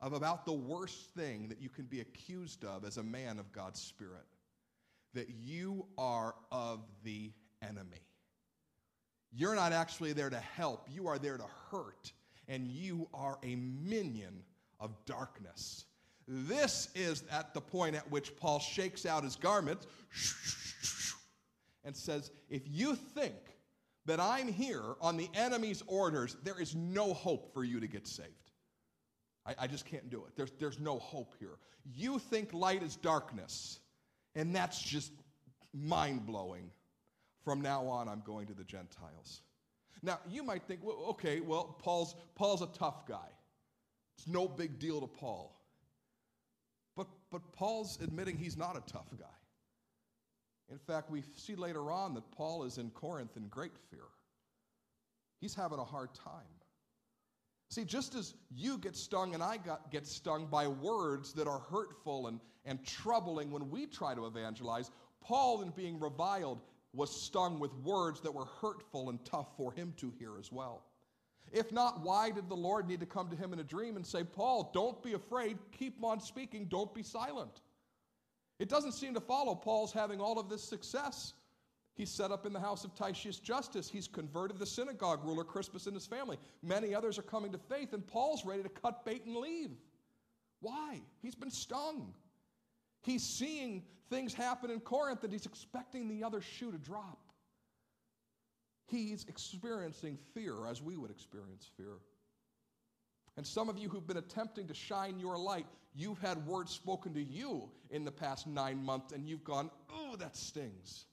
of 0.00 0.12
about 0.12 0.44
the 0.44 0.52
worst 0.52 1.14
thing 1.14 1.48
that 1.48 1.60
you 1.60 1.68
can 1.68 1.84
be 1.84 2.00
accused 2.00 2.64
of 2.64 2.84
as 2.84 2.96
a 2.96 3.02
man 3.02 3.38
of 3.38 3.52
God's 3.52 3.80
Spirit 3.80 4.26
that 5.14 5.28
you 5.28 5.86
are 5.98 6.34
of 6.50 6.80
the 7.04 7.32
enemy. 7.62 8.02
You're 9.32 9.54
not 9.54 9.72
actually 9.72 10.12
there 10.12 10.30
to 10.30 10.38
help, 10.38 10.86
you 10.90 11.06
are 11.06 11.18
there 11.18 11.38
to 11.38 11.46
hurt, 11.70 12.12
and 12.48 12.66
you 12.66 13.08
are 13.14 13.38
a 13.42 13.56
minion 13.56 14.42
of 14.80 14.92
darkness. 15.06 15.86
This 16.28 16.88
is 16.94 17.24
at 17.30 17.54
the 17.54 17.60
point 17.60 17.96
at 17.96 18.10
which 18.10 18.36
Paul 18.36 18.58
shakes 18.58 19.06
out 19.06 19.24
his 19.24 19.36
garment 19.36 19.86
and 21.84 21.96
says, 21.96 22.30
If 22.50 22.62
you 22.66 22.94
think 22.94 23.51
that 24.06 24.20
I'm 24.20 24.48
here 24.48 24.94
on 25.00 25.16
the 25.16 25.28
enemy's 25.34 25.82
orders, 25.86 26.36
there 26.42 26.60
is 26.60 26.74
no 26.74 27.14
hope 27.14 27.52
for 27.52 27.64
you 27.64 27.80
to 27.80 27.86
get 27.86 28.06
saved. 28.06 28.28
I, 29.46 29.54
I, 29.60 29.66
just 29.66 29.86
can't 29.86 30.10
do 30.10 30.24
it. 30.26 30.32
There's, 30.36 30.52
there's 30.58 30.78
no 30.78 30.98
hope 30.98 31.34
here. 31.38 31.56
You 31.84 32.18
think 32.18 32.52
light 32.52 32.82
is 32.82 32.96
darkness, 32.96 33.80
and 34.34 34.54
that's 34.54 34.80
just 34.80 35.12
mind 35.72 36.26
blowing. 36.26 36.70
From 37.44 37.60
now 37.60 37.86
on, 37.86 38.08
I'm 38.08 38.22
going 38.24 38.46
to 38.46 38.54
the 38.54 38.64
Gentiles. 38.64 39.42
Now, 40.02 40.20
you 40.28 40.42
might 40.42 40.62
think, 40.64 40.80
well, 40.82 41.04
okay, 41.10 41.40
well, 41.40 41.76
Paul's, 41.80 42.14
Paul's 42.34 42.62
a 42.62 42.68
tough 42.68 43.06
guy. 43.06 43.28
It's 44.16 44.28
no 44.28 44.46
big 44.46 44.78
deal 44.78 45.00
to 45.00 45.06
Paul. 45.06 45.58
But, 46.96 47.06
but 47.30 47.52
Paul's 47.52 47.98
admitting 48.02 48.36
he's 48.36 48.56
not 48.56 48.76
a 48.76 48.92
tough 48.92 49.08
guy. 49.18 49.26
In 50.70 50.78
fact, 50.78 51.10
we 51.10 51.22
see 51.36 51.54
later 51.54 51.90
on 51.90 52.14
that 52.14 52.30
Paul 52.30 52.64
is 52.64 52.78
in 52.78 52.90
Corinth 52.90 53.36
in 53.36 53.48
great 53.48 53.76
fear. 53.90 54.04
He's 55.40 55.54
having 55.54 55.78
a 55.78 55.84
hard 55.84 56.14
time. 56.14 56.46
See, 57.68 57.84
just 57.84 58.14
as 58.14 58.34
you 58.54 58.78
get 58.78 58.94
stung 58.96 59.34
and 59.34 59.42
I 59.42 59.56
got, 59.56 59.90
get 59.90 60.06
stung 60.06 60.46
by 60.46 60.68
words 60.68 61.32
that 61.32 61.48
are 61.48 61.58
hurtful 61.58 62.26
and, 62.26 62.38
and 62.64 62.84
troubling 62.86 63.50
when 63.50 63.70
we 63.70 63.86
try 63.86 64.14
to 64.14 64.26
evangelize, 64.26 64.90
Paul, 65.22 65.62
in 65.62 65.70
being 65.70 65.98
reviled, 65.98 66.60
was 66.92 67.10
stung 67.10 67.58
with 67.58 67.72
words 67.76 68.20
that 68.20 68.34
were 68.34 68.44
hurtful 68.44 69.08
and 69.08 69.24
tough 69.24 69.48
for 69.56 69.72
him 69.72 69.94
to 69.96 70.12
hear 70.18 70.38
as 70.38 70.52
well. 70.52 70.84
If 71.50 71.72
not, 71.72 72.02
why 72.02 72.30
did 72.30 72.48
the 72.48 72.54
Lord 72.54 72.86
need 72.86 73.00
to 73.00 73.06
come 73.06 73.28
to 73.30 73.36
him 73.36 73.52
in 73.52 73.58
a 73.58 73.64
dream 73.64 73.96
and 73.96 74.06
say, 74.06 74.22
Paul, 74.24 74.70
don't 74.72 75.02
be 75.02 75.14
afraid, 75.14 75.58
keep 75.72 76.02
on 76.04 76.20
speaking, 76.20 76.66
don't 76.66 76.94
be 76.94 77.02
silent? 77.02 77.62
It 78.58 78.68
doesn't 78.68 78.92
seem 78.92 79.14
to 79.14 79.20
follow 79.20 79.54
Paul's 79.54 79.92
having 79.92 80.20
all 80.20 80.38
of 80.38 80.48
this 80.48 80.62
success. 80.62 81.34
He's 81.94 82.10
set 82.10 82.30
up 82.30 82.46
in 82.46 82.52
the 82.52 82.60
house 82.60 82.84
of 82.84 82.94
Titius 82.94 83.38
Justus. 83.38 83.90
He's 83.90 84.08
converted 84.08 84.58
the 84.58 84.66
synagogue 84.66 85.24
ruler 85.24 85.44
Crispus 85.44 85.86
and 85.86 85.94
his 85.94 86.06
family. 86.06 86.38
Many 86.62 86.94
others 86.94 87.18
are 87.18 87.22
coming 87.22 87.52
to 87.52 87.58
faith, 87.58 87.92
and 87.92 88.06
Paul's 88.06 88.46
ready 88.46 88.62
to 88.62 88.68
cut 88.68 89.04
bait 89.04 89.24
and 89.26 89.36
leave. 89.36 89.70
Why? 90.60 91.00
He's 91.20 91.34
been 91.34 91.50
stung. 91.50 92.14
He's 93.02 93.22
seeing 93.22 93.82
things 94.08 94.32
happen 94.32 94.70
in 94.70 94.80
Corinth 94.80 95.24
and 95.24 95.32
he's 95.32 95.46
expecting 95.46 96.08
the 96.08 96.22
other 96.24 96.40
shoe 96.40 96.70
to 96.70 96.78
drop. 96.78 97.18
He's 98.86 99.24
experiencing 99.28 100.18
fear 100.34 100.66
as 100.66 100.82
we 100.82 100.96
would 100.96 101.10
experience 101.10 101.68
fear. 101.76 101.96
And 103.36 103.46
some 103.46 103.68
of 103.68 103.78
you 103.78 103.88
who've 103.88 104.06
been 104.06 104.18
attempting 104.18 104.68
to 104.68 104.74
shine 104.74 105.18
your 105.18 105.38
light, 105.38 105.66
you've 105.94 106.18
had 106.18 106.46
words 106.46 106.72
spoken 106.72 107.14
to 107.14 107.22
you 107.22 107.70
in 107.90 108.04
the 108.04 108.12
past 108.12 108.46
nine 108.46 108.84
months, 108.84 109.12
and 109.12 109.26
you've 109.26 109.44
gone, 109.44 109.70
oh, 109.90 110.16
that 110.16 110.36
stings. 110.36 111.06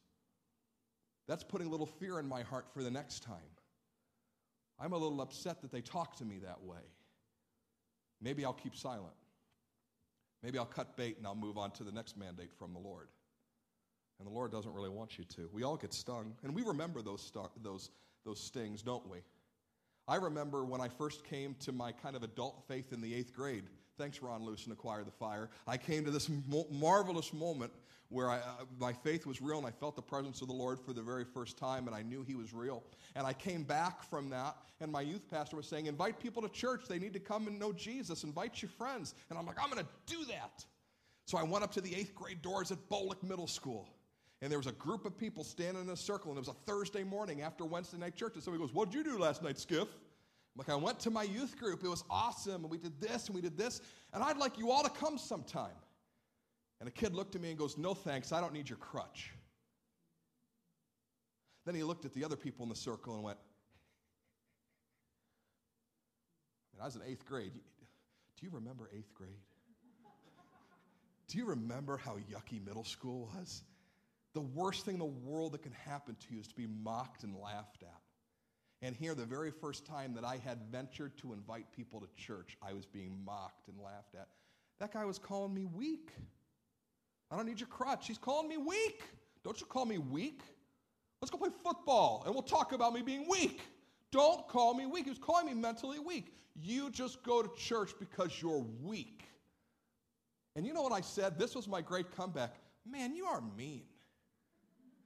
That's 1.28 1.44
putting 1.44 1.68
a 1.68 1.70
little 1.70 1.86
fear 1.86 2.20
in 2.20 2.28
my 2.28 2.42
heart 2.42 2.66
for 2.74 2.84
the 2.84 2.92
next 2.92 3.24
time. 3.24 3.38
I'm 4.80 4.94
a 4.94 4.98
little 4.98 5.22
upset 5.22 5.62
that 5.62 5.72
they 5.72 5.82
talk 5.82 6.16
to 6.18 6.26
me 6.26 6.40
that 6.40 6.62
way. 6.64 6.80
Maybe 8.22 8.44
I'll 8.44 8.54
keep 8.54 8.76
silent. 8.76 9.14
Maybe 10.42 10.58
I'll 10.58 10.66
cut 10.66 10.96
bait 10.96 11.18
and 11.18 11.28
I'll 11.28 11.36
move 11.36 11.58
on 11.58 11.72
to 11.72 11.84
the 11.84 11.92
next 11.92 12.18
mandate 12.18 12.54
from 12.54 12.74
the 12.74 12.80
Lord. 12.80 13.10
And 14.20 14.28
the 14.28 14.32
Lord 14.32 14.52
doesn't 14.52 14.74
really 14.74 14.90
want 14.90 15.18
you 15.18 15.24
to. 15.36 15.50
We 15.54 15.64
all 15.64 15.78
get 15.78 15.94
stung, 15.94 16.34
and 16.44 16.54
we 16.54 16.64
remember 16.64 17.02
those, 17.02 17.32
those, 17.64 17.90
those 18.26 18.40
stings, 18.40 18.82
don't 18.82 19.08
we? 19.10 19.20
I 20.10 20.16
remember 20.16 20.66
when 20.66 20.82
I 20.82 20.88
first 20.88 21.24
came 21.24 21.56
to 21.60 21.72
my 21.72 21.92
kind 21.92 22.16
of 22.16 22.24
adult 22.24 22.64
faith 22.68 22.94
in 22.94 23.00
the 23.00 23.14
eighth 23.14 23.32
grade. 23.32 23.66
Thanks, 23.96 24.24
Ron 24.24 24.44
Luce 24.44 24.64
and 24.64 24.74
Acquire 24.74 25.04
the 25.04 25.12
Fire. 25.12 25.52
I 25.68 25.78
came 25.78 26.04
to 26.04 26.10
this 26.10 26.30
mo- 26.48 26.66
marvelous 26.72 27.32
moment 27.32 27.72
where 28.08 28.28
I, 28.28 28.38
uh, 28.38 28.66
my 28.80 28.92
faith 28.92 29.28
was 29.28 29.40
real 29.40 29.60
and 29.60 29.68
I 29.68 29.72
felt 29.72 29.96
the 29.96 30.02
presence 30.02 30.42
of 30.42 30.48
the 30.48 30.54
Lord 30.54 30.80
for 30.80 30.94
the 30.94 31.02
very 31.04 31.24
first 31.24 31.60
time 31.60 31.86
and 31.86 31.96
I 31.96 32.02
knew 32.02 32.24
He 32.24 32.34
was 32.34 32.56
real. 32.56 32.82
And 33.16 33.28
I 33.28 33.34
came 33.34 33.62
back 33.62 34.02
from 34.02 34.32
that, 34.32 34.56
and 34.82 34.92
my 34.92 35.02
youth 35.02 35.30
pastor 35.30 35.58
was 35.58 35.68
saying, 35.68 35.86
Invite 35.86 36.20
people 36.20 36.42
to 36.42 36.50
church. 36.50 36.86
They 36.90 36.98
need 36.98 37.14
to 37.14 37.20
come 37.20 37.46
and 37.46 37.60
know 37.60 37.72
Jesus. 37.72 38.24
Invite 38.24 38.64
your 38.64 38.70
friends. 38.70 39.14
And 39.30 39.38
I'm 39.38 39.46
like, 39.46 39.58
I'm 39.62 39.70
going 39.70 39.84
to 39.84 39.90
do 40.12 40.26
that. 40.26 40.66
So 41.26 41.38
I 41.38 41.44
went 41.44 41.64
up 41.64 41.72
to 41.74 41.82
the 41.82 41.96
eighth 41.96 42.16
grade 42.16 42.42
doors 42.42 42.72
at 42.72 42.80
Bolick 42.90 43.22
Middle 43.22 43.46
School. 43.46 43.88
And 44.42 44.50
there 44.50 44.60
was 44.60 44.68
a 44.68 44.74
group 44.74 45.06
of 45.06 45.18
people 45.18 45.44
standing 45.44 45.84
in 45.84 45.90
a 45.90 45.98
circle, 45.98 46.32
and 46.32 46.38
it 46.38 46.48
was 46.48 46.56
a 46.56 46.72
Thursday 46.72 47.04
morning 47.04 47.42
after 47.42 47.66
Wednesday 47.66 47.98
night 47.98 48.16
church. 48.16 48.36
And 48.36 48.44
somebody 48.44 48.64
goes, 48.64 48.74
What'd 48.74 48.94
you 48.94 49.04
do 49.04 49.18
last 49.18 49.44
night, 49.44 49.60
Skiff? 49.60 49.88
I'm 49.90 50.58
like, 50.58 50.70
I 50.70 50.76
went 50.76 51.00
to 51.02 51.10
my 51.10 51.24
youth 51.24 51.58
group. 51.60 51.84
It 51.84 51.90
was 51.90 52.04
awesome. 52.10 52.64
And 52.64 52.70
we 52.72 52.78
did 52.78 53.00
this 53.00 53.28
and 53.28 53.36
we 53.36 53.42
did 53.42 53.58
this. 53.58 53.82
And 54.14 54.24
I'd 54.24 54.38
like 54.38 54.58
you 54.58 54.72
all 54.72 54.84
to 54.84 54.90
come 54.90 55.18
sometime. 55.18 55.76
And 56.80 56.88
a 56.88 56.92
kid 56.92 57.14
looked 57.14 57.36
at 57.36 57.42
me 57.42 57.50
and 57.50 57.58
goes, 57.58 57.78
No 57.78 57.94
thanks. 57.94 58.32
I 58.32 58.40
don't 58.40 58.54
need 58.54 58.70
your 58.70 58.78
crutch. 58.78 59.34
Then 61.66 61.76
he 61.76 61.84
looked 61.84 62.06
at 62.06 62.14
the 62.14 62.24
other 62.24 62.38
people 62.38 62.64
in 62.64 62.70
the 62.70 62.76
circle 62.76 63.14
and 63.16 63.24
went, 63.24 63.38
I 66.82 66.86
was 66.86 66.96
in 66.96 67.02
eighth 67.06 67.26
grade. 67.26 67.52
Do 67.54 68.46
you 68.46 68.50
remember 68.54 68.90
eighth 68.96 69.14
grade? 69.14 69.32
Do 71.28 71.38
you 71.38 71.46
remember 71.46 71.98
how 71.98 72.18
yucky 72.32 72.66
middle 72.66 72.86
school 72.86 73.30
was? 73.36 73.64
The 74.34 74.42
worst 74.42 74.86
thing 74.86 74.96
in 74.96 75.00
the 75.00 75.06
world 75.06 75.54
that 75.54 75.64
can 75.64 75.72
happen 75.72 76.16
to 76.16 76.34
you 76.34 76.40
is 76.40 76.48
to 76.48 76.56
be 76.56 76.68
mocked 76.68 77.24
and 77.24 77.36
laughed 77.36 77.84
at. 77.84 78.02
And 78.82 78.96
here, 78.96 79.14
the 79.14 79.26
very 79.26 79.52
first 79.52 79.86
time 79.86 80.14
that 80.14 80.24
I 80.24 80.38
had 80.38 80.60
ventured 80.72 81.18
to 81.18 81.34
invite 81.34 81.66
people 81.72 82.00
to 82.00 82.08
church, 82.16 82.58
I 82.62 82.74
was 82.74 82.86
being 82.86 83.18
mocked 83.26 83.68
and 83.68 83.78
laughed 83.80 84.16
at. 84.16 84.28
That 84.80 84.94
guy 84.94 85.04
was 85.04 85.20
calling 85.20 85.54
me 85.54 85.66
weak. 85.66 86.12
I 87.30 87.36
don't 87.36 87.46
need 87.46 87.60
your 87.60 87.68
crutch. 87.68 88.08
He's 88.08 88.18
calling 88.18 88.48
me 88.48 88.58
weak. 88.58 89.04
Don't 89.44 89.60
you 89.60 89.68
call 89.68 89.86
me 89.86 89.98
weak. 89.98 90.42
Let's 91.22 91.32
go 91.32 91.38
play 91.38 91.50
football 91.64 92.24
and 92.26 92.34
we'll 92.34 92.44
talk 92.44 92.72
about 92.72 92.94
me 92.94 93.02
being 93.02 93.28
weak. 93.28 93.62
Don't 94.12 94.48
call 94.48 94.74
me 94.74 94.86
weak. 94.86 95.04
He 95.04 95.10
was 95.10 95.20
calling 95.20 95.46
me 95.46 95.54
mentally 95.54 96.00
weak. 96.00 96.34
You 96.56 96.90
just 96.90 97.22
go 97.24 97.42
to 97.42 97.50
church 97.58 97.92
because 98.00 98.42
you're 98.42 98.66
weak. 98.82 99.24
And 100.56 100.66
you 100.66 100.74
know 100.74 100.82
what 100.82 100.94
I 100.94 101.02
said? 101.02 101.38
This 101.38 101.56
was 101.56 101.68
my 101.68 101.82
great 101.82 102.16
comeback. 102.16 102.56
Man, 102.90 103.14
you 103.14 103.26
are 103.26 103.42
mean. 103.58 103.84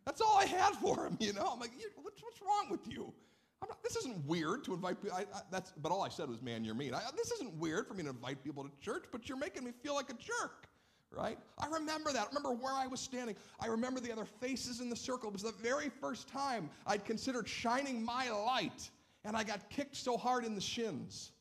That's 0.06 0.22
all 0.22 0.38
I 0.38 0.46
had 0.46 0.76
for 0.76 1.06
him, 1.06 1.18
you 1.20 1.34
know. 1.34 1.50
I'm 1.54 1.60
like, 1.60 1.72
what's, 2.02 2.22
what's 2.22 2.42
wrong 2.42 2.70
with 2.70 2.88
you? 2.88 3.14
Not, 3.62 3.82
this 3.84 3.96
isn't 3.96 4.26
weird 4.26 4.64
to 4.66 4.74
invite 4.74 5.02
people. 5.02 5.18
I, 5.18 5.22
I, 5.22 5.42
that's, 5.52 5.72
but 5.82 5.92
all 5.92 6.02
I 6.02 6.10
said 6.10 6.30
was, 6.30 6.42
man, 6.42 6.66
you're 6.66 6.76
mean. 6.76 6.94
I, 6.94 7.02
this 7.16 7.32
isn't 7.32 7.54
weird 7.56 7.88
for 7.88 7.94
me 7.94 8.04
to 8.04 8.10
invite 8.10 8.44
people 8.44 8.64
to 8.64 8.72
church, 8.82 9.06
but 9.12 9.30
you're 9.30 9.38
making 9.38 9.64
me 9.64 9.72
feel 9.82 9.96
like 9.96 10.10
a 10.10 10.14
jerk, 10.14 10.68
right? 11.12 11.38
I 11.58 11.68
remember 11.68 12.12
that. 12.12 12.24
I 12.24 12.28
remember 12.28 12.52
where 12.52 12.74
I 12.74 12.88
was 12.88 13.00
standing. 13.00 13.36
I 13.60 13.68
remember 13.68 14.00
the 14.00 14.12
other 14.12 14.26
faces 14.26 14.82
in 14.82 14.90
the 14.90 14.96
circle. 14.96 15.30
It 15.30 15.34
was 15.34 15.44
the 15.44 15.54
very 15.62 15.90
first 16.02 16.28
time 16.28 16.70
I'd 16.86 17.06
considered 17.06 17.48
shining 17.48 18.04
my 18.04 18.30
light, 18.30 18.90
and 19.24 19.38
I 19.38 19.44
got 19.44 19.70
kicked 19.70 19.96
so 19.96 20.18
hard 20.18 20.44
in 20.44 20.56
the 20.56 20.62
shins 20.62 21.32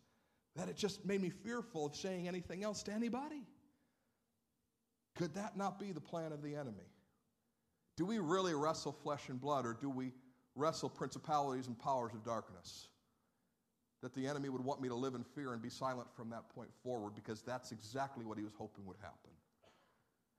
that 0.55 0.69
it 0.69 0.77
just 0.77 1.05
made 1.05 1.21
me 1.21 1.31
fearful 1.31 1.87
of 1.87 1.97
saying 1.97 2.29
anything 2.29 2.63
else 2.63 2.83
to 2.85 2.93
anybody. 2.93 3.43
Could 5.17 5.35
that 5.35 5.57
not 5.57 5.79
be 5.79 5.93
the 5.93 6.01
plan 6.01 6.33
of 6.33 6.43
the 6.43 6.55
enemy? 6.55 6.92
Do 8.03 8.07
we 8.07 8.19
really 8.19 8.53
wrestle 8.53 8.91
flesh 8.91 9.29
and 9.29 9.41
blood, 9.41 9.65
or 9.65 9.77
do 9.81 9.89
we 9.89 10.11
wrestle 10.57 10.89
principalities 10.89 11.69
and 11.69 11.79
powers 11.79 12.13
of 12.13 12.25
darkness? 12.25 12.89
That 14.03 14.13
the 14.13 14.27
enemy 14.27 14.49
would 14.49 14.65
want 14.65 14.81
me 14.83 14.89
to 14.89 14.95
live 14.97 15.15
in 15.15 15.23
fear 15.23 15.53
and 15.53 15.63
be 15.63 15.71
silent 15.71 16.09
from 16.13 16.29
that 16.31 16.49
point 16.49 16.71
forward, 16.83 17.15
because 17.15 17.43
that's 17.43 17.71
exactly 17.71 18.25
what 18.25 18.39
he 18.39 18.43
was 18.43 18.55
hoping 18.59 18.85
would 18.87 18.97
happen. 18.97 19.31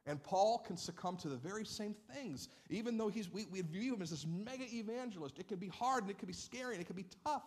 And 0.05 0.21
Paul 0.21 0.57
can 0.57 0.75
succumb 0.75 1.15
to 1.19 1.29
the 1.29 1.37
very 1.37 1.63
same 1.63 1.95
things. 2.13 2.49
Even 2.69 2.97
though 2.97 3.07
he's, 3.07 3.31
we, 3.31 3.45
we 3.49 3.61
view 3.61 3.93
him 3.93 4.01
as 4.01 4.09
this 4.09 4.27
mega 4.27 4.65
evangelist, 4.69 5.39
it 5.39 5.47
can 5.47 5.57
be 5.57 5.69
hard 5.69 6.03
and 6.03 6.11
it 6.11 6.17
can 6.17 6.27
be 6.27 6.33
scary 6.33 6.73
and 6.73 6.81
it 6.81 6.85
can 6.85 6.97
be 6.97 7.05
tough. 7.23 7.45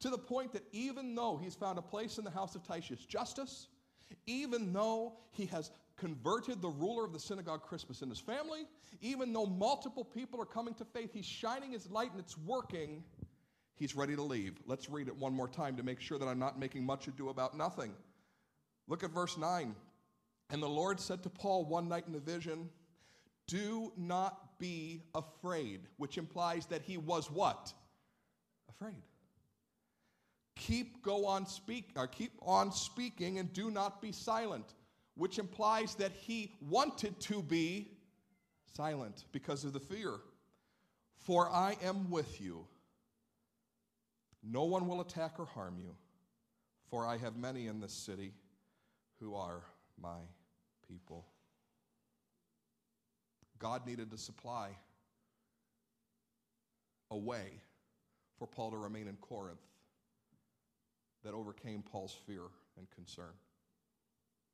To 0.00 0.10
the 0.10 0.18
point 0.18 0.52
that 0.54 0.64
even 0.72 1.14
though 1.14 1.36
he's 1.40 1.54
found 1.54 1.78
a 1.78 1.82
place 1.82 2.18
in 2.18 2.24
the 2.24 2.32
house 2.32 2.56
of 2.56 2.66
Titius 2.66 3.04
Justus, 3.04 3.68
even 4.26 4.72
though 4.72 5.12
he 5.30 5.46
has 5.46 5.70
converted 6.00 6.62
the 6.62 6.68
ruler 6.68 7.04
of 7.04 7.12
the 7.12 7.20
synagogue 7.20 7.62
Crispus 7.62 8.00
and 8.00 8.10
his 8.10 8.18
family, 8.18 8.62
even 9.02 9.34
though 9.34 9.44
multiple 9.44 10.02
people 10.02 10.40
are 10.40 10.46
coming 10.46 10.72
to 10.74 10.84
faith, 10.84 11.10
he's 11.12 11.26
shining 11.26 11.72
his 11.72 11.90
light 11.90 12.10
and 12.10 12.18
it's 12.18 12.38
working. 12.38 13.04
He's 13.76 13.94
ready 13.94 14.16
to 14.16 14.22
leave. 14.22 14.54
Let's 14.66 14.88
read 14.88 15.08
it 15.08 15.16
one 15.16 15.34
more 15.34 15.46
time 15.46 15.76
to 15.76 15.82
make 15.82 16.00
sure 16.00 16.18
that 16.18 16.26
I'm 16.26 16.38
not 16.38 16.58
making 16.58 16.84
much 16.84 17.06
ado 17.06 17.28
about 17.28 17.54
nothing. 17.54 17.92
Look 18.88 19.04
at 19.04 19.10
verse 19.10 19.36
9. 19.36 19.74
And 20.48 20.62
the 20.62 20.68
Lord 20.68 20.98
said 20.98 21.22
to 21.22 21.30
Paul 21.30 21.66
one 21.66 21.86
night 21.86 22.04
in 22.08 22.14
a 22.14 22.18
vision, 22.18 22.70
Do 23.46 23.92
not 23.96 24.58
be 24.58 25.02
afraid, 25.14 25.80
which 25.98 26.16
implies 26.16 26.64
that 26.66 26.80
he 26.80 26.96
was 26.96 27.30
what? 27.30 27.74
Afraid. 28.70 29.02
Keep 30.56 31.02
go 31.02 31.26
on 31.26 31.46
speak, 31.46 31.90
or 31.94 32.04
uh, 32.04 32.06
keep 32.06 32.32
on 32.42 32.72
speaking 32.72 33.38
and 33.38 33.52
do 33.52 33.70
not 33.70 34.00
be 34.00 34.12
silent 34.12 34.74
which 35.20 35.38
implies 35.38 35.96
that 35.96 36.12
he 36.12 36.50
wanted 36.62 37.20
to 37.20 37.42
be 37.42 37.90
silent 38.74 39.26
because 39.32 39.64
of 39.66 39.74
the 39.74 39.78
fear. 39.78 40.14
For 41.26 41.46
I 41.50 41.76
am 41.82 42.10
with 42.10 42.40
you. 42.40 42.64
No 44.42 44.64
one 44.64 44.88
will 44.88 45.02
attack 45.02 45.34
or 45.38 45.44
harm 45.44 45.76
you, 45.78 45.94
for 46.88 47.06
I 47.06 47.18
have 47.18 47.36
many 47.36 47.66
in 47.66 47.80
this 47.80 47.92
city 47.92 48.32
who 49.20 49.34
are 49.34 49.60
my 50.00 50.20
people. 50.88 51.26
God 53.58 53.86
needed 53.86 54.10
to 54.12 54.16
supply 54.16 54.70
a 57.10 57.18
way 57.18 57.60
for 58.38 58.46
Paul 58.46 58.70
to 58.70 58.78
remain 58.78 59.06
in 59.06 59.16
Corinth 59.16 59.60
that 61.24 61.34
overcame 61.34 61.82
Paul's 61.82 62.16
fear 62.26 62.44
and 62.78 62.90
concern. 62.90 63.34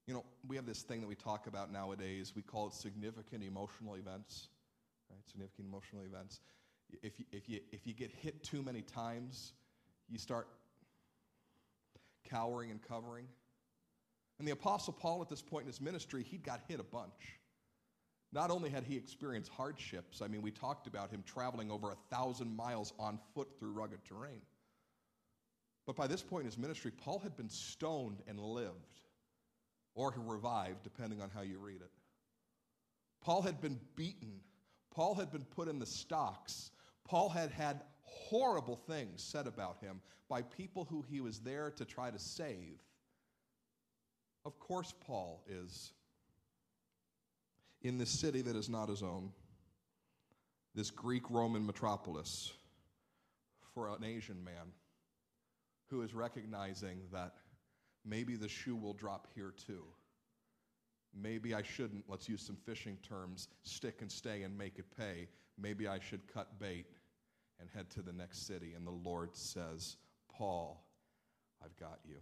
You 0.07 0.15
know, 0.15 0.25
we 0.47 0.57
have 0.57 0.67
this 0.67 0.83
thing 0.83 1.01
that 1.01 1.07
we 1.09 1.17
talk 1.17 1.47
about 1.47 1.73
nowadays. 1.73 2.33
We 2.37 2.43
call 2.43 2.69
it 2.69 2.75
significant 2.75 3.43
emotional 3.43 3.97
events, 3.97 4.49
right? 5.11 5.19
Significant 5.29 5.67
emotional 5.69 6.03
events. 6.03 6.41
If 7.03 7.19
you, 7.19 7.25
if 7.33 7.49
you, 7.49 7.61
if 7.73 7.87
you 7.87 7.93
get 7.93 8.13
hit 8.13 8.45
too 8.45 8.63
many 8.63 8.83
times, 8.83 9.53
you 10.09 10.19
start 10.19 10.47
cowering 12.29 12.71
and 12.71 12.81
covering. 12.81 13.27
And 14.39 14.47
the 14.47 14.53
Apostle 14.53 14.93
Paul, 14.93 15.23
at 15.23 15.29
this 15.29 15.43
point 15.43 15.63
in 15.63 15.69
his 15.69 15.81
ministry, 15.81 16.23
he'd 16.23 16.45
got 16.45 16.61
hit 16.69 16.79
a 16.79 16.85
bunch. 16.85 17.41
Not 18.33 18.51
only 18.51 18.71
had 18.71 18.85
he 18.85 18.97
experienced 18.97 19.51
hardships, 19.51 20.21
I 20.21 20.29
mean, 20.29 20.43
we 20.43 20.51
talked 20.51 20.87
about 20.87 21.11
him 21.11 21.25
traveling 21.27 21.71
over 21.71 21.91
a 21.91 21.97
thousand 22.15 22.55
miles 22.55 22.93
on 22.99 23.19
foot 23.35 23.49
through 23.59 23.73
rugged 23.73 24.05
terrain. 24.05 24.43
But 25.87 25.97
by 25.97 26.07
this 26.07 26.23
point 26.23 26.43
in 26.43 26.47
his 26.47 26.59
ministry, 26.59 26.91
Paul 26.91 27.21
had 27.21 27.37
been 27.37 27.49
stoned 27.49 28.23
and 28.29 28.39
lived, 28.39 29.01
or 29.97 30.13
who 30.13 30.23
revived, 30.23 30.85
depending 30.85 31.21
on 31.21 31.31
how 31.31 31.41
you 31.41 31.59
read 31.59 31.81
it. 31.81 31.91
Paul 33.21 33.43
had 33.43 33.61
been 33.61 33.81
beaten. 33.97 34.41
Paul 34.95 35.17
had 35.17 35.33
been 35.33 35.45
put 35.45 35.67
in 35.67 35.81
the 35.81 35.87
stocks. 35.87 36.71
Paul 37.05 37.29
had 37.29 37.51
had 37.51 37.83
horrible 38.03 38.77
things 38.77 39.23
said 39.23 39.49
about 39.49 39.79
him 39.81 40.01
by 40.29 40.43
people 40.43 40.85
who 40.85 41.03
he 41.03 41.21
was 41.21 41.41
there 41.41 41.71
to 41.73 41.85
try 41.85 42.11
to 42.11 42.19
save. 42.19 42.79
Of 44.45 44.61
course, 44.61 44.95
Paul 45.01 45.43
is 45.49 45.93
in 47.83 47.99
this 47.99 48.11
city 48.11 48.43
that 48.43 48.55
is 48.55 48.69
not 48.69 48.89
his 48.89 49.03
own, 49.03 49.33
this 50.75 50.91
Greek 50.91 51.29
Roman 51.31 51.65
metropolis, 51.65 52.53
for 53.75 53.89
an 53.89 54.05
Asian 54.05 54.45
man 54.45 54.73
who 55.89 56.03
is 56.03 56.15
recognizing 56.15 56.99
that 57.13 57.35
maybe 58.07 58.37
the 58.37 58.49
shoe 58.49 58.77
will 58.77 58.93
drop 58.93 59.27
here 59.35 59.53
too. 59.67 59.85
Maybe 61.15 61.55
I 61.55 61.63
shouldn't, 61.63 62.05
let's 62.09 62.29
use 62.29 62.43
some 62.43 62.57
fishing 62.57 62.99
terms, 63.07 63.49
stick 63.63 64.03
and 64.03 64.13
stay 64.13 64.43
and 64.43 64.57
make 64.57 64.79
it 64.79 64.85
pay. 64.97 65.29
Maybe 65.59 65.89
I 65.89 65.99
should 65.99 66.27
cut 66.33 66.59
bait 66.59 66.87
and 67.59 67.69
head 67.75 67.89
to 67.91 68.03
the 68.03 68.13
next 68.13 68.47
city. 68.47 68.75
And 68.77 68.87
the 68.87 68.91
Lord 68.91 69.35
says, 69.35 69.97
Paul, 70.31 70.85
I've 71.65 71.77
got 71.77 71.99
you. 72.05 72.17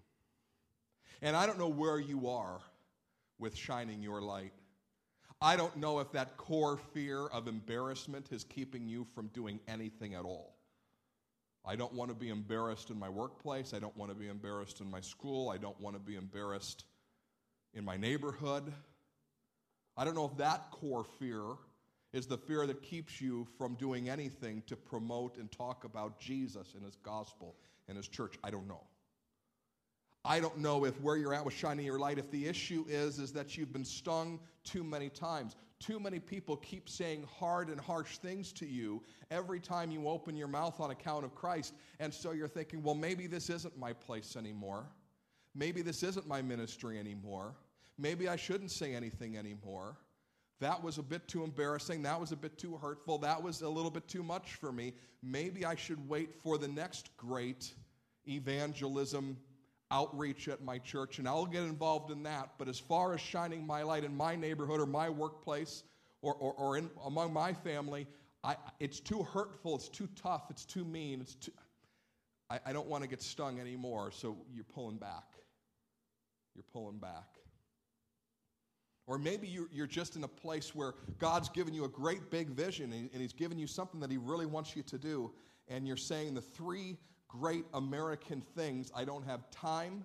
And 1.22 1.36
I 1.36 1.46
don't 1.46 1.58
know 1.58 1.68
where 1.68 1.98
you 1.98 2.28
are 2.28 2.60
with 3.38 3.56
shining 3.56 4.00
your 4.02 4.20
light. 4.20 4.52
I 5.40 5.56
don't 5.56 5.76
know 5.76 5.98
if 5.98 6.12
that 6.12 6.36
core 6.36 6.76
fear 6.76 7.26
of 7.26 7.48
embarrassment 7.48 8.28
is 8.30 8.44
keeping 8.44 8.86
you 8.86 9.04
from 9.14 9.26
doing 9.28 9.58
anything 9.66 10.14
at 10.14 10.24
all. 10.24 10.53
I 11.66 11.76
don't 11.76 11.94
want 11.94 12.10
to 12.10 12.14
be 12.14 12.28
embarrassed 12.28 12.90
in 12.90 12.98
my 12.98 13.08
workplace. 13.08 13.72
I 13.72 13.78
don't 13.78 13.96
want 13.96 14.10
to 14.10 14.16
be 14.16 14.28
embarrassed 14.28 14.80
in 14.80 14.90
my 14.90 15.00
school. 15.00 15.48
I 15.48 15.56
don't 15.56 15.80
want 15.80 15.96
to 15.96 16.00
be 16.00 16.16
embarrassed 16.16 16.84
in 17.72 17.84
my 17.84 17.96
neighborhood. 17.96 18.72
I 19.96 20.04
don't 20.04 20.14
know 20.14 20.26
if 20.26 20.36
that 20.38 20.70
core 20.70 21.04
fear 21.18 21.42
is 22.12 22.26
the 22.26 22.38
fear 22.38 22.66
that 22.66 22.82
keeps 22.82 23.20
you 23.20 23.46
from 23.58 23.74
doing 23.74 24.08
anything 24.08 24.62
to 24.66 24.76
promote 24.76 25.36
and 25.38 25.50
talk 25.50 25.84
about 25.84 26.20
Jesus 26.20 26.74
and 26.74 26.84
his 26.84 26.96
gospel 26.96 27.56
and 27.88 27.96
his 27.96 28.08
church. 28.08 28.34
I 28.44 28.50
don't 28.50 28.68
know. 28.68 28.82
I 30.24 30.40
don't 30.40 30.58
know 30.58 30.86
if 30.86 30.98
where 31.02 31.16
you're 31.16 31.34
at 31.34 31.44
with 31.44 31.54
shining 31.54 31.84
your 31.84 31.98
light, 31.98 32.18
if 32.18 32.30
the 32.30 32.46
issue 32.46 32.86
is, 32.88 33.18
is 33.18 33.32
that 33.32 33.58
you've 33.58 33.72
been 33.72 33.84
stung 33.84 34.40
too 34.64 34.82
many 34.82 35.10
times. 35.10 35.54
Too 35.80 36.00
many 36.00 36.18
people 36.18 36.56
keep 36.56 36.88
saying 36.88 37.26
hard 37.38 37.68
and 37.68 37.78
harsh 37.78 38.16
things 38.16 38.50
to 38.54 38.66
you 38.66 39.02
every 39.30 39.60
time 39.60 39.90
you 39.90 40.08
open 40.08 40.34
your 40.34 40.48
mouth 40.48 40.80
on 40.80 40.90
account 40.90 41.26
of 41.26 41.34
Christ. 41.34 41.74
And 42.00 42.12
so 42.12 42.32
you're 42.32 42.48
thinking, 42.48 42.82
well, 42.82 42.94
maybe 42.94 43.26
this 43.26 43.50
isn't 43.50 43.76
my 43.76 43.92
place 43.92 44.34
anymore. 44.34 44.86
Maybe 45.54 45.82
this 45.82 46.02
isn't 46.02 46.26
my 46.26 46.40
ministry 46.40 46.98
anymore. 46.98 47.54
Maybe 47.98 48.26
I 48.26 48.36
shouldn't 48.36 48.70
say 48.70 48.94
anything 48.94 49.36
anymore. 49.36 49.98
That 50.60 50.82
was 50.82 50.96
a 50.96 51.02
bit 51.02 51.28
too 51.28 51.44
embarrassing. 51.44 52.02
That 52.02 52.18
was 52.18 52.32
a 52.32 52.36
bit 52.36 52.56
too 52.56 52.78
hurtful. 52.78 53.18
That 53.18 53.42
was 53.42 53.60
a 53.60 53.68
little 53.68 53.90
bit 53.90 54.08
too 54.08 54.22
much 54.22 54.54
for 54.54 54.72
me. 54.72 54.94
Maybe 55.22 55.66
I 55.66 55.74
should 55.74 56.08
wait 56.08 56.34
for 56.42 56.56
the 56.56 56.68
next 56.68 57.14
great 57.18 57.74
evangelism 58.26 59.36
outreach 59.94 60.48
at 60.48 60.62
my 60.62 60.78
church 60.78 61.18
and 61.20 61.28
I'll 61.28 61.46
get 61.46 61.62
involved 61.62 62.10
in 62.10 62.24
that. 62.24 62.50
But 62.58 62.68
as 62.68 62.78
far 62.78 63.14
as 63.14 63.20
shining 63.20 63.64
my 63.64 63.82
light 63.82 64.02
in 64.04 64.14
my 64.16 64.34
neighborhood 64.34 64.80
or 64.80 64.86
my 64.86 65.08
workplace 65.08 65.84
or, 66.20 66.34
or, 66.34 66.52
or 66.54 66.76
in, 66.76 66.90
among 67.04 67.32
my 67.32 67.52
family, 67.52 68.08
I, 68.42 68.56
it's 68.80 68.98
too 68.98 69.22
hurtful, 69.22 69.76
it's 69.76 69.88
too 69.88 70.08
tough, 70.20 70.50
it's 70.50 70.64
too 70.64 70.84
mean, 70.84 71.20
it's 71.20 71.36
too, 71.36 71.52
I, 72.50 72.58
I 72.66 72.72
don't 72.72 72.88
want 72.88 73.04
to 73.04 73.08
get 73.08 73.22
stung 73.22 73.60
anymore, 73.60 74.10
so 74.10 74.36
you're 74.52 74.64
pulling 74.64 74.96
back. 74.96 75.24
You're 76.54 76.64
pulling 76.72 76.98
back. 76.98 77.28
Or 79.06 79.18
maybe 79.18 79.46
you're 79.46 79.86
just 79.86 80.16
in 80.16 80.24
a 80.24 80.28
place 80.28 80.74
where 80.74 80.94
God's 81.18 81.50
given 81.50 81.74
you 81.74 81.84
a 81.84 81.88
great 81.88 82.30
big 82.30 82.48
vision 82.48 82.92
and 82.92 83.20
He's 83.20 83.34
given 83.34 83.58
you 83.58 83.66
something 83.66 84.00
that 84.00 84.10
He 84.10 84.16
really 84.16 84.46
wants 84.46 84.74
you 84.74 84.82
to 84.84 84.98
do, 84.98 85.30
and 85.68 85.86
you're 85.86 85.96
saying 85.96 86.34
the 86.34 86.40
three 86.40 86.96
great 87.40 87.64
American 87.74 88.42
things 88.56 88.92
I 88.94 89.04
don't 89.04 89.24
have 89.24 89.50
time, 89.50 90.04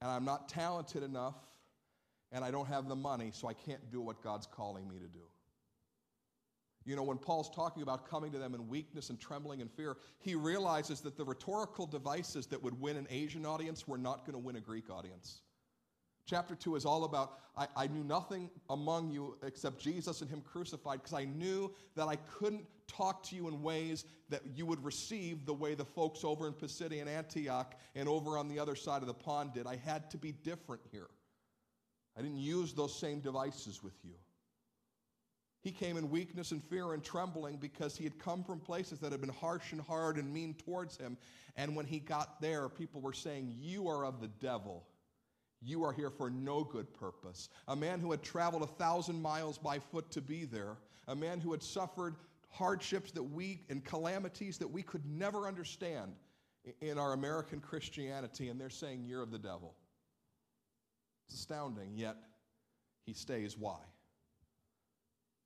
and 0.00 0.10
I'm 0.10 0.24
not 0.24 0.48
talented 0.48 1.02
enough, 1.02 1.34
and 2.32 2.44
I 2.44 2.50
don't 2.50 2.66
have 2.66 2.88
the 2.88 2.96
money, 2.96 3.30
so 3.32 3.48
I 3.48 3.54
can't 3.54 3.90
do 3.90 4.00
what 4.00 4.22
God's 4.22 4.46
calling 4.46 4.88
me 4.88 4.98
to 4.98 5.06
do. 5.06 5.24
You 6.86 6.96
know, 6.96 7.02
when 7.02 7.18
Paul's 7.18 7.50
talking 7.50 7.82
about 7.82 8.08
coming 8.08 8.32
to 8.32 8.38
them 8.38 8.54
in 8.54 8.66
weakness 8.68 9.10
and 9.10 9.20
trembling 9.20 9.60
and 9.60 9.70
fear, 9.70 9.96
he 10.18 10.34
realizes 10.34 11.00
that 11.02 11.16
the 11.16 11.24
rhetorical 11.24 11.86
devices 11.86 12.46
that 12.46 12.62
would 12.62 12.80
win 12.80 12.96
an 12.96 13.06
Asian 13.10 13.44
audience 13.44 13.86
were 13.86 13.98
not 13.98 14.24
going 14.24 14.32
to 14.32 14.38
win 14.38 14.56
a 14.56 14.60
Greek 14.60 14.88
audience. 14.88 15.42
Chapter 16.26 16.54
2 16.54 16.76
is 16.76 16.84
all 16.86 17.04
about 17.04 17.38
I, 17.56 17.66
I 17.76 17.86
knew 17.88 18.04
nothing 18.04 18.50
among 18.70 19.10
you 19.10 19.36
except 19.42 19.80
Jesus 19.80 20.20
and 20.20 20.30
Him 20.30 20.40
crucified 20.40 21.00
because 21.02 21.12
I 21.12 21.24
knew 21.24 21.72
that 21.96 22.06
I 22.06 22.16
couldn't 22.16 22.64
talk 22.90 23.22
to 23.24 23.36
you 23.36 23.48
in 23.48 23.62
ways 23.62 24.04
that 24.28 24.42
you 24.54 24.66
would 24.66 24.82
receive 24.84 25.46
the 25.46 25.54
way 25.54 25.74
the 25.74 25.84
folks 25.84 26.24
over 26.24 26.46
in 26.46 26.52
Pisidian 26.52 27.06
Antioch 27.06 27.74
and 27.94 28.08
over 28.08 28.36
on 28.36 28.48
the 28.48 28.58
other 28.58 28.74
side 28.74 29.02
of 29.02 29.08
the 29.08 29.14
pond 29.14 29.54
did. 29.54 29.66
I 29.66 29.76
had 29.76 30.10
to 30.10 30.18
be 30.18 30.32
different 30.32 30.82
here. 30.90 31.08
I 32.16 32.22
didn't 32.22 32.38
use 32.38 32.72
those 32.72 32.98
same 32.98 33.20
devices 33.20 33.82
with 33.82 33.94
you. 34.02 34.14
He 35.62 35.72
came 35.72 35.96
in 35.96 36.10
weakness 36.10 36.52
and 36.52 36.64
fear 36.64 36.94
and 36.94 37.04
trembling 37.04 37.56
because 37.58 37.96
he 37.96 38.04
had 38.04 38.18
come 38.18 38.42
from 38.42 38.60
places 38.60 38.98
that 39.00 39.12
had 39.12 39.20
been 39.20 39.28
harsh 39.28 39.72
and 39.72 39.80
hard 39.80 40.16
and 40.16 40.32
mean 40.32 40.54
towards 40.54 40.96
him. 40.96 41.18
And 41.56 41.76
when 41.76 41.86
he 41.86 41.98
got 41.98 42.40
there, 42.40 42.68
people 42.68 43.00
were 43.00 43.12
saying, 43.12 43.54
You 43.58 43.88
are 43.88 44.04
of 44.04 44.20
the 44.20 44.28
devil. 44.28 44.86
You 45.62 45.84
are 45.84 45.92
here 45.92 46.08
for 46.08 46.30
no 46.30 46.64
good 46.64 46.92
purpose. 46.94 47.50
A 47.68 47.76
man 47.76 48.00
who 48.00 48.10
had 48.10 48.22
traveled 48.22 48.62
a 48.62 48.66
thousand 48.66 49.20
miles 49.20 49.58
by 49.58 49.78
foot 49.78 50.10
to 50.12 50.22
be 50.22 50.46
there, 50.46 50.78
a 51.06 51.14
man 51.14 51.38
who 51.40 51.52
had 51.52 51.62
suffered 51.62 52.16
hardships 52.50 53.12
that 53.12 53.22
we 53.22 53.62
and 53.68 53.84
calamities 53.84 54.58
that 54.58 54.68
we 54.68 54.82
could 54.82 55.06
never 55.06 55.46
understand 55.46 56.12
in 56.80 56.98
our 56.98 57.12
American 57.12 57.60
Christianity, 57.60 58.48
and 58.48 58.60
they're 58.60 58.68
saying, 58.70 59.04
You're 59.04 59.22
of 59.22 59.30
the 59.30 59.38
devil. 59.38 59.74
It's 61.26 61.38
astounding, 61.38 61.96
yet 61.96 62.16
he 63.06 63.14
stays. 63.14 63.56
Why? 63.56 63.78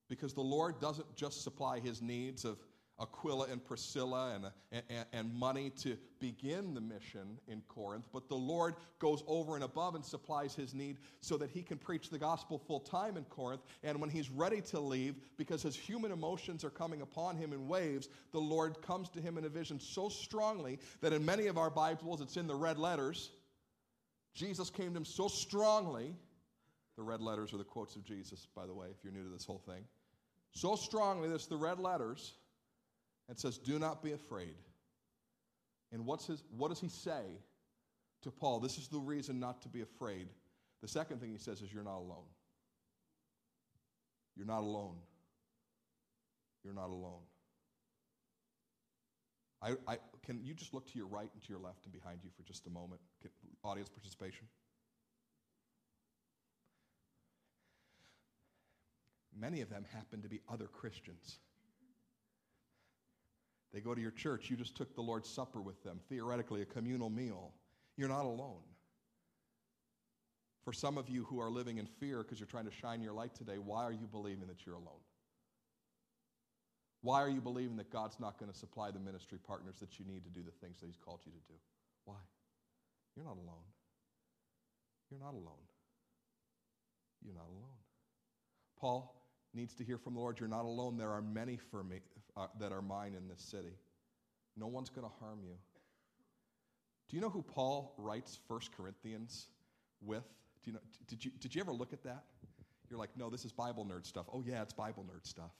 Because 0.08 0.34
the 0.34 0.42
Lord 0.42 0.80
doesn't 0.80 1.14
just 1.14 1.42
supply 1.42 1.80
his 1.80 2.02
needs 2.02 2.44
of 2.44 2.58
Aquila 3.00 3.46
and 3.50 3.64
Priscilla 3.64 4.34
and, 4.34 4.82
and, 4.88 5.06
and, 5.12 5.34
money 5.34 5.70
to 5.70 5.96
begin 6.20 6.74
the 6.74 6.80
mission 6.80 7.38
in 7.48 7.60
Corinth, 7.66 8.06
but 8.12 8.28
the 8.28 8.36
Lord 8.36 8.76
goes 9.00 9.24
over 9.26 9.56
and 9.56 9.64
above 9.64 9.96
and 9.96 10.04
supplies 10.04 10.54
his 10.54 10.74
need 10.74 10.98
so 11.20 11.36
that 11.38 11.50
he 11.50 11.62
can 11.62 11.76
preach 11.76 12.08
the 12.08 12.18
gospel 12.18 12.56
full 12.56 12.78
time 12.78 13.16
in 13.16 13.24
Corinth. 13.24 13.62
And 13.82 14.00
when 14.00 14.10
he's 14.10 14.30
ready 14.30 14.60
to 14.62 14.78
leave, 14.78 15.16
because 15.36 15.60
his 15.60 15.74
human 15.74 16.12
emotions 16.12 16.62
are 16.62 16.70
coming 16.70 17.00
upon 17.00 17.36
him 17.36 17.52
in 17.52 17.66
waves, 17.66 18.08
the 18.30 18.40
Lord 18.40 18.80
comes 18.80 19.08
to 19.10 19.20
him 19.20 19.38
in 19.38 19.44
a 19.44 19.48
vision 19.48 19.80
so 19.80 20.08
strongly 20.08 20.78
that 21.00 21.12
in 21.12 21.24
many 21.24 21.48
of 21.48 21.58
our 21.58 21.70
Bibles 21.70 22.20
it's 22.20 22.36
in 22.36 22.46
the 22.46 22.54
red 22.54 22.78
letters. 22.78 23.30
Jesus 24.34 24.70
came 24.70 24.92
to 24.92 24.98
him 24.98 25.04
so 25.04 25.26
strongly. 25.26 26.14
The 26.96 27.02
red 27.02 27.20
letters 27.20 27.52
are 27.52 27.58
the 27.58 27.64
quotes 27.64 27.96
of 27.96 28.04
Jesus, 28.04 28.46
by 28.54 28.66
the 28.66 28.74
way, 28.74 28.86
if 28.96 29.02
you're 29.02 29.12
new 29.12 29.24
to 29.24 29.30
this 29.30 29.44
whole 29.44 29.62
thing. 29.66 29.82
So 30.52 30.76
strongly, 30.76 31.28
that's 31.28 31.46
the 31.46 31.56
red 31.56 31.80
letters 31.80 32.34
and 33.28 33.38
says, 33.38 33.58
Do 33.58 33.78
not 33.78 34.02
be 34.02 34.12
afraid. 34.12 34.54
And 35.92 36.06
what's 36.06 36.26
his, 36.26 36.42
what 36.56 36.68
does 36.68 36.80
he 36.80 36.88
say 36.88 37.22
to 38.22 38.30
Paul? 38.30 38.60
This 38.60 38.78
is 38.78 38.88
the 38.88 38.98
reason 38.98 39.38
not 39.38 39.62
to 39.62 39.68
be 39.68 39.82
afraid. 39.82 40.28
The 40.82 40.88
second 40.88 41.20
thing 41.20 41.30
he 41.30 41.38
says 41.38 41.60
is, 41.62 41.72
You're 41.72 41.84
not 41.84 41.98
alone. 41.98 42.28
You're 44.36 44.46
not 44.46 44.60
alone. 44.60 44.96
You're 46.64 46.74
not 46.74 46.88
alone. 46.88 47.22
I, 49.62 49.72
I, 49.86 49.98
can 50.22 50.44
you 50.44 50.52
just 50.52 50.74
look 50.74 50.86
to 50.92 50.98
your 50.98 51.06
right 51.06 51.30
and 51.32 51.42
to 51.42 51.48
your 51.48 51.58
left 51.58 51.84
and 51.84 51.92
behind 51.92 52.18
you 52.22 52.30
for 52.36 52.42
just 52.42 52.66
a 52.66 52.70
moment? 52.70 53.00
Can, 53.22 53.30
audience 53.62 53.88
participation. 53.88 54.46
Many 59.36 59.62
of 59.62 59.70
them 59.70 59.84
happen 59.92 60.22
to 60.22 60.28
be 60.28 60.40
other 60.52 60.66
Christians. 60.66 61.38
They 63.74 63.80
go 63.80 63.92
to 63.92 64.00
your 64.00 64.12
church. 64.12 64.48
You 64.48 64.56
just 64.56 64.76
took 64.76 64.94
the 64.94 65.02
Lord's 65.02 65.28
Supper 65.28 65.60
with 65.60 65.82
them, 65.82 65.98
theoretically, 66.08 66.62
a 66.62 66.64
communal 66.64 67.10
meal. 67.10 67.52
You're 67.96 68.08
not 68.08 68.24
alone. 68.24 68.62
For 70.64 70.72
some 70.72 70.96
of 70.96 71.10
you 71.10 71.24
who 71.24 71.40
are 71.40 71.50
living 71.50 71.78
in 71.78 71.86
fear 71.86 72.22
because 72.22 72.38
you're 72.38 72.46
trying 72.46 72.66
to 72.66 72.70
shine 72.70 73.02
your 73.02 73.12
light 73.12 73.34
today, 73.34 73.58
why 73.58 73.82
are 73.82 73.92
you 73.92 74.06
believing 74.06 74.46
that 74.46 74.64
you're 74.64 74.76
alone? 74.76 75.02
Why 77.02 77.20
are 77.20 77.28
you 77.28 77.40
believing 77.40 77.76
that 77.76 77.90
God's 77.90 78.18
not 78.18 78.38
going 78.38 78.50
to 78.50 78.56
supply 78.56 78.90
the 78.92 79.00
ministry 79.00 79.38
partners 79.44 79.76
that 79.80 79.98
you 79.98 80.06
need 80.06 80.24
to 80.24 80.30
do 80.30 80.40
the 80.42 80.52
things 80.64 80.80
that 80.80 80.86
He's 80.86 80.96
called 80.96 81.20
you 81.26 81.32
to 81.32 81.52
do? 81.52 81.58
Why? 82.06 82.14
You're 83.16 83.26
not 83.26 83.36
alone. 83.36 83.66
You're 85.10 85.20
not 85.20 85.34
alone. 85.34 85.66
You're 87.22 87.34
not 87.34 87.48
alone. 87.48 87.78
Paul 88.78 89.14
needs 89.54 89.74
to 89.74 89.84
hear 89.84 89.98
from 89.98 90.14
the 90.14 90.20
Lord, 90.20 90.40
You're 90.40 90.48
not 90.48 90.64
alone. 90.64 90.96
There 90.96 91.10
are 91.10 91.22
many 91.22 91.56
for 91.56 91.82
me 91.82 92.00
uh, 92.36 92.46
that 92.58 92.72
are 92.72 92.82
mine 92.82 93.14
in 93.14 93.28
this 93.28 93.40
city. 93.40 93.74
No 94.56 94.66
one's 94.66 94.88
going 94.88 95.06
to 95.06 95.12
harm 95.20 95.40
you. 95.42 95.54
Do 97.08 97.16
you 97.16 97.22
know 97.22 97.30
who 97.30 97.42
Paul 97.42 97.94
writes 97.98 98.40
1 98.48 98.60
Corinthians 98.76 99.48
with? 100.00 100.24
Do 100.62 100.70
you 100.70 100.72
know, 100.74 100.80
did, 101.06 101.24
you, 101.24 101.30
did 101.40 101.54
you 101.54 101.60
ever 101.60 101.72
look 101.72 101.92
at 101.92 102.02
that? 102.04 102.24
You're 102.88 102.98
like, 102.98 103.16
no, 103.16 103.30
this 103.30 103.44
is 103.44 103.52
Bible 103.52 103.84
nerd 103.84 104.06
stuff. 104.06 104.26
Oh, 104.32 104.42
yeah, 104.46 104.62
it's 104.62 104.72
Bible 104.72 105.04
nerd 105.04 105.26
stuff. 105.26 105.52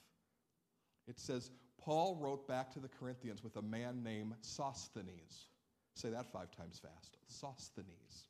It 1.07 1.18
says, 1.18 1.51
Paul 1.78 2.16
wrote 2.20 2.49
back 2.49 2.72
to 2.72 2.80
the 2.80 2.88
Corinthians 2.88 3.42
with 3.42 3.57
a 3.57 3.62
man 3.62 4.03
named 4.03 4.34
Sosthenes. 4.40 5.49
Say 5.95 6.11
that 6.11 6.32
five 6.32 6.51
times 6.51 6.80
fast. 6.80 7.18
Sosthenes. 7.26 8.28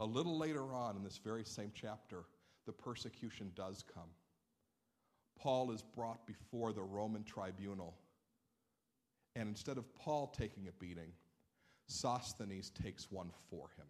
A 0.00 0.04
little 0.04 0.38
later 0.38 0.72
on 0.72 0.96
in 0.96 1.04
this 1.04 1.18
very 1.18 1.44
same 1.44 1.70
chapter, 1.74 2.24
the 2.66 2.72
persecution 2.72 3.52
does 3.54 3.84
come. 3.94 4.10
Paul 5.38 5.72
is 5.72 5.82
brought 5.82 6.26
before 6.26 6.72
the 6.72 6.82
Roman 6.82 7.24
tribunal. 7.24 7.94
And 9.36 9.48
instead 9.48 9.78
of 9.78 9.94
Paul 9.94 10.32
taking 10.36 10.68
a 10.68 10.72
beating, 10.72 11.12
Sosthenes 11.86 12.70
takes 12.70 13.10
one 13.10 13.30
for 13.50 13.68
him. 13.76 13.86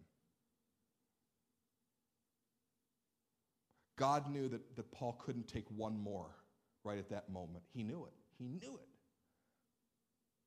God 3.97 4.29
knew 4.29 4.49
that, 4.49 4.75
that 4.75 4.91
Paul 4.91 5.13
couldn't 5.23 5.47
take 5.47 5.65
one 5.69 5.97
more 5.97 6.35
right 6.83 6.97
at 6.97 7.09
that 7.09 7.29
moment. 7.29 7.63
He 7.73 7.83
knew 7.83 8.05
it. 8.05 8.13
He 8.37 8.47
knew 8.47 8.75
it. 8.75 8.89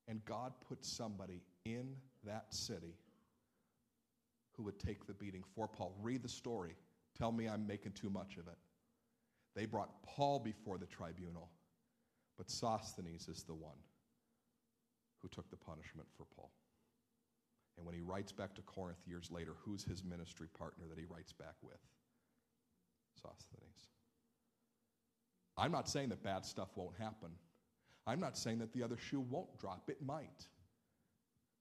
And 0.07 0.23
God 0.25 0.53
put 0.67 0.85
somebody 0.85 1.41
in 1.65 1.95
that 2.25 2.53
city 2.53 2.95
who 4.51 4.63
would 4.63 4.79
take 4.79 5.07
the 5.07 5.13
beating 5.13 5.43
for 5.55 5.67
Paul. 5.67 5.95
Read 6.01 6.21
the 6.21 6.29
story. 6.29 6.75
Tell 7.19 7.31
me 7.33 7.47
I'm 7.47 7.67
making 7.67 7.91
too 7.91 8.09
much 8.09 8.37
of 8.37 8.47
it. 8.47 8.57
They 9.55 9.65
brought 9.65 10.03
Paul 10.03 10.39
before 10.39 10.77
the 10.77 10.85
tribunal, 10.85 11.49
but 12.37 12.49
Sosthenes 12.49 13.27
is 13.27 13.43
the 13.43 13.53
one 13.53 13.77
who 15.21 15.27
took 15.27 15.49
the 15.49 15.57
punishment 15.57 16.07
for 16.17 16.25
Paul. 16.35 16.51
And 17.77 17.85
when 17.85 17.95
he 17.95 18.01
writes 18.01 18.31
back 18.31 18.55
to 18.55 18.61
Corinth 18.61 18.99
years 19.05 19.29
later, 19.31 19.55
who's 19.63 19.83
his 19.83 20.03
ministry 20.03 20.47
partner 20.57 20.85
that 20.89 20.99
he 20.99 21.05
writes 21.05 21.33
back 21.33 21.55
with? 21.61 21.79
Sosthenes. 23.21 23.89
I'm 25.57 25.71
not 25.71 25.89
saying 25.89 26.09
that 26.09 26.23
bad 26.23 26.45
stuff 26.45 26.69
won't 26.75 26.95
happen. 26.97 27.31
I'm 28.07 28.19
not 28.19 28.37
saying 28.37 28.59
that 28.59 28.73
the 28.73 28.83
other 28.83 28.97
shoe 28.97 29.19
won't 29.19 29.57
drop. 29.59 29.89
It 29.89 30.01
might. 30.01 30.47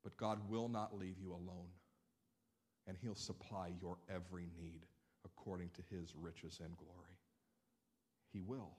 But 0.05 0.17
God 0.17 0.39
will 0.49 0.69
not 0.69 0.97
leave 0.97 1.19
you 1.21 1.33
alone. 1.33 1.71
And 2.87 2.97
He'll 3.01 3.17
supply 3.17 3.73
your 3.81 3.99
every 4.09 4.49
need 4.57 4.87
according 5.49 5.71
to 5.71 5.83
His 5.97 6.15
riches 6.21 6.61
and 6.63 6.77
glory. 6.77 7.17
He 8.35 8.41
will. 8.41 8.73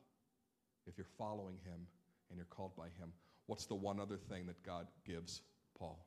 If 0.86 0.98
you're 0.98 1.08
following 1.18 1.56
Him 1.66 1.88
and 2.30 2.38
you're 2.38 2.46
called 2.46 2.76
by 2.76 2.86
Him. 3.00 3.12
What's 3.48 3.66
the 3.66 3.74
one 3.74 4.00
other 4.00 4.18
thing 4.18 4.46
that 4.46 4.62
God 4.62 4.86
gives 5.04 5.42
Paul? 5.80 6.06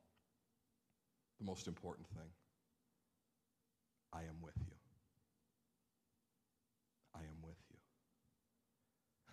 The 1.40 1.46
most 1.46 1.66
important 1.66 2.06
thing 2.10 2.28
I 4.12 4.20
am 4.20 4.40
with 4.40 4.54
you. 4.58 4.74
I 7.16 7.18
am 7.18 7.42
with 7.42 7.56
you. 7.70 7.78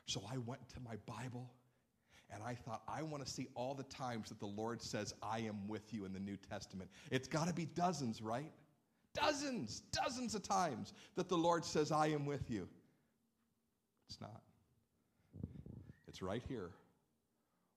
So 0.08 0.24
I 0.32 0.38
went 0.38 0.68
to 0.70 0.80
my 0.80 0.96
Bible 1.06 1.52
and 2.32 2.42
I 2.42 2.56
thought, 2.56 2.82
I 2.88 3.04
want 3.04 3.24
to 3.24 3.32
see 3.32 3.48
all 3.54 3.76
the 3.76 3.84
times 3.84 4.30
that 4.30 4.40
the 4.40 4.48
Lord 4.48 4.82
says, 4.82 5.14
I 5.22 5.40
am 5.42 5.68
with 5.68 5.94
you 5.94 6.06
in 6.06 6.14
the 6.14 6.20
New 6.20 6.38
Testament. 6.38 6.90
It's 7.12 7.28
got 7.28 7.48
to 7.48 7.54
be 7.54 7.66
dozens, 7.66 8.20
right? 8.20 8.52
Dozens, 9.14 9.82
dozens 9.92 10.36
of 10.36 10.44
times 10.44 10.94
that 11.16 11.30
the 11.30 11.38
Lord 11.38 11.66
says, 11.66 11.92
I 11.92 12.08
am 12.08 12.26
with 12.26 12.50
you. 12.50 12.68
It's 14.08 14.22
not. 14.22 14.42
It's 16.08 16.22
right 16.22 16.44
here 16.48 16.72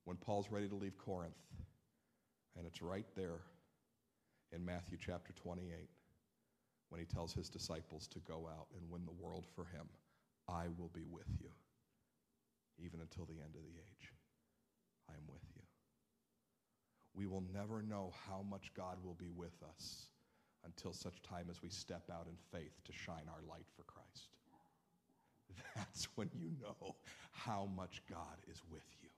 when 0.04 0.16
Paul's 0.16 0.50
ready 0.50 0.68
to 0.68 0.74
leave 0.74 0.96
Corinth. 0.98 1.32
And 2.56 2.66
it's 2.66 2.82
right 2.82 3.06
there 3.16 3.40
in 4.52 4.64
Matthew 4.64 4.98
chapter 5.00 5.32
28 5.42 5.88
when 6.90 7.00
he 7.00 7.06
tells 7.06 7.32
his 7.32 7.48
disciples 7.48 8.06
to 8.08 8.18
go 8.20 8.48
out 8.52 8.66
and 8.76 8.90
win 8.90 9.06
the 9.06 9.24
world 9.24 9.46
for 9.54 9.64
him. 9.64 9.86
I 10.48 10.64
will 10.78 10.90
be 10.92 11.04
with 11.10 11.28
you 11.40 11.48
even 12.84 13.00
until 13.00 13.24
the 13.24 13.34
end 13.34 13.54
of 13.54 13.62
the 13.62 13.78
age. 13.78 14.12
I 15.08 15.12
am 15.12 15.24
with 15.30 15.42
you. 15.54 15.62
We 17.14 17.26
will 17.26 17.44
never 17.54 17.82
know 17.82 18.12
how 18.28 18.42
much 18.48 18.72
God 18.74 18.96
will 19.04 19.14
be 19.14 19.30
with 19.30 19.54
us 19.74 20.06
until 20.64 20.92
such 20.92 21.22
time 21.22 21.46
as 21.50 21.62
we 21.62 21.68
step 21.68 22.10
out 22.12 22.26
in 22.26 22.36
faith 22.58 22.72
to 22.84 22.92
shine 22.92 23.28
our 23.28 23.42
light 23.48 23.66
for 23.76 23.82
Christ. 23.84 24.28
That's 25.76 26.08
when 26.14 26.30
you 26.34 26.50
know 26.60 26.96
how 27.32 27.68
much 27.76 28.02
God 28.10 28.38
is 28.50 28.62
with 28.70 28.84
you. 29.02 29.08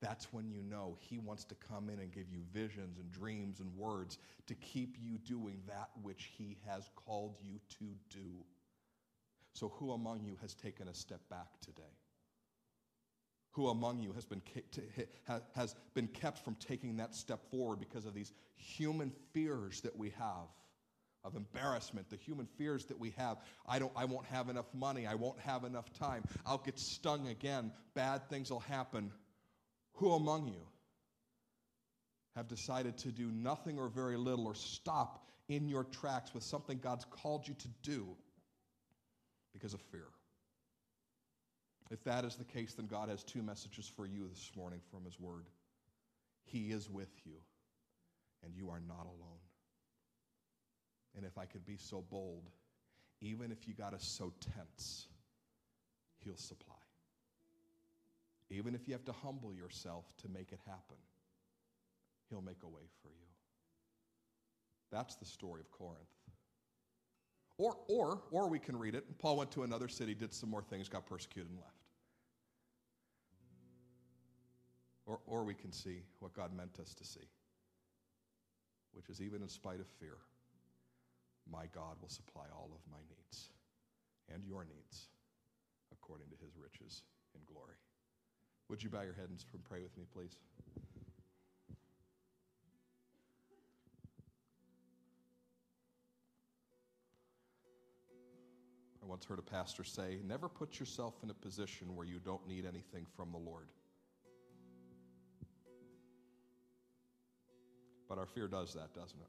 That's 0.00 0.32
when 0.32 0.50
you 0.50 0.62
know 0.62 0.98
He 1.00 1.18
wants 1.18 1.44
to 1.44 1.54
come 1.54 1.88
in 1.88 1.98
and 1.98 2.12
give 2.12 2.28
you 2.30 2.40
visions 2.52 2.98
and 2.98 3.10
dreams 3.10 3.60
and 3.60 3.74
words 3.74 4.18
to 4.46 4.54
keep 4.54 4.96
you 5.00 5.18
doing 5.18 5.62
that 5.66 5.88
which 6.02 6.30
He 6.36 6.58
has 6.66 6.90
called 6.94 7.36
you 7.42 7.58
to 7.78 7.86
do. 8.10 8.44
So, 9.54 9.72
who 9.78 9.92
among 9.92 10.24
you 10.24 10.36
has 10.42 10.54
taken 10.54 10.88
a 10.88 10.94
step 10.94 11.20
back 11.30 11.48
today? 11.60 11.82
Who 13.54 13.68
among 13.68 14.02
you 14.02 14.12
has 14.12 14.24
been, 14.24 14.42
has 15.54 15.74
been 15.94 16.08
kept 16.08 16.44
from 16.44 16.56
taking 16.56 16.96
that 16.96 17.14
step 17.14 17.50
forward 17.50 17.78
because 17.78 18.04
of 18.04 18.14
these 18.14 18.32
human 18.56 19.12
fears 19.32 19.80
that 19.82 19.96
we 19.96 20.10
have? 20.18 20.48
of 21.24 21.36
embarrassment, 21.36 22.10
the 22.10 22.16
human 22.16 22.46
fears 22.58 22.84
that 22.84 23.00
we 23.00 23.10
have. 23.16 23.38
I 23.66 23.78
don't 23.78 23.92
I 23.96 24.04
won't 24.04 24.26
have 24.26 24.50
enough 24.50 24.66
money, 24.74 25.06
I 25.06 25.14
won't 25.14 25.40
have 25.40 25.64
enough 25.64 25.90
time. 25.94 26.22
I'll 26.44 26.58
get 26.58 26.78
stung 26.78 27.28
again. 27.28 27.72
Bad 27.94 28.28
things 28.28 28.50
will 28.50 28.60
happen. 28.60 29.10
Who 29.94 30.12
among 30.12 30.48
you 30.48 30.66
have 32.36 32.46
decided 32.48 32.98
to 32.98 33.08
do 33.08 33.30
nothing 33.30 33.78
or 33.78 33.88
very 33.88 34.16
little 34.16 34.46
or 34.46 34.54
stop 34.54 35.26
in 35.48 35.68
your 35.68 35.84
tracks 35.84 36.34
with 36.34 36.42
something 36.42 36.78
God's 36.78 37.06
called 37.06 37.48
you 37.48 37.54
to 37.54 37.68
do 37.82 38.06
because 39.52 39.72
of 39.72 39.80
fear? 39.90 40.08
If 41.90 42.02
that 42.04 42.24
is 42.24 42.36
the 42.36 42.44
case, 42.44 42.74
then 42.74 42.86
God 42.86 43.08
has 43.08 43.22
two 43.22 43.42
messages 43.42 43.90
for 43.94 44.06
you 44.06 44.26
this 44.28 44.50
morning 44.56 44.80
from 44.90 45.04
His 45.04 45.20
Word. 45.20 45.46
He 46.44 46.70
is 46.70 46.88
with 46.88 47.10
you, 47.24 47.36
and 48.42 48.54
you 48.54 48.70
are 48.70 48.80
not 48.86 49.06
alone. 49.06 49.40
And 51.16 51.24
if 51.24 51.38
I 51.38 51.44
could 51.44 51.64
be 51.64 51.76
so 51.76 52.02
bold, 52.10 52.50
even 53.20 53.52
if 53.52 53.68
you 53.68 53.74
got 53.74 53.94
us 53.94 54.04
so 54.04 54.32
tense, 54.40 55.06
He'll 56.24 56.36
supply. 56.36 56.74
Even 58.50 58.74
if 58.74 58.86
you 58.86 58.94
have 58.94 59.04
to 59.04 59.12
humble 59.12 59.52
yourself 59.52 60.04
to 60.22 60.28
make 60.28 60.52
it 60.52 60.60
happen, 60.66 60.96
He'll 62.30 62.42
make 62.42 62.62
a 62.62 62.68
way 62.68 62.82
for 63.02 63.08
you. 63.08 63.26
That's 64.90 65.16
the 65.16 65.24
story 65.24 65.60
of 65.60 65.70
Corinth. 65.70 66.00
Or, 67.56 67.76
or, 67.88 68.20
or 68.30 68.48
we 68.48 68.58
can 68.58 68.76
read 68.76 68.94
it. 68.94 69.04
Paul 69.18 69.36
went 69.36 69.50
to 69.52 69.62
another 69.62 69.88
city, 69.88 70.14
did 70.14 70.34
some 70.34 70.50
more 70.50 70.62
things, 70.62 70.88
got 70.88 71.06
persecuted, 71.06 71.50
and 71.50 71.60
left. 71.60 71.76
Or, 75.06 75.20
or 75.26 75.44
we 75.44 75.54
can 75.54 75.70
see 75.70 76.02
what 76.18 76.32
God 76.34 76.54
meant 76.56 76.78
us 76.80 76.94
to 76.94 77.04
see, 77.04 77.28
which 78.92 79.08
is 79.08 79.20
even 79.20 79.42
in 79.42 79.48
spite 79.48 79.80
of 79.80 79.86
fear, 80.00 80.16
my 81.50 81.66
God 81.74 81.96
will 82.00 82.08
supply 82.08 82.46
all 82.52 82.70
of 82.74 82.80
my 82.90 82.98
needs 83.08 83.50
and 84.32 84.42
your 84.44 84.64
needs 84.64 85.08
according 85.92 86.26
to 86.30 86.36
his 86.42 86.56
riches 86.56 87.02
in 87.34 87.40
glory. 87.46 87.76
Would 88.68 88.82
you 88.82 88.88
bow 88.88 89.02
your 89.02 89.12
head 89.12 89.28
and 89.28 89.38
pray 89.68 89.80
with 89.80 89.96
me, 89.96 90.04
please? 90.12 90.38
I 99.04 99.06
once 99.06 99.26
heard 99.26 99.38
a 99.38 99.42
pastor 99.42 99.84
say, 99.84 100.18
Never 100.26 100.48
put 100.48 100.80
yourself 100.80 101.14
in 101.22 101.30
a 101.30 101.34
position 101.34 101.94
where 101.94 102.06
you 102.06 102.18
don't 102.24 102.46
need 102.48 102.64
anything 102.64 103.06
from 103.16 103.32
the 103.32 103.38
Lord. 103.38 103.66
But 108.08 108.18
our 108.18 108.26
fear 108.26 108.48
does 108.48 108.72
that, 108.74 108.94
doesn't 108.94 109.20
it? 109.20 109.28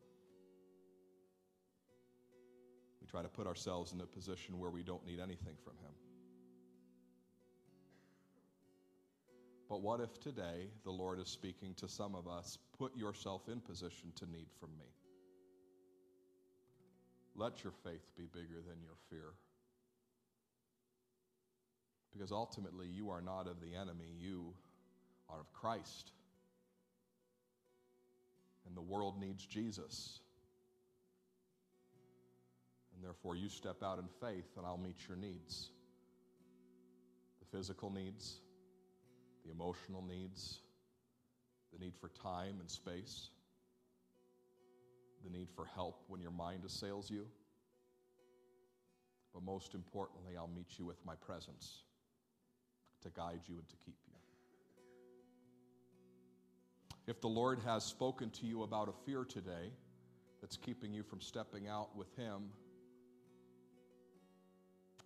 We 3.02 3.08
try 3.08 3.22
to 3.22 3.28
put 3.28 3.48
ourselves 3.48 3.92
in 3.92 4.00
a 4.00 4.06
position 4.06 4.60
where 4.60 4.70
we 4.70 4.82
don't 4.82 5.06
need 5.06 5.20
anything 5.20 5.56
from 5.64 5.74
Him. 5.74 5.92
But 9.68 9.82
what 9.82 10.00
if 10.00 10.20
today 10.20 10.70
the 10.84 10.92
Lord 10.92 11.20
is 11.20 11.28
speaking 11.28 11.74
to 11.76 11.88
some 11.88 12.16
of 12.16 12.28
us, 12.28 12.58
put 12.78 12.96
yourself 12.96 13.50
in 13.52 13.60
position 13.60 14.14
to 14.16 14.26
need 14.32 14.48
from 14.60 14.70
me? 14.78 14.86
Let 17.36 17.64
your 17.64 17.74
faith 17.84 18.06
be 18.18 18.26
bigger 18.32 18.62
than 18.66 18.82
your 18.82 18.96
fear. 19.10 19.34
Because 22.16 22.32
ultimately, 22.32 22.88
you 22.88 23.10
are 23.10 23.22
not 23.22 23.48
of 23.48 23.60
the 23.60 23.76
enemy, 23.76 24.14
you 24.18 24.54
are 25.30 25.40
of 25.40 25.52
Christ. 25.52 26.12
And 28.66 28.76
the 28.76 28.82
world 28.82 29.20
needs 29.20 29.46
Jesus. 29.46 30.20
And 32.96 33.04
therefore, 33.04 33.36
you 33.36 33.50
step 33.50 33.84
out 33.84 34.00
in 34.00 34.06
faith, 34.22 34.46
and 34.56 34.66
I'll 34.66 34.78
meet 34.78 34.96
your 35.10 35.18
needs 35.18 35.72
the 37.40 37.58
physical 37.58 37.90
needs, 37.90 38.40
the 39.46 39.52
emotional 39.52 40.02
needs, 40.02 40.60
the 41.74 41.84
need 41.84 41.94
for 42.00 42.10
time 42.10 42.56
and 42.60 42.70
space, 42.70 43.30
the 45.24 45.30
need 45.30 45.50
for 45.56 45.66
help 45.66 46.04
when 46.08 46.22
your 46.22 46.32
mind 46.32 46.64
assails 46.66 47.12
you. 47.12 47.26
But 49.34 49.44
most 49.44 49.76
importantly, 49.76 50.38
I'll 50.38 50.48
meet 50.48 50.80
you 50.80 50.86
with 50.86 51.06
my 51.06 51.16
presence 51.16 51.84
to 53.06 53.12
guide 53.12 53.42
you 53.48 53.56
and 53.56 53.70
to 53.70 53.76
keep 53.86 53.96
you. 54.08 54.14
If 57.08 57.22
the 57.22 57.28
Lord 57.28 57.60
has 57.66 57.84
spoken 57.84 58.32
to 58.32 58.48
you 58.48 58.64
about 58.64 58.90
a 58.90 59.06
fear 59.06 59.24
today 59.24 59.72
that's 60.42 60.58
keeping 60.58 60.92
you 60.92 61.04
from 61.04 61.22
stepping 61.22 61.68
out 61.68 61.96
with 61.96 62.14
Him, 62.18 62.50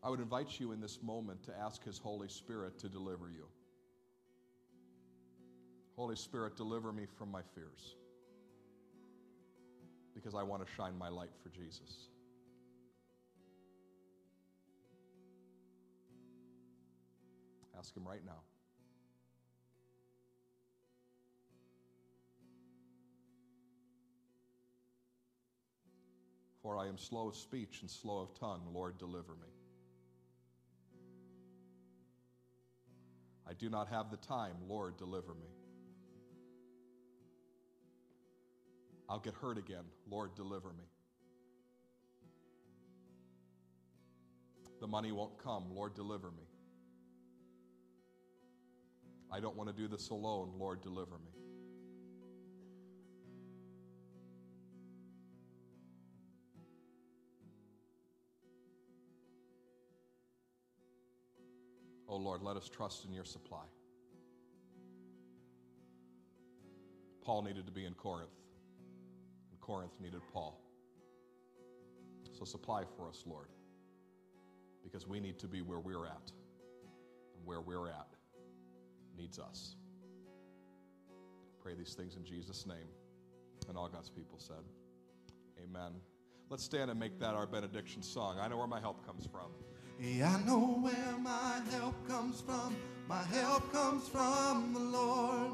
I 0.01 0.09
would 0.09 0.21
invite 0.21 0.61
you 0.61 0.71
in 0.71 0.79
this 0.79 0.99
moment 1.03 1.43
to 1.43 1.57
ask 1.59 1.83
His 1.83 1.97
Holy 1.97 2.29
Spirit 2.29 2.79
to 2.79 2.87
deliver 2.87 3.29
you. 3.29 3.45
Holy 5.97 6.15
Spirit, 6.15 6.55
deliver 6.55 6.93
me 6.93 7.05
from 7.17 7.29
my 7.29 7.41
fears 7.53 7.95
because 10.15 10.33
I 10.33 10.43
want 10.43 10.65
to 10.65 10.73
shine 10.77 10.97
my 10.97 11.09
light 11.09 11.31
for 11.43 11.49
Jesus. 11.49 12.07
Ask 17.79 17.95
Him 17.95 18.05
right 18.05 18.25
now. 18.25 18.41
For 26.61 26.77
I 26.77 26.87
am 26.87 26.97
slow 26.97 27.29
of 27.29 27.37
speech 27.37 27.77
and 27.81 27.89
slow 27.89 28.19
of 28.19 28.37
tongue. 28.37 28.63
Lord, 28.73 28.97
deliver 28.97 29.31
me. 29.31 29.47
I 33.47 33.53
do 33.53 33.69
not 33.69 33.87
have 33.87 34.11
the 34.11 34.17
time. 34.17 34.55
Lord, 34.67 34.97
deliver 34.97 35.33
me. 35.33 35.47
I'll 39.07 39.19
get 39.19 39.33
hurt 39.35 39.57
again. 39.57 39.85
Lord, 40.07 40.35
deliver 40.35 40.69
me. 40.69 40.83
The 44.81 44.87
money 44.87 45.13
won't 45.13 45.41
come. 45.41 45.73
Lord, 45.73 45.95
deliver 45.95 46.29
me. 46.29 46.48
I 49.31 49.39
don't 49.39 49.55
want 49.55 49.69
to 49.69 49.75
do 49.75 49.87
this 49.87 50.09
alone. 50.09 50.53
Lord, 50.57 50.81
deliver 50.81 51.17
me. 51.19 51.31
Oh 62.07 62.15
Lord, 62.15 62.41
let 62.41 62.57
us 62.57 62.67
trust 62.67 63.05
in 63.05 63.13
your 63.13 63.23
supply. 63.23 63.65
Paul 67.23 67.43
needed 67.43 67.67
to 67.67 67.71
be 67.71 67.85
in 67.85 67.93
Corinth, 67.93 68.29
and 69.51 69.61
Corinth 69.61 69.91
needed 70.01 70.21
Paul. 70.33 70.59
So 72.31 72.45
supply 72.45 72.83
for 72.97 73.07
us, 73.07 73.23
Lord, 73.27 73.49
because 74.83 75.05
we 75.05 75.19
need 75.19 75.37
to 75.37 75.47
be 75.47 75.61
where 75.61 75.79
we're 75.79 76.07
at, 76.07 76.31
and 77.35 77.45
where 77.45 77.61
we're 77.61 77.89
at 77.89 78.18
needs 79.19 79.37
us. 79.39 79.75
Pray 81.61 81.73
these 81.75 81.93
things 81.93 82.15
in 82.15 82.23
Jesus' 82.23 82.65
name. 82.65 82.89
And 83.67 83.77
all 83.77 83.89
God's 83.89 84.09
people 84.09 84.39
said, 84.39 84.63
Amen. 85.63 85.91
Let's 86.49 86.63
stand 86.63 86.89
and 86.89 86.99
make 86.99 87.19
that 87.19 87.35
our 87.35 87.45
benediction 87.45 88.01
song. 88.01 88.39
I 88.39 88.47
know 88.47 88.57
where 88.57 88.67
my 88.67 88.79
help 88.79 89.05
comes 89.05 89.27
from. 89.27 89.51
Yeah, 89.99 90.33
I 90.33 90.47
know 90.47 90.79
where 90.81 91.17
my 91.19 91.61
help 91.71 92.07
comes 92.07 92.41
from. 92.41 92.75
My 93.07 93.21
help 93.23 93.71
comes 93.71 94.07
from 94.07 94.73
the 94.73 94.79
Lord. 94.79 95.51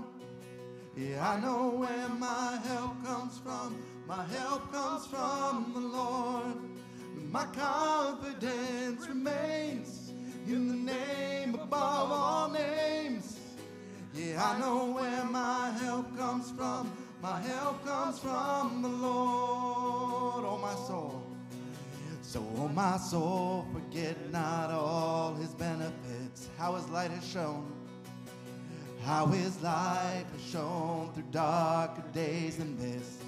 Yeah, 0.95 1.27
I 1.27 1.39
know 1.41 1.69
where 1.71 2.09
my 2.09 2.59
help 2.63 3.03
comes 3.03 3.39
from. 3.39 3.75
My 4.07 4.23
help 4.25 4.71
comes 4.71 5.07
from 5.07 5.71
the 5.73 5.81
Lord. 5.81 6.55
My 7.31 7.45
confidence 7.47 9.07
remains 9.07 10.13
in 10.47 10.67
the 10.69 10.93
name 10.93 11.55
above 11.55 12.11
all 12.11 12.49
names. 12.49 13.34
Yeah, 14.15 14.41
I 14.41 14.59
know 14.59 14.93
where 14.93 15.25
my 15.25 15.71
help 15.81 16.17
comes 16.17 16.49
from. 16.51 16.89
My 17.21 17.41
help 17.41 17.85
comes 17.85 18.17
from 18.17 18.81
the 18.81 18.87
Lord. 18.87 20.45
Oh, 20.47 20.57
my 20.61 20.73
soul. 20.87 21.21
So, 22.21 22.41
oh, 22.57 22.69
my 22.69 22.95
soul, 22.97 23.67
forget 23.73 24.31
not 24.31 24.71
all 24.71 25.35
his 25.35 25.49
benefits, 25.49 26.47
how 26.57 26.75
his 26.75 26.87
light 26.89 27.11
has 27.11 27.27
shone, 27.27 27.69
how 29.03 29.25
his 29.25 29.61
light 29.61 30.25
has 30.31 30.49
shone 30.49 31.11
through 31.13 31.25
darker 31.31 32.03
days 32.13 32.57
than 32.57 32.77
this. 32.77 33.19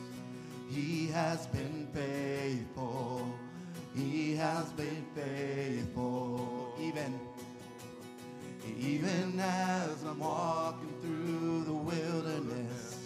He 0.69 1.07
has 1.07 1.47
been 1.47 1.87
faithful, 1.93 3.29
he 3.93 4.35
has 4.35 4.71
been 4.71 5.05
faithful, 5.13 6.73
even. 6.79 7.26
Even 8.79 9.39
as 9.39 10.03
I'm 10.03 10.19
walking 10.19 10.93
through 11.01 11.63
the 11.65 11.73
wilderness, 11.73 12.97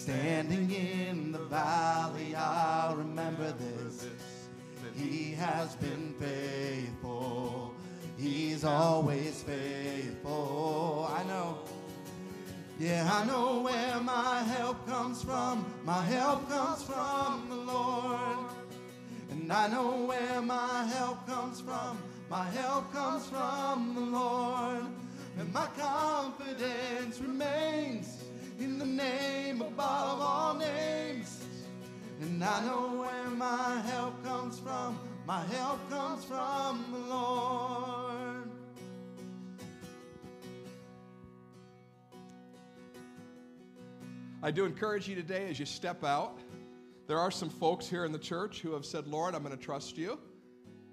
Standing 0.00 0.70
in 0.70 1.30
the 1.30 1.38
valley, 1.38 2.34
I'll 2.34 2.96
remember 2.96 3.52
this. 3.52 4.08
He 4.96 5.32
has 5.34 5.76
been 5.76 6.14
faithful. 6.18 7.74
He's 8.16 8.64
always 8.64 9.42
faithful. 9.42 11.06
I 11.14 11.22
know. 11.24 11.58
Yeah, 12.78 13.08
I 13.12 13.26
know 13.26 13.60
where 13.60 14.00
my 14.00 14.42
help 14.44 14.86
comes 14.86 15.22
from. 15.22 15.66
My 15.84 16.02
help 16.02 16.48
comes 16.48 16.82
from 16.82 17.50
the 17.50 17.56
Lord. 17.56 18.48
And 19.30 19.52
I 19.52 19.68
know 19.68 20.06
where 20.06 20.40
my 20.40 20.84
help 20.84 21.26
comes 21.26 21.60
from. 21.60 21.98
My 22.30 22.44
help 22.44 22.92
comes 22.92 23.26
from 23.26 23.96
the 23.96 24.00
Lord. 24.00 24.86
And 25.36 25.52
my 25.52 25.66
confidence 25.76 27.20
remains 27.20 28.22
in 28.60 28.78
the 28.78 28.86
name 28.86 29.60
above 29.60 30.20
all 30.20 30.54
names. 30.54 31.44
And 32.20 32.44
I 32.44 32.64
know 32.64 33.00
where 33.00 33.30
my 33.30 33.80
help 33.80 34.22
comes 34.22 34.60
from. 34.60 34.96
My 35.26 35.44
help 35.46 35.90
comes 35.90 36.24
from 36.24 36.84
the 36.92 36.98
Lord. 36.98 38.50
I 44.40 44.52
do 44.52 44.66
encourage 44.66 45.08
you 45.08 45.16
today 45.16 45.48
as 45.50 45.58
you 45.58 45.66
step 45.66 46.04
out. 46.04 46.38
There 47.08 47.18
are 47.18 47.32
some 47.32 47.50
folks 47.50 47.88
here 47.88 48.04
in 48.04 48.12
the 48.12 48.18
church 48.18 48.60
who 48.60 48.72
have 48.74 48.86
said, 48.86 49.08
Lord, 49.08 49.34
I'm 49.34 49.42
going 49.42 49.56
to 49.56 49.62
trust 49.62 49.98
you. 49.98 50.18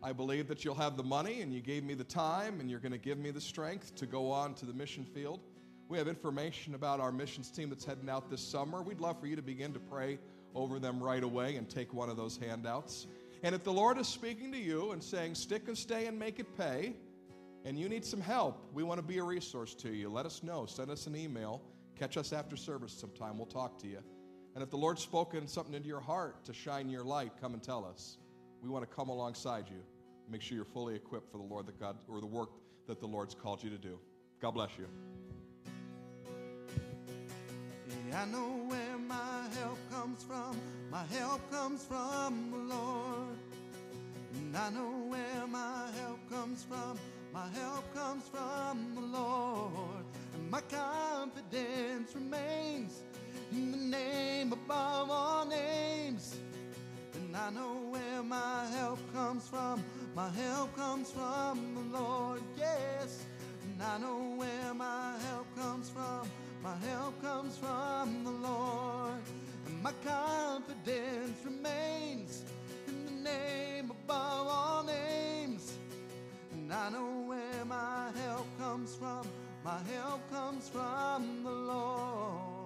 I 0.08 0.14
believe 0.14 0.48
that 0.48 0.64
you'll 0.64 0.76
have 0.76 0.96
the 0.96 1.04
money 1.04 1.42
and 1.42 1.54
you 1.54 1.60
gave 1.60 1.84
me 1.84 1.94
the 1.94 2.06
time 2.06 2.62
and 2.62 2.70
you're 2.70 2.80
going 2.80 2.94
to 2.94 2.98
give 2.98 3.18
me 3.18 3.30
the 3.30 3.42
strength 3.42 3.94
to 3.96 4.06
go 4.06 4.32
on 4.32 4.54
to 4.54 4.66
the 4.66 4.72
mission 4.72 5.04
field. 5.04 5.42
We 5.90 5.98
have 5.98 6.08
information 6.08 6.76
about 6.76 7.02
our 7.02 7.12
missions 7.12 7.52
team 7.52 7.68
that's 7.68 7.84
heading 7.84 8.10
out 8.10 8.30
this 8.30 8.40
summer. 8.40 8.82
We'd 8.82 9.02
love 9.02 9.20
for 9.20 9.28
you 9.28 9.36
to 9.36 9.42
begin 9.42 9.74
to 9.74 9.82
pray 9.82 10.18
over 10.56 10.80
them 10.80 11.04
right 11.04 11.22
away 11.22 11.58
and 11.58 11.70
take 11.70 11.94
one 11.94 12.10
of 12.10 12.16
those 12.16 12.38
handouts. 12.38 13.08
And 13.44 13.54
if 13.54 13.66
the 13.66 13.74
Lord 13.74 13.98
is 13.98 14.08
speaking 14.08 14.50
to 14.54 14.58
you 14.58 14.92
and 14.92 15.04
saying, 15.04 15.36
stick 15.36 15.68
and 15.68 15.78
stay 15.78 16.06
and 16.06 16.18
make 16.18 16.40
it 16.40 16.58
pay, 16.58 16.94
and 17.66 17.78
you 17.78 17.90
need 17.90 18.06
some 18.06 18.22
help, 18.22 18.66
we 18.74 18.84
want 18.84 19.00
to 19.00 19.06
be 19.06 19.18
a 19.18 19.24
resource 19.24 19.76
to 19.76 19.90
you. 19.90 20.08
Let 20.08 20.26
us 20.26 20.42
know. 20.42 20.66
Send 20.68 20.90
us 20.90 21.06
an 21.08 21.18
email. 21.18 21.62
Catch 22.00 22.16
us 22.16 22.32
after 22.32 22.56
service 22.56 22.94
sometime. 22.94 23.38
We'll 23.38 23.48
talk 23.48 23.78
to 23.80 23.88
you. 23.88 24.00
And 24.56 24.64
if 24.64 24.70
the 24.70 24.78
Lord's 24.78 25.02
spoken 25.02 25.50
something 25.50 25.74
into 25.74 25.90
your 25.90 26.00
heart 26.00 26.46
to 26.46 26.54
shine 26.54 26.90
your 26.90 27.04
light, 27.04 27.34
come 27.42 27.54
and 27.54 27.62
tell 27.62 27.84
us. 27.84 28.20
We 28.62 28.70
want 28.70 28.90
to 28.90 28.96
come 28.96 29.10
alongside 29.10 29.66
you. 29.70 29.84
Make 30.30 30.42
sure 30.42 30.56
you're 30.56 30.66
fully 30.66 30.96
equipped 30.96 31.32
for 31.32 31.38
the 31.38 31.44
Lord 31.44 31.68
that 31.68 31.80
God 31.80 31.96
or 32.10 32.20
the 32.20 32.28
work 32.28 32.50
that 32.88 33.00
the 33.00 33.08
Lord's 33.08 33.34
called 33.34 33.64
you 33.64 33.70
to 33.70 33.78
do. 33.78 33.98
God 34.42 34.52
bless 34.52 34.72
you. 34.78 34.88
I 38.14 38.26
know 38.26 38.64
where 38.68 38.98
my 38.98 39.48
help 39.60 39.78
comes 39.92 40.24
from. 40.24 40.58
My 40.92 41.04
help 41.12 41.52
comes 41.52 41.84
from 41.84 42.52
the 42.52 42.76
Lord. 42.76 43.38
And 44.36 44.56
I 44.58 44.70
know 44.70 45.06
where 45.08 45.48
my 45.48 45.90
help 46.02 46.20
comes 46.30 46.64
from. 46.64 46.98
My 47.34 47.48
help 47.50 47.94
comes 47.94 48.24
from 48.28 48.96
the 48.96 49.02
Lord. 49.02 50.06
And 50.34 50.50
my 50.50 50.62
confidence 50.62 52.16
remains 52.16 53.02
in 53.52 53.72
the 53.72 53.78
name 53.78 54.52
above 54.52 55.10
all 55.12 55.46
names. 55.46 56.38
I 57.38 57.52
know 57.52 57.78
where 57.92 58.24
my 58.24 58.66
help 58.72 59.00
comes 59.14 59.48
from. 59.48 59.84
My 60.16 60.30
help 60.30 60.76
comes 60.76 61.12
from 61.12 61.76
the 61.76 61.98
Lord, 62.00 62.42
yes. 62.58 63.24
And 63.64 63.82
I 63.82 63.98
know 64.00 64.34
where 64.38 64.74
my 64.74 65.18
help 65.30 65.46
comes 65.56 65.90
from. 65.90 66.28
My 66.64 66.76
help 66.88 67.22
comes 67.22 67.56
from 67.58 68.24
the 68.24 68.32
Lord, 68.32 69.22
and 69.68 69.84
my 69.84 69.94
confidence 70.04 71.38
remains 71.46 72.44
in 72.88 73.06
the 73.06 73.30
name 73.30 73.92
above 73.92 74.48
all 74.48 74.84
names. 74.84 75.74
And 76.52 76.74
I 76.74 76.90
know 76.90 77.24
where 77.28 77.66
my 77.66 78.10
help 78.24 78.48
comes 78.60 78.96
from. 78.96 79.28
My 79.64 79.80
help 79.94 80.30
comes 80.32 80.68
from 80.70 81.44
the 81.44 81.52
Lord. 81.52 82.57